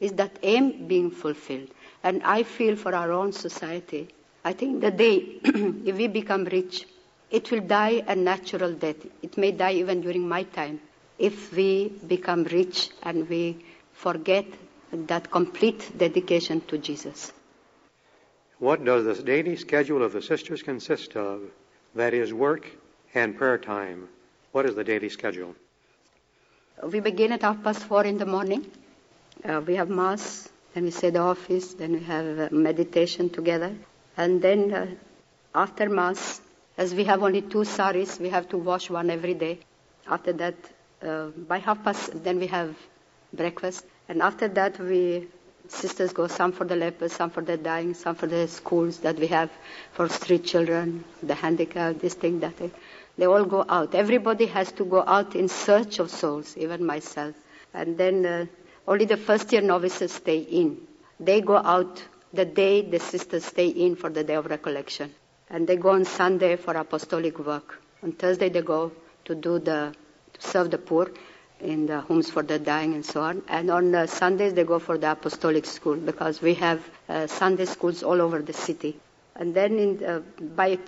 is 0.00 0.12
that 0.12 0.38
aim 0.42 0.86
being 0.86 1.10
fulfilled. 1.10 1.68
And 2.02 2.22
I 2.22 2.44
feel 2.44 2.76
for 2.76 2.94
our 2.94 3.12
own 3.12 3.32
society, 3.32 4.08
I 4.44 4.54
think 4.54 4.80
the 4.80 4.90
day 4.90 5.16
if 5.44 5.96
we 5.96 6.08
become 6.08 6.44
rich, 6.46 6.86
it 7.30 7.50
will 7.50 7.60
die 7.60 8.02
a 8.06 8.16
natural 8.16 8.72
death. 8.72 8.96
It 9.22 9.36
may 9.36 9.52
die 9.52 9.74
even 9.74 10.00
during 10.00 10.28
my 10.28 10.44
time 10.44 10.80
if 11.18 11.52
we 11.52 11.88
become 12.06 12.44
rich 12.44 12.90
and 13.02 13.28
we 13.28 13.64
forget 13.92 14.46
that 14.92 15.30
complete 15.30 15.90
dedication 15.96 16.60
to 16.62 16.78
Jesus. 16.78 17.32
What 18.58 18.84
does 18.84 19.04
the 19.04 19.22
daily 19.22 19.56
schedule 19.56 20.02
of 20.02 20.12
the 20.12 20.22
sisters 20.22 20.62
consist 20.62 21.16
of? 21.16 21.42
That 21.94 22.14
is 22.14 22.32
work 22.32 22.66
and 23.14 23.36
prayer 23.36 23.58
time. 23.58 24.08
What 24.52 24.66
is 24.66 24.74
the 24.74 24.84
daily 24.84 25.08
schedule? 25.08 25.54
We 26.82 27.00
begin 27.00 27.32
at 27.32 27.42
half 27.42 27.62
past 27.62 27.84
four 27.84 28.04
in 28.04 28.18
the 28.18 28.26
morning. 28.26 28.70
Uh, 29.44 29.60
we 29.66 29.76
have 29.76 29.88
mass, 29.88 30.48
then 30.74 30.84
we 30.84 30.90
say 30.90 31.10
the 31.10 31.20
office, 31.20 31.74
then 31.74 31.92
we 31.92 32.00
have 32.04 32.38
uh, 32.38 32.48
meditation 32.50 33.30
together, 33.30 33.74
and 34.16 34.42
then 34.42 34.72
uh, 34.72 34.86
after 35.54 35.88
mass, 35.88 36.40
as 36.78 36.94
we 36.94 37.04
have 37.04 37.22
only 37.22 37.42
two 37.42 37.64
saris, 37.64 38.18
we 38.20 38.28
have 38.30 38.48
to 38.48 38.56
wash 38.56 38.88
one 38.88 39.10
every 39.10 39.34
day. 39.34 39.58
After 40.06 40.32
that, 40.34 40.54
uh, 41.02 41.26
by 41.26 41.58
half 41.58 41.82
past, 41.84 42.22
then 42.24 42.38
we 42.38 42.46
have 42.46 42.76
breakfast, 43.32 43.84
and 44.08 44.22
after 44.22 44.48
that, 44.48 44.78
we 44.78 45.26
sisters 45.68 46.12
go 46.12 46.26
some 46.28 46.52
for 46.52 46.64
the 46.64 46.76
lepers, 46.76 47.12
some 47.12 47.30
for 47.30 47.42
the 47.42 47.56
dying, 47.56 47.92
some 47.94 48.14
for 48.14 48.26
the 48.26 48.48
schools 48.48 49.00
that 49.00 49.18
we 49.18 49.26
have 49.26 49.50
for 49.92 50.08
street 50.08 50.44
children, 50.44 51.04
the 51.22 51.34
handicapped, 51.34 52.00
this 52.00 52.14
thing, 52.14 52.40
that 52.40 52.54
thing. 52.54 52.70
They 53.18 53.26
all 53.26 53.44
go 53.44 53.64
out. 53.68 53.94
Everybody 53.94 54.46
has 54.46 54.72
to 54.72 54.84
go 54.84 55.02
out 55.06 55.34
in 55.34 55.48
search 55.48 55.98
of 55.98 56.10
souls, 56.10 56.56
even 56.56 56.86
myself. 56.86 57.34
And 57.74 57.98
then 57.98 58.24
uh, 58.24 58.46
only 58.86 59.04
the 59.04 59.16
first 59.16 59.52
year 59.52 59.60
novices 59.60 60.12
stay 60.12 60.38
in. 60.38 60.78
They 61.20 61.40
go 61.40 61.56
out 61.56 62.02
the 62.32 62.44
day 62.44 62.82
the 62.82 63.00
sisters 63.00 63.44
stay 63.44 63.68
in 63.68 63.96
for 63.96 64.08
the 64.08 64.24
day 64.24 64.34
of 64.34 64.46
recollection. 64.46 65.12
And 65.50 65.66
they 65.66 65.76
go 65.76 65.90
on 65.90 66.04
Sunday 66.04 66.56
for 66.56 66.74
apostolic 66.74 67.38
work. 67.38 67.80
On 68.02 68.12
Thursday 68.12 68.48
they 68.48 68.62
go 68.62 68.92
to 69.24 69.34
do 69.34 69.58
the, 69.58 69.94
to 70.34 70.40
serve 70.46 70.70
the 70.70 70.78
poor 70.78 71.10
in 71.60 71.86
the 71.86 72.00
homes 72.00 72.30
for 72.30 72.42
the 72.42 72.58
dying 72.58 72.94
and 72.94 73.04
so 73.04 73.22
on. 73.22 73.42
And 73.48 73.70
on 73.70 73.94
uh, 73.94 74.06
Sundays 74.06 74.54
they 74.54 74.64
go 74.64 74.78
for 74.78 74.98
the 74.98 75.10
apostolic 75.12 75.64
school 75.66 75.96
because 75.96 76.40
we 76.40 76.54
have 76.54 76.82
uh, 77.08 77.26
Sunday 77.26 77.64
schools 77.64 78.02
all 78.02 78.20
over 78.20 78.40
the 78.40 78.52
city. 78.52 78.98
And 79.34 79.54
then 79.54 79.78
in, 79.78 80.04
uh, 80.04 80.20
by 80.40 80.78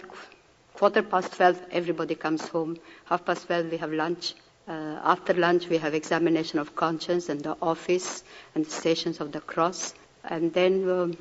quarter 0.75 1.03
past 1.03 1.33
12 1.35 1.61
everybody 1.73 2.15
comes 2.15 2.47
home. 2.49 2.79
Half 3.07 3.25
past 3.25 3.47
12 3.47 3.71
we 3.71 3.77
have 3.79 3.93
lunch 3.93 4.35
Uh, 4.71 5.01
after 5.03 5.35
lunch, 5.35 5.69
we 5.69 5.79
have 5.79 5.95
examination 5.95 6.61
of 6.61 6.77
conscience 6.77 7.29
and 7.29 7.43
the 7.43 7.57
office 7.61 8.23
and 8.55 8.65
the 8.65 8.71
stations 8.71 9.19
of 9.21 9.33
the 9.33 9.41
cross. 9.41 9.95
And 10.23 10.53
then 10.53 10.89
um, 10.89 11.17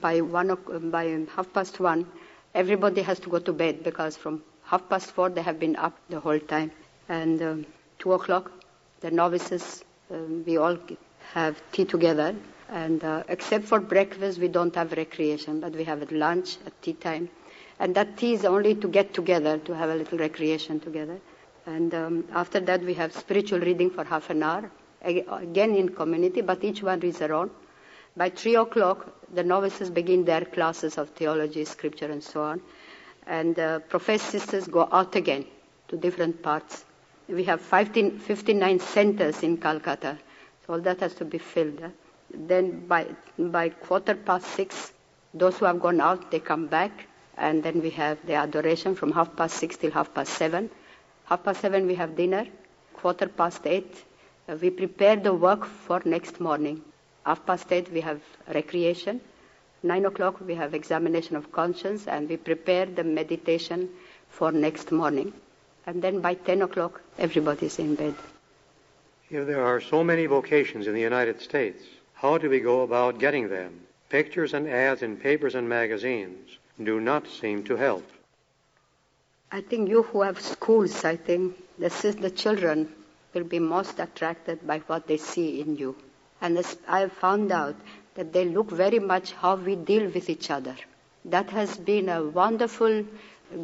by 0.00 0.20
one 0.22 0.56
by 0.90 1.04
half 1.36 1.52
past 1.52 1.78
one, 1.78 2.06
everybody 2.54 3.02
has 3.02 3.18
to 3.20 3.28
go 3.28 3.38
to 3.38 3.52
bed 3.52 3.82
because 3.84 4.16
from 4.16 4.42
half 4.64 4.88
past 4.88 5.12
four 5.12 5.28
they 5.30 5.42
have 5.42 5.58
been 5.58 5.76
up 5.76 5.96
the 6.08 6.20
whole 6.20 6.38
time. 6.38 6.70
And 7.08 7.42
um, 7.42 7.66
two 7.98 8.12
o'clock, 8.12 8.50
the 9.00 9.10
novices, 9.10 9.84
um, 10.10 10.44
we 10.46 10.56
all 10.56 10.76
have 11.32 11.60
tea 11.72 11.84
together. 11.84 12.34
And 12.68 13.02
uh, 13.02 13.24
except 13.28 13.64
for 13.64 13.80
breakfast, 13.80 14.38
we 14.38 14.48
don't 14.48 14.74
have 14.76 14.92
recreation, 14.92 15.60
but 15.60 15.72
we 15.74 15.84
have 15.84 16.02
at 16.02 16.12
lunch, 16.12 16.56
at 16.66 16.80
tea 16.82 16.92
time. 16.92 17.28
And 17.80 17.94
that 17.96 18.16
tea 18.16 18.34
is 18.34 18.44
only 18.44 18.74
to 18.76 18.88
get 18.88 19.12
together, 19.14 19.58
to 19.58 19.74
have 19.74 19.90
a 19.90 19.94
little 19.94 20.18
recreation 20.18 20.78
together. 20.80 21.18
And 21.66 21.94
um, 21.94 22.24
after 22.32 22.60
that, 22.60 22.82
we 22.82 22.94
have 22.94 23.12
spiritual 23.12 23.60
reading 23.60 23.90
for 23.90 24.04
half 24.04 24.30
an 24.30 24.42
hour, 24.42 24.70
again 25.02 25.74
in 25.74 25.88
community, 25.88 26.42
but 26.42 26.62
each 26.62 26.82
one 26.82 27.00
reads 27.00 27.18
their 27.18 27.32
own. 27.34 27.50
By 28.16 28.30
3 28.30 28.56
o'clock, 28.56 29.06
the 29.32 29.42
novices 29.44 29.90
begin 29.90 30.24
their 30.24 30.44
classes 30.44 30.98
of 30.98 31.10
theology, 31.10 31.64
scripture, 31.64 32.10
and 32.10 32.22
so 32.22 32.42
on. 32.42 32.60
And 33.26 33.58
uh, 33.58 33.78
professed 33.80 34.26
sisters 34.26 34.66
go 34.66 34.88
out 34.90 35.14
again 35.14 35.44
to 35.88 35.96
different 35.96 36.42
parts. 36.42 36.84
We 37.28 37.44
have 37.44 37.60
15, 37.60 38.18
59 38.18 38.80
centers 38.80 39.42
in 39.42 39.56
Calcutta, 39.58 40.18
so 40.66 40.72
all 40.74 40.80
that 40.80 41.00
has 41.00 41.14
to 41.14 41.24
be 41.24 41.38
filled. 41.38 41.80
Eh? 41.82 41.88
Then 42.34 42.86
by, 42.86 43.06
by 43.38 43.68
quarter 43.68 44.14
past 44.14 44.46
six, 44.46 44.92
those 45.32 45.58
who 45.58 45.66
have 45.66 45.80
gone 45.80 46.00
out, 46.00 46.30
they 46.30 46.40
come 46.40 46.66
back, 46.66 47.06
and 47.36 47.62
then 47.62 47.80
we 47.80 47.90
have 47.90 48.18
the 48.26 48.34
adoration 48.34 48.94
from 48.96 49.12
half 49.12 49.34
past 49.36 49.56
six 49.56 49.76
till 49.76 49.90
half 49.92 50.12
past 50.12 50.32
seven. 50.34 50.70
Half 51.24 51.44
past 51.44 51.60
seven, 51.60 51.86
we 51.86 51.94
have 51.94 52.16
dinner. 52.16 52.46
Quarter 52.94 53.28
past 53.28 53.66
eight, 53.66 54.04
uh, 54.48 54.56
we 54.60 54.70
prepare 54.70 55.16
the 55.16 55.32
work 55.32 55.64
for 55.64 56.02
next 56.04 56.40
morning. 56.40 56.82
Half 57.24 57.46
past 57.46 57.72
eight, 57.72 57.92
we 57.92 58.00
have 58.00 58.20
recreation. 58.52 59.20
Nine 59.82 60.04
o'clock, 60.06 60.40
we 60.40 60.54
have 60.54 60.74
examination 60.74 61.36
of 61.36 61.52
conscience, 61.52 62.06
and 62.06 62.28
we 62.28 62.36
prepare 62.36 62.86
the 62.86 63.04
meditation 63.04 63.88
for 64.28 64.52
next 64.52 64.92
morning. 64.92 65.32
And 65.86 66.02
then 66.02 66.20
by 66.20 66.34
10 66.34 66.62
o'clock, 66.62 67.00
everybody's 67.18 67.78
in 67.78 67.94
bed. 67.94 68.14
If 69.30 69.46
there 69.46 69.64
are 69.64 69.80
so 69.80 70.02
many 70.04 70.26
vocations 70.26 70.86
in 70.86 70.94
the 70.94 71.00
United 71.00 71.40
States, 71.40 71.82
how 72.14 72.36
do 72.36 72.50
we 72.50 72.60
go 72.60 72.82
about 72.82 73.18
getting 73.18 73.48
them? 73.48 73.80
Pictures 74.08 74.54
and 74.54 74.68
ads 74.68 75.02
in 75.02 75.16
papers 75.16 75.54
and 75.54 75.68
magazines 75.68 76.58
do 76.82 77.00
not 77.00 77.28
seem 77.28 77.62
to 77.64 77.76
help. 77.76 78.04
I 79.52 79.60
think 79.60 79.88
you 79.88 80.02
who 80.02 80.22
have 80.22 80.40
schools, 80.40 81.04
I 81.04 81.16
think 81.16 81.56
the, 81.78 81.88
the 82.20 82.30
children 82.30 82.92
will 83.34 83.44
be 83.44 83.58
most 83.58 83.98
attracted 83.98 84.66
by 84.66 84.78
what 84.80 85.06
they 85.06 85.16
see 85.16 85.60
in 85.60 85.76
you. 85.76 85.96
And 86.40 86.64
I 86.88 87.08
found 87.08 87.52
out 87.52 87.76
that 88.14 88.32
they 88.32 88.44
look 88.44 88.70
very 88.70 88.98
much 88.98 89.32
how 89.32 89.56
we 89.56 89.76
deal 89.76 90.08
with 90.10 90.30
each 90.30 90.50
other. 90.50 90.74
That 91.24 91.50
has 91.50 91.76
been 91.76 92.08
a 92.08 92.22
wonderful 92.24 93.04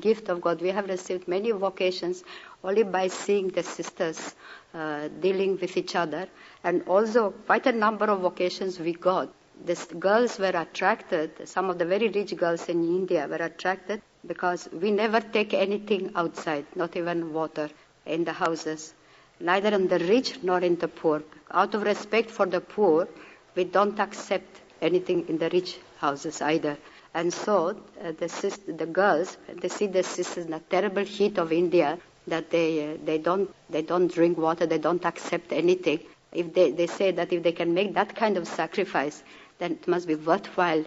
gift 0.00 0.28
of 0.28 0.40
God. 0.40 0.60
We 0.60 0.68
have 0.68 0.88
received 0.88 1.26
many 1.28 1.52
vocations 1.52 2.22
only 2.62 2.82
by 2.82 3.08
seeing 3.08 3.48
the 3.48 3.62
sisters 3.62 4.34
uh, 4.74 5.08
dealing 5.20 5.58
with 5.60 5.76
each 5.76 5.94
other, 5.94 6.28
and 6.64 6.82
also 6.88 7.30
quite 7.46 7.66
a 7.66 7.72
number 7.72 8.06
of 8.06 8.20
vocations 8.20 8.78
we 8.78 8.92
got. 8.92 9.32
The 9.64 9.74
girls 9.98 10.38
were 10.38 10.52
attracted, 10.54 11.48
some 11.48 11.70
of 11.70 11.78
the 11.78 11.86
very 11.86 12.08
rich 12.08 12.36
girls 12.36 12.68
in 12.68 12.84
India 12.84 13.26
were 13.26 13.36
attracted 13.36 14.02
because 14.26 14.68
we 14.72 14.90
never 14.90 15.20
take 15.20 15.54
anything 15.54 16.12
outside, 16.14 16.66
not 16.74 16.96
even 16.96 17.32
water 17.32 17.70
in 18.04 18.24
the 18.24 18.32
houses, 18.32 18.92
neither 19.40 19.74
in 19.74 19.88
the 19.88 19.98
rich 19.98 20.42
nor 20.42 20.60
in 20.60 20.76
the 20.76 20.88
poor. 20.88 21.22
Out 21.50 21.74
of 21.74 21.82
respect 21.82 22.30
for 22.30 22.46
the 22.46 22.60
poor, 22.60 23.08
we 23.54 23.64
don't 23.64 23.98
accept 24.00 24.60
anything 24.82 25.28
in 25.28 25.38
the 25.38 25.48
rich 25.50 25.78
houses 25.98 26.42
either. 26.42 26.76
And 27.14 27.32
so 27.32 27.76
uh, 28.02 28.12
the, 28.18 28.28
sister, 28.28 28.72
the 28.72 28.86
girls, 28.86 29.36
they 29.60 29.68
see 29.68 29.86
the 29.86 30.02
sisters 30.02 30.44
in 30.44 30.50
the 30.50 30.60
terrible 30.60 31.04
heat 31.04 31.38
of 31.38 31.52
India 31.52 31.98
that 32.26 32.50
they, 32.50 32.92
uh, 32.92 32.96
they, 33.04 33.18
don't, 33.18 33.54
they 33.70 33.82
don't 33.82 34.12
drink 34.12 34.36
water, 34.36 34.66
they 34.66 34.78
don't 34.78 35.04
accept 35.04 35.52
anything. 35.52 36.00
If 36.32 36.52
they, 36.52 36.72
they 36.72 36.86
say 36.86 37.12
that 37.12 37.32
if 37.32 37.42
they 37.42 37.52
can 37.52 37.72
make 37.72 37.94
that 37.94 38.14
kind 38.14 38.36
of 38.36 38.46
sacrifice, 38.46 39.22
then 39.58 39.72
it 39.72 39.88
must 39.88 40.06
be 40.06 40.14
worthwhile 40.16 40.84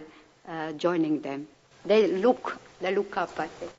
uh, 0.47 0.74
joining 0.74 1.22
them. 1.22 1.47
They 1.86 2.08
look 2.08 2.60
they 2.82 2.95
look 2.95 3.18
up, 3.18 3.38
I 3.39 3.47
think. 3.47 3.78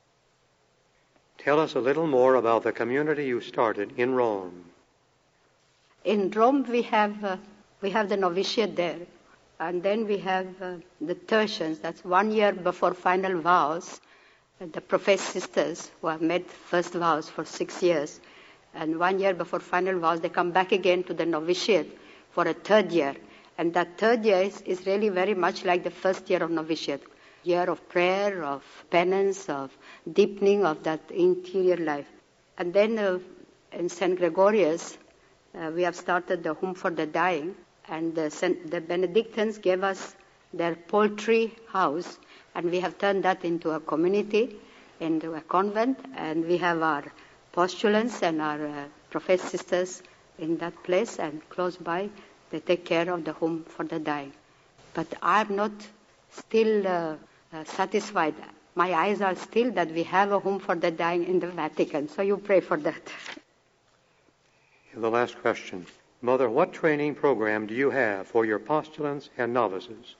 Tell 1.43 1.59
us 1.59 1.73
a 1.73 1.79
little 1.79 2.05
more 2.05 2.35
about 2.35 2.61
the 2.61 2.71
community 2.71 3.25
you 3.25 3.41
started 3.41 3.93
in 3.97 4.13
Rome. 4.13 4.65
In 6.05 6.29
Rome, 6.29 6.63
we 6.69 6.83
have, 6.83 7.23
uh, 7.23 7.37
we 7.81 7.89
have 7.89 8.09
the 8.09 8.17
novitiate 8.17 8.75
there. 8.75 8.99
And 9.59 9.81
then 9.81 10.05
we 10.05 10.19
have 10.19 10.47
uh, 10.61 10.75
the 10.99 11.15
tertians, 11.15 11.79
that's 11.79 12.05
one 12.05 12.31
year 12.31 12.51
before 12.51 12.93
final 12.93 13.41
vows. 13.41 13.99
The 14.59 14.81
professed 14.81 15.29
sisters 15.29 15.89
who 15.99 16.07
have 16.09 16.21
made 16.21 16.45
first 16.45 16.93
vows 16.93 17.27
for 17.27 17.43
six 17.43 17.81
years. 17.81 18.19
And 18.75 18.99
one 18.99 19.17
year 19.17 19.33
before 19.33 19.61
final 19.61 19.99
vows, 19.99 20.21
they 20.21 20.29
come 20.29 20.51
back 20.51 20.71
again 20.71 21.03
to 21.05 21.13
the 21.15 21.25
novitiate 21.25 21.97
for 22.29 22.47
a 22.47 22.53
third 22.53 22.91
year. 22.91 23.15
And 23.57 23.73
that 23.73 23.97
third 23.97 24.23
year 24.25 24.43
is, 24.43 24.61
is 24.61 24.85
really 24.85 25.09
very 25.09 25.33
much 25.33 25.65
like 25.65 25.83
the 25.83 25.89
first 25.89 26.29
year 26.29 26.43
of 26.43 26.51
novitiate 26.51 27.01
year 27.43 27.63
of 27.69 27.87
prayer, 27.89 28.43
of 28.43 28.63
penance, 28.89 29.49
of 29.49 29.71
deepening 30.11 30.65
of 30.65 30.83
that 30.83 30.99
interior 31.11 31.77
life. 31.77 32.07
And 32.57 32.73
then 32.73 32.99
uh, 32.99 33.19
in 33.71 33.89
St. 33.89 34.17
Gregorius, 34.17 34.97
uh, 35.57 35.71
we 35.73 35.83
have 35.83 35.95
started 35.95 36.43
the 36.43 36.53
Home 36.53 36.75
for 36.75 36.91
the 36.91 37.05
Dying, 37.05 37.55
and 37.87 38.15
the, 38.15 38.29
Saint, 38.29 38.69
the 38.69 38.79
Benedictines 38.81 39.57
gave 39.57 39.83
us 39.83 40.15
their 40.53 40.75
poultry 40.75 41.55
house, 41.67 42.19
and 42.55 42.69
we 42.69 42.79
have 42.79 42.97
turned 42.97 43.23
that 43.23 43.43
into 43.43 43.71
a 43.71 43.79
community, 43.79 44.55
into 44.99 45.33
a 45.33 45.41
convent, 45.41 45.97
and 46.15 46.45
we 46.45 46.57
have 46.57 46.81
our 46.81 47.03
postulants 47.51 48.21
and 48.21 48.41
our 48.41 48.65
uh, 48.65 48.85
professed 49.09 49.49
sisters 49.49 50.03
in 50.37 50.57
that 50.57 50.83
place, 50.83 51.19
and 51.19 51.47
close 51.49 51.77
by, 51.77 52.09
they 52.49 52.59
take 52.59 52.85
care 52.85 53.11
of 53.11 53.23
the 53.25 53.33
Home 53.33 53.63
for 53.63 53.83
the 53.83 53.99
Dying. 53.99 54.33
But 54.93 55.07
I'm 55.21 55.55
not 55.55 55.71
still 56.31 56.87
uh, 56.87 57.15
satisfied. 57.65 58.35
My 58.75 58.93
eyes 58.93 59.21
are 59.21 59.35
still 59.35 59.71
that 59.73 59.91
we 59.91 60.03
have 60.03 60.31
a 60.31 60.39
home 60.39 60.59
for 60.59 60.75
the 60.75 60.91
dying 60.91 61.25
in 61.25 61.39
the 61.39 61.47
Vatican. 61.47 62.07
So 62.07 62.21
you 62.21 62.37
pray 62.37 62.61
for 62.61 62.77
that. 62.77 63.01
The 64.93 65.09
last 65.09 65.39
question. 65.41 65.85
Mother, 66.21 66.49
what 66.49 66.73
training 66.73 67.15
program 67.15 67.65
do 67.65 67.73
you 67.73 67.89
have 67.91 68.27
for 68.27 68.45
your 68.45 68.59
postulants 68.59 69.29
and 69.37 69.53
novices? 69.53 70.15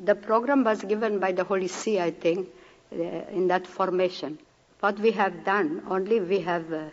The 0.00 0.14
program 0.14 0.64
was 0.64 0.82
given 0.82 1.18
by 1.18 1.32
the 1.32 1.44
Holy 1.44 1.68
See, 1.68 2.00
I 2.00 2.10
think, 2.10 2.48
uh, 2.90 2.96
in 3.30 3.48
that 3.48 3.66
formation. 3.66 4.38
What 4.80 4.98
we 4.98 5.10
have 5.12 5.44
done, 5.44 5.82
only 5.90 6.20
we 6.20 6.40
have 6.40 6.72
uh, 6.72 6.84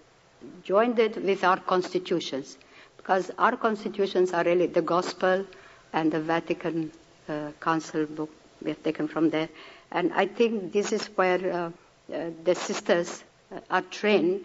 joined 0.63 0.99
it 0.99 1.23
with 1.23 1.45
our 1.45 1.57
constitutions, 1.61 2.57
because 2.97 3.31
our 3.37 3.55
constitutions 3.55 4.33
are 4.33 4.43
really 4.43 4.67
the 4.67 4.81
Gospel 4.81 5.45
and 5.93 6.11
the 6.11 6.19
Vatican 6.19 6.91
uh, 7.29 7.51
Council 7.61 8.05
book 8.05 8.29
we 8.61 8.69
have 8.71 8.83
taken 8.83 9.07
from 9.07 9.29
there. 9.29 9.49
And 9.91 10.13
I 10.13 10.25
think 10.27 10.71
this 10.71 10.91
is 10.91 11.05
where 11.15 11.39
uh, 11.53 12.13
uh, 12.13 12.29
the 12.43 12.55
sisters 12.55 13.23
uh, 13.53 13.59
are 13.69 13.81
trained 13.81 14.41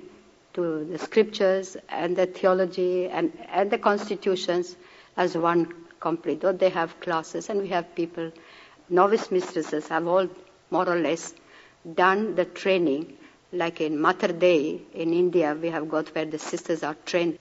to 0.54 0.84
the 0.84 0.98
scriptures 0.98 1.76
and 1.88 2.16
the 2.16 2.26
theology 2.26 3.08
and, 3.08 3.32
and 3.52 3.70
the 3.70 3.78
constitutions 3.78 4.74
as 5.16 5.36
one 5.36 5.72
complete. 6.00 6.40
Though 6.40 6.52
they 6.52 6.70
have 6.70 6.98
classes 7.00 7.48
and 7.50 7.60
we 7.60 7.68
have 7.68 7.94
people, 7.94 8.32
novice 8.88 9.30
mistresses 9.30 9.88
have 9.88 10.06
all 10.06 10.28
more 10.70 10.88
or 10.88 10.98
less 10.98 11.34
done 11.94 12.34
the 12.34 12.44
training. 12.44 13.16
Like 13.52 13.80
in 13.80 14.00
Mater 14.00 14.28
Dei 14.32 14.80
in 14.94 15.12
India, 15.14 15.56
we 15.60 15.70
have 15.70 15.88
got 15.88 16.08
where 16.14 16.24
the 16.24 16.38
sisters 16.38 16.82
are 16.82 16.96
trained 17.04 17.38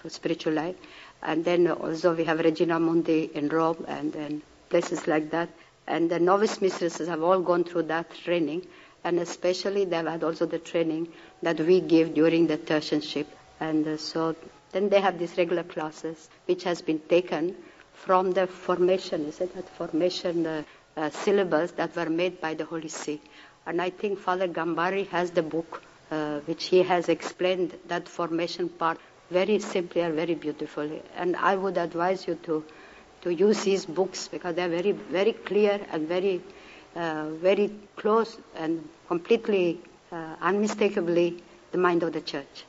for 0.00 0.08
spiritual 0.08 0.52
life. 0.54 0.76
And 1.22 1.44
then 1.44 1.68
also 1.68 2.14
we 2.14 2.24
have 2.24 2.38
Regina 2.38 2.78
Mundi 2.78 3.30
in 3.34 3.48
Rome 3.48 3.84
and 3.88 4.12
then 4.12 4.42
places 4.68 5.06
like 5.08 5.30
that. 5.30 5.48
And 5.88 6.10
the 6.10 6.20
novice 6.20 6.60
mistresses 6.60 7.08
have 7.08 7.22
all 7.22 7.40
gone 7.40 7.64
through 7.64 7.84
that 7.84 8.10
training, 8.14 8.66
and 9.04 9.18
especially 9.18 9.86
they've 9.86 10.06
had 10.06 10.22
also 10.22 10.44
the 10.44 10.58
training 10.58 11.08
that 11.42 11.58
we 11.58 11.80
give 11.80 12.12
during 12.12 12.46
the 12.46 12.58
tertianship. 12.58 13.26
And 13.58 13.88
uh, 13.88 13.96
so 13.96 14.36
then 14.72 14.90
they 14.90 15.00
have 15.00 15.18
these 15.18 15.36
regular 15.38 15.62
classes, 15.62 16.28
which 16.44 16.64
has 16.64 16.82
been 16.82 17.00
taken 17.00 17.56
from 17.94 18.32
the 18.32 18.46
formation, 18.46 19.24
is 19.24 19.40
it 19.40 19.54
that 19.56 19.68
formation 19.70 20.46
uh, 20.46 20.62
uh, 20.96 21.10
syllabus 21.10 21.72
that 21.72 21.96
were 21.96 22.10
made 22.10 22.38
by 22.40 22.52
the 22.54 22.66
Holy 22.66 22.88
See. 22.88 23.20
And 23.66 23.80
I 23.80 23.90
think 23.90 24.18
Father 24.18 24.46
Gambari 24.46 25.08
has 25.08 25.30
the 25.30 25.42
book 25.42 25.82
uh, 26.10 26.40
which 26.40 26.66
he 26.66 26.82
has 26.82 27.08
explained 27.08 27.74
that 27.88 28.08
formation 28.08 28.68
part 28.68 28.98
very 29.30 29.58
simply 29.58 30.02
and 30.02 30.14
very 30.14 30.34
beautifully. 30.34 31.02
And 31.16 31.36
I 31.36 31.56
would 31.56 31.76
advise 31.78 32.26
you 32.26 32.34
to 32.44 32.64
to 33.22 33.34
use 33.34 33.62
his 33.62 33.86
books 33.86 34.28
because 34.28 34.54
they're 34.54 34.68
very, 34.68 34.92
very 34.92 35.32
clear 35.32 35.80
and 35.90 36.08
very, 36.08 36.40
uh, 36.96 37.28
very 37.30 37.70
close 37.96 38.38
and 38.56 38.88
completely, 39.06 39.80
uh, 40.12 40.36
unmistakably 40.40 41.42
the 41.72 41.78
mind 41.78 42.02
of 42.02 42.12
the 42.12 42.20
church. 42.20 42.64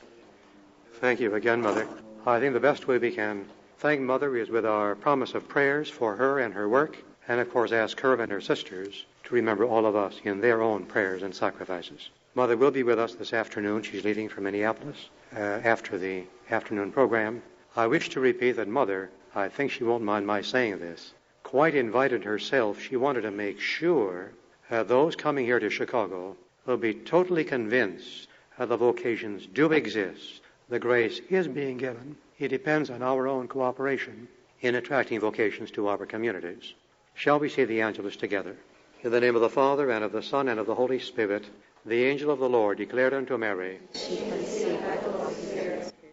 Thank 1.00 1.20
you 1.20 1.34
again, 1.34 1.62
Mother. 1.62 1.86
I 2.26 2.40
think 2.40 2.52
the 2.52 2.60
best 2.60 2.86
way 2.86 2.98
we 2.98 3.12
can 3.12 3.46
thank 3.78 4.00
Mother 4.00 4.36
is 4.36 4.50
with 4.50 4.66
our 4.66 4.94
promise 4.94 5.34
of 5.34 5.48
prayers 5.48 5.88
for 5.88 6.16
her 6.16 6.38
and 6.40 6.52
her 6.52 6.68
work, 6.68 6.98
and 7.28 7.40
of 7.40 7.50
course 7.50 7.72
ask 7.72 7.98
her 8.00 8.14
and 8.20 8.30
her 8.30 8.40
sisters 8.40 9.06
to 9.24 9.34
remember 9.34 9.64
all 9.64 9.86
of 9.86 9.96
us 9.96 10.20
in 10.24 10.40
their 10.40 10.60
own 10.60 10.84
prayers 10.84 11.22
and 11.22 11.34
sacrifices. 11.34 12.10
Mother 12.34 12.56
will 12.56 12.70
be 12.70 12.82
with 12.82 12.98
us 12.98 13.14
this 13.14 13.32
afternoon. 13.32 13.82
She's 13.82 14.04
leaving 14.04 14.28
for 14.28 14.40
Minneapolis 14.40 15.08
uh, 15.34 15.38
after 15.38 15.96
the 15.96 16.24
afternoon 16.50 16.92
program. 16.92 17.42
I 17.76 17.86
wish 17.86 18.10
to 18.10 18.20
repeat 18.20 18.52
that 18.52 18.68
Mother, 18.68 19.10
I 19.34 19.48
think 19.48 19.70
she 19.70 19.84
won't 19.84 20.02
mind 20.02 20.26
my 20.26 20.40
saying 20.40 20.80
this, 20.80 21.12
quite 21.44 21.74
invited 21.74 22.24
herself. 22.24 22.80
She 22.80 22.96
wanted 22.96 23.22
to 23.22 23.30
make 23.30 23.60
sure 23.60 24.32
that 24.68 24.88
those 24.88 25.14
coming 25.14 25.44
here 25.44 25.60
to 25.60 25.70
Chicago 25.70 26.36
will 26.66 26.76
be 26.76 26.94
totally 26.94 27.44
convinced 27.44 28.26
that 28.58 28.68
the 28.68 28.76
vocations 28.76 29.46
do 29.46 29.70
exist. 29.72 30.40
The 30.68 30.78
grace 30.78 31.20
is 31.30 31.46
being 31.46 31.76
given. 31.76 32.16
It 32.38 32.48
depends 32.48 32.90
on 32.90 33.02
our 33.02 33.28
own 33.28 33.46
cooperation 33.46 34.28
in 34.60 34.74
attracting 34.74 35.20
vocations 35.20 35.70
to 35.72 35.88
our 35.88 36.06
communities. 36.06 36.74
Shall 37.14 37.38
we 37.38 37.48
say 37.48 37.64
the 37.64 37.80
Angelus 37.80 38.16
together? 38.16 38.56
In 39.02 39.12
the 39.12 39.20
name 39.20 39.34
of 39.34 39.42
the 39.42 39.48
Father, 39.48 39.90
and 39.90 40.04
of 40.04 40.12
the 40.12 40.22
Son, 40.22 40.48
and 40.48 40.58
of 40.58 40.66
the 40.66 40.74
Holy 40.74 40.98
Spirit, 40.98 41.44
the 41.86 42.04
angel 42.04 42.30
of 42.30 42.38
the 42.38 42.48
Lord 42.48 42.78
declared 42.78 43.14
unto 43.14 43.38
Mary, 43.38 43.78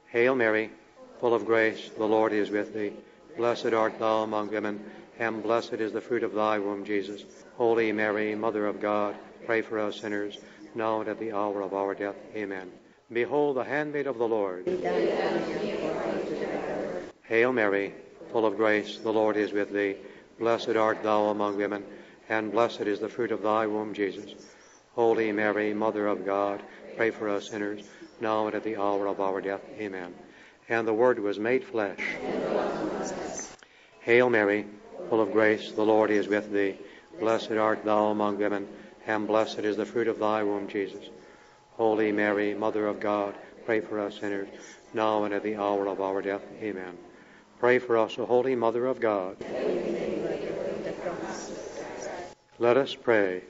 Hail 0.07 0.35
Mary, 0.35 0.71
full 1.19 1.33
of 1.33 1.45
grace, 1.45 1.89
the 1.97 2.05
Lord 2.05 2.31
is 2.31 2.49
with 2.49 2.73
thee. 2.73 2.93
Blessed 3.37 3.67
art 3.67 3.99
thou 3.99 4.23
among 4.23 4.49
women, 4.49 4.83
and 5.19 5.43
blessed 5.43 5.73
is 5.73 5.93
the 5.93 6.01
fruit 6.01 6.23
of 6.23 6.33
thy 6.33 6.57
womb, 6.57 6.83
Jesus. 6.83 7.23
Holy 7.55 7.91
Mary, 7.91 8.33
Mother 8.33 8.65
of 8.65 8.81
God, 8.81 9.15
pray 9.45 9.61
for 9.61 9.77
us 9.77 10.01
sinners, 10.01 10.39
now 10.73 11.01
and 11.01 11.09
at 11.09 11.19
the 11.19 11.33
hour 11.33 11.61
of 11.61 11.75
our 11.75 11.93
death. 11.93 12.15
Amen. 12.35 12.71
Behold 13.13 13.55
the 13.55 13.63
handmaid 13.63 14.07
of 14.07 14.17
the 14.17 14.27
Lord. 14.27 14.65
Hail 17.23 17.53
Mary, 17.53 17.93
full 18.31 18.47
of 18.47 18.57
grace, 18.57 18.97
the 18.97 19.13
Lord 19.13 19.37
is 19.37 19.51
with 19.51 19.71
thee. 19.71 19.97
Blessed 20.39 20.75
art 20.75 21.03
thou 21.03 21.25
among 21.25 21.57
women, 21.57 21.83
and 22.29 22.51
blessed 22.51 22.81
is 22.81 22.99
the 22.99 23.09
fruit 23.09 23.31
of 23.31 23.43
thy 23.43 23.67
womb, 23.67 23.93
Jesus. 23.93 24.33
Holy 24.95 25.31
Mary, 25.31 25.75
Mother 25.75 26.07
of 26.07 26.25
God, 26.25 26.63
pray 26.95 27.11
for 27.11 27.29
us 27.29 27.51
sinners, 27.51 27.83
now 28.19 28.47
and 28.47 28.55
at 28.55 28.63
the 28.63 28.77
hour 28.77 29.05
of 29.05 29.21
our 29.21 29.41
death. 29.41 29.61
Amen 29.79 30.15
and 30.69 30.87
the 30.87 30.93
Word 30.93 31.19
was 31.19 31.39
made 31.39 31.63
flesh. 31.63 31.99
Hail 34.07 34.29
Mary, 34.29 34.65
full 35.09 35.19
of 35.19 35.33
grace, 35.33 35.73
the 35.73 35.83
Lord 35.83 36.11
is 36.11 36.29
with 36.29 36.49
thee. 36.49 36.77
Blessed 37.19 37.51
art 37.51 37.83
thou 37.83 38.05
among 38.05 38.37
women, 38.37 38.65
and 39.05 39.27
blessed 39.27 39.59
is 39.59 39.75
the 39.75 39.85
fruit 39.85 40.07
of 40.07 40.17
thy 40.17 40.43
womb, 40.43 40.69
Jesus. 40.69 41.09
Holy 41.75 42.13
Mary, 42.13 42.53
Mother 42.53 42.87
of 42.87 43.01
God, 43.01 43.35
pray 43.65 43.81
for 43.81 43.99
us 43.99 44.17
sinners, 44.21 44.47
now 44.93 45.25
and 45.25 45.33
at 45.33 45.43
the 45.43 45.57
hour 45.57 45.87
of 45.87 45.99
our 45.99 46.21
death. 46.21 46.41
Amen. 46.61 46.97
Pray 47.59 47.79
for 47.79 47.97
us, 47.97 48.17
O 48.17 48.25
Holy 48.25 48.55
Mother 48.55 48.85
of 48.85 49.01
God. 49.01 49.35
Let 52.59 52.77
us 52.77 52.95
pray. 52.95 53.41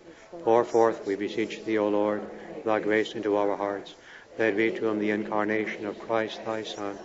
Pour 0.43 0.63
forth, 0.63 1.05
we 1.05 1.13
beseech 1.13 1.65
thee, 1.65 1.77
O 1.77 1.87
Lord, 1.87 2.23
thy 2.65 2.79
grace 2.79 3.13
into 3.13 3.37
our 3.37 3.55
hearts 3.55 3.93
that 4.37 4.55
we 4.55 4.71
to 4.71 4.79
whom 4.79 4.97
the 4.97 5.11
incarnation 5.11 5.85
of 5.85 5.99
Christ 5.99 6.43
thy 6.45 6.63
Son 6.63 6.97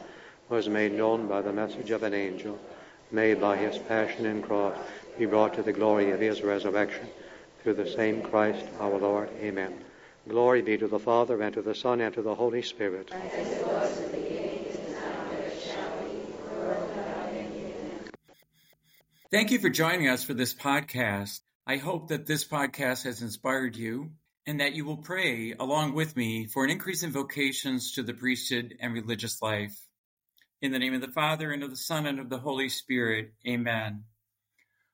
was 0.48 0.70
made 0.70 0.94
known 0.94 1.28
by 1.28 1.42
the 1.42 1.52
message 1.52 1.90
of 1.90 2.02
an 2.02 2.14
angel, 2.14 2.58
may 3.12 3.34
by 3.34 3.56
his 3.56 3.78
passion 3.78 4.26
and 4.26 4.42
cross 4.42 4.76
be 5.18 5.26
brought 5.26 5.54
to 5.54 5.62
the 5.62 5.72
glory 5.72 6.10
of 6.10 6.20
his 6.20 6.42
resurrection. 6.42 7.06
Through 7.62 7.74
the 7.74 7.88
same 7.88 8.22
Christ 8.22 8.66
our 8.80 8.98
Lord. 8.98 9.28
Amen. 9.40 9.84
Glory 10.28 10.62
be 10.62 10.78
to 10.78 10.88
the 10.88 10.98
Father, 10.98 11.40
and 11.42 11.54
to 11.54 11.62
the 11.62 11.74
Son, 11.74 12.00
and 12.00 12.14
to 12.14 12.22
the 12.22 12.34
Holy 12.34 12.62
Spirit. 12.62 13.10
Thank 19.30 19.50
you 19.50 19.58
for 19.58 19.70
joining 19.70 20.08
us 20.08 20.24
for 20.24 20.34
this 20.34 20.54
podcast. 20.54 21.40
I 21.66 21.76
hope 21.76 22.08
that 22.08 22.26
this 22.26 22.44
podcast 22.44 23.04
has 23.04 23.22
inspired 23.22 23.76
you 23.76 24.10
and 24.46 24.60
that 24.60 24.74
you 24.74 24.84
will 24.84 24.96
pray 24.96 25.54
along 25.58 25.94
with 25.94 26.16
me 26.16 26.46
for 26.46 26.64
an 26.64 26.70
increase 26.70 27.02
in 27.02 27.12
vocations 27.12 27.92
to 27.92 28.02
the 28.02 28.12
priesthood 28.12 28.74
and 28.80 28.92
religious 28.92 29.40
life. 29.40 29.74
In 30.62 30.70
the 30.70 30.78
name 30.78 30.94
of 30.94 31.00
the 31.00 31.08
Father, 31.08 31.50
and 31.50 31.64
of 31.64 31.70
the 31.70 31.76
Son, 31.76 32.06
and 32.06 32.20
of 32.20 32.30
the 32.30 32.38
Holy 32.38 32.68
Spirit. 32.68 33.32
Amen. 33.46 34.04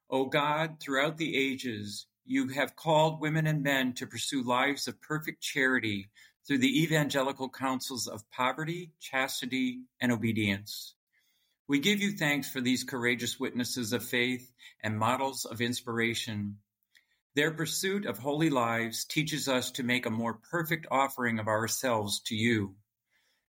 O 0.08 0.24
God, 0.24 0.80
throughout 0.80 1.18
the 1.18 1.36
ages, 1.36 2.06
you 2.24 2.48
have 2.48 2.74
called 2.74 3.20
women 3.20 3.46
and 3.46 3.62
men 3.62 3.92
to 3.94 4.06
pursue 4.06 4.42
lives 4.42 4.88
of 4.88 5.00
perfect 5.02 5.42
charity 5.42 6.08
through 6.46 6.58
the 6.58 6.82
evangelical 6.82 7.50
counsels 7.50 8.08
of 8.08 8.28
poverty, 8.30 8.92
chastity, 8.98 9.82
and 10.00 10.10
obedience. 10.10 10.94
We 11.68 11.80
give 11.80 12.00
you 12.00 12.12
thanks 12.12 12.48
for 12.48 12.62
these 12.62 12.82
courageous 12.82 13.38
witnesses 13.38 13.92
of 13.92 14.02
faith 14.02 14.50
and 14.82 14.98
models 14.98 15.44
of 15.44 15.60
inspiration 15.60 16.56
their 17.38 17.52
pursuit 17.52 18.04
of 18.04 18.18
holy 18.18 18.50
lives 18.50 19.04
teaches 19.04 19.46
us 19.46 19.70
to 19.70 19.84
make 19.84 20.06
a 20.06 20.10
more 20.10 20.40
perfect 20.50 20.88
offering 20.90 21.38
of 21.38 21.46
ourselves 21.46 22.20
to 22.26 22.34
you. 22.34 22.74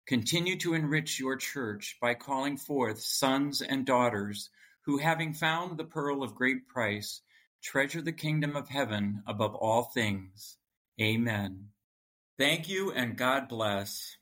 Continue 0.07 0.57
to 0.59 0.75
enrich 0.75 1.21
your 1.21 1.37
church 1.37 1.97
by 2.01 2.15
calling 2.15 2.57
forth 2.57 3.01
sons 3.01 3.63
and 3.63 3.87
daughters 3.87 4.51
who, 4.85 4.99
having 4.99 5.33
found 5.33 5.79
the 5.79 5.85
pearl 5.85 6.23
of 6.23 6.35
great 6.35 6.67
price, 6.67 7.21
treasure 7.63 8.03
the 8.03 8.13
kingdom 8.13 8.57
of 8.57 8.69
heaven 8.69 9.23
above 9.27 9.55
all 9.55 9.85
things. 9.85 10.57
Amen. 11.01 11.69
Thank 12.39 12.69
you 12.69 12.91
and 12.93 13.17
God 13.17 13.49
bless. 13.49 14.17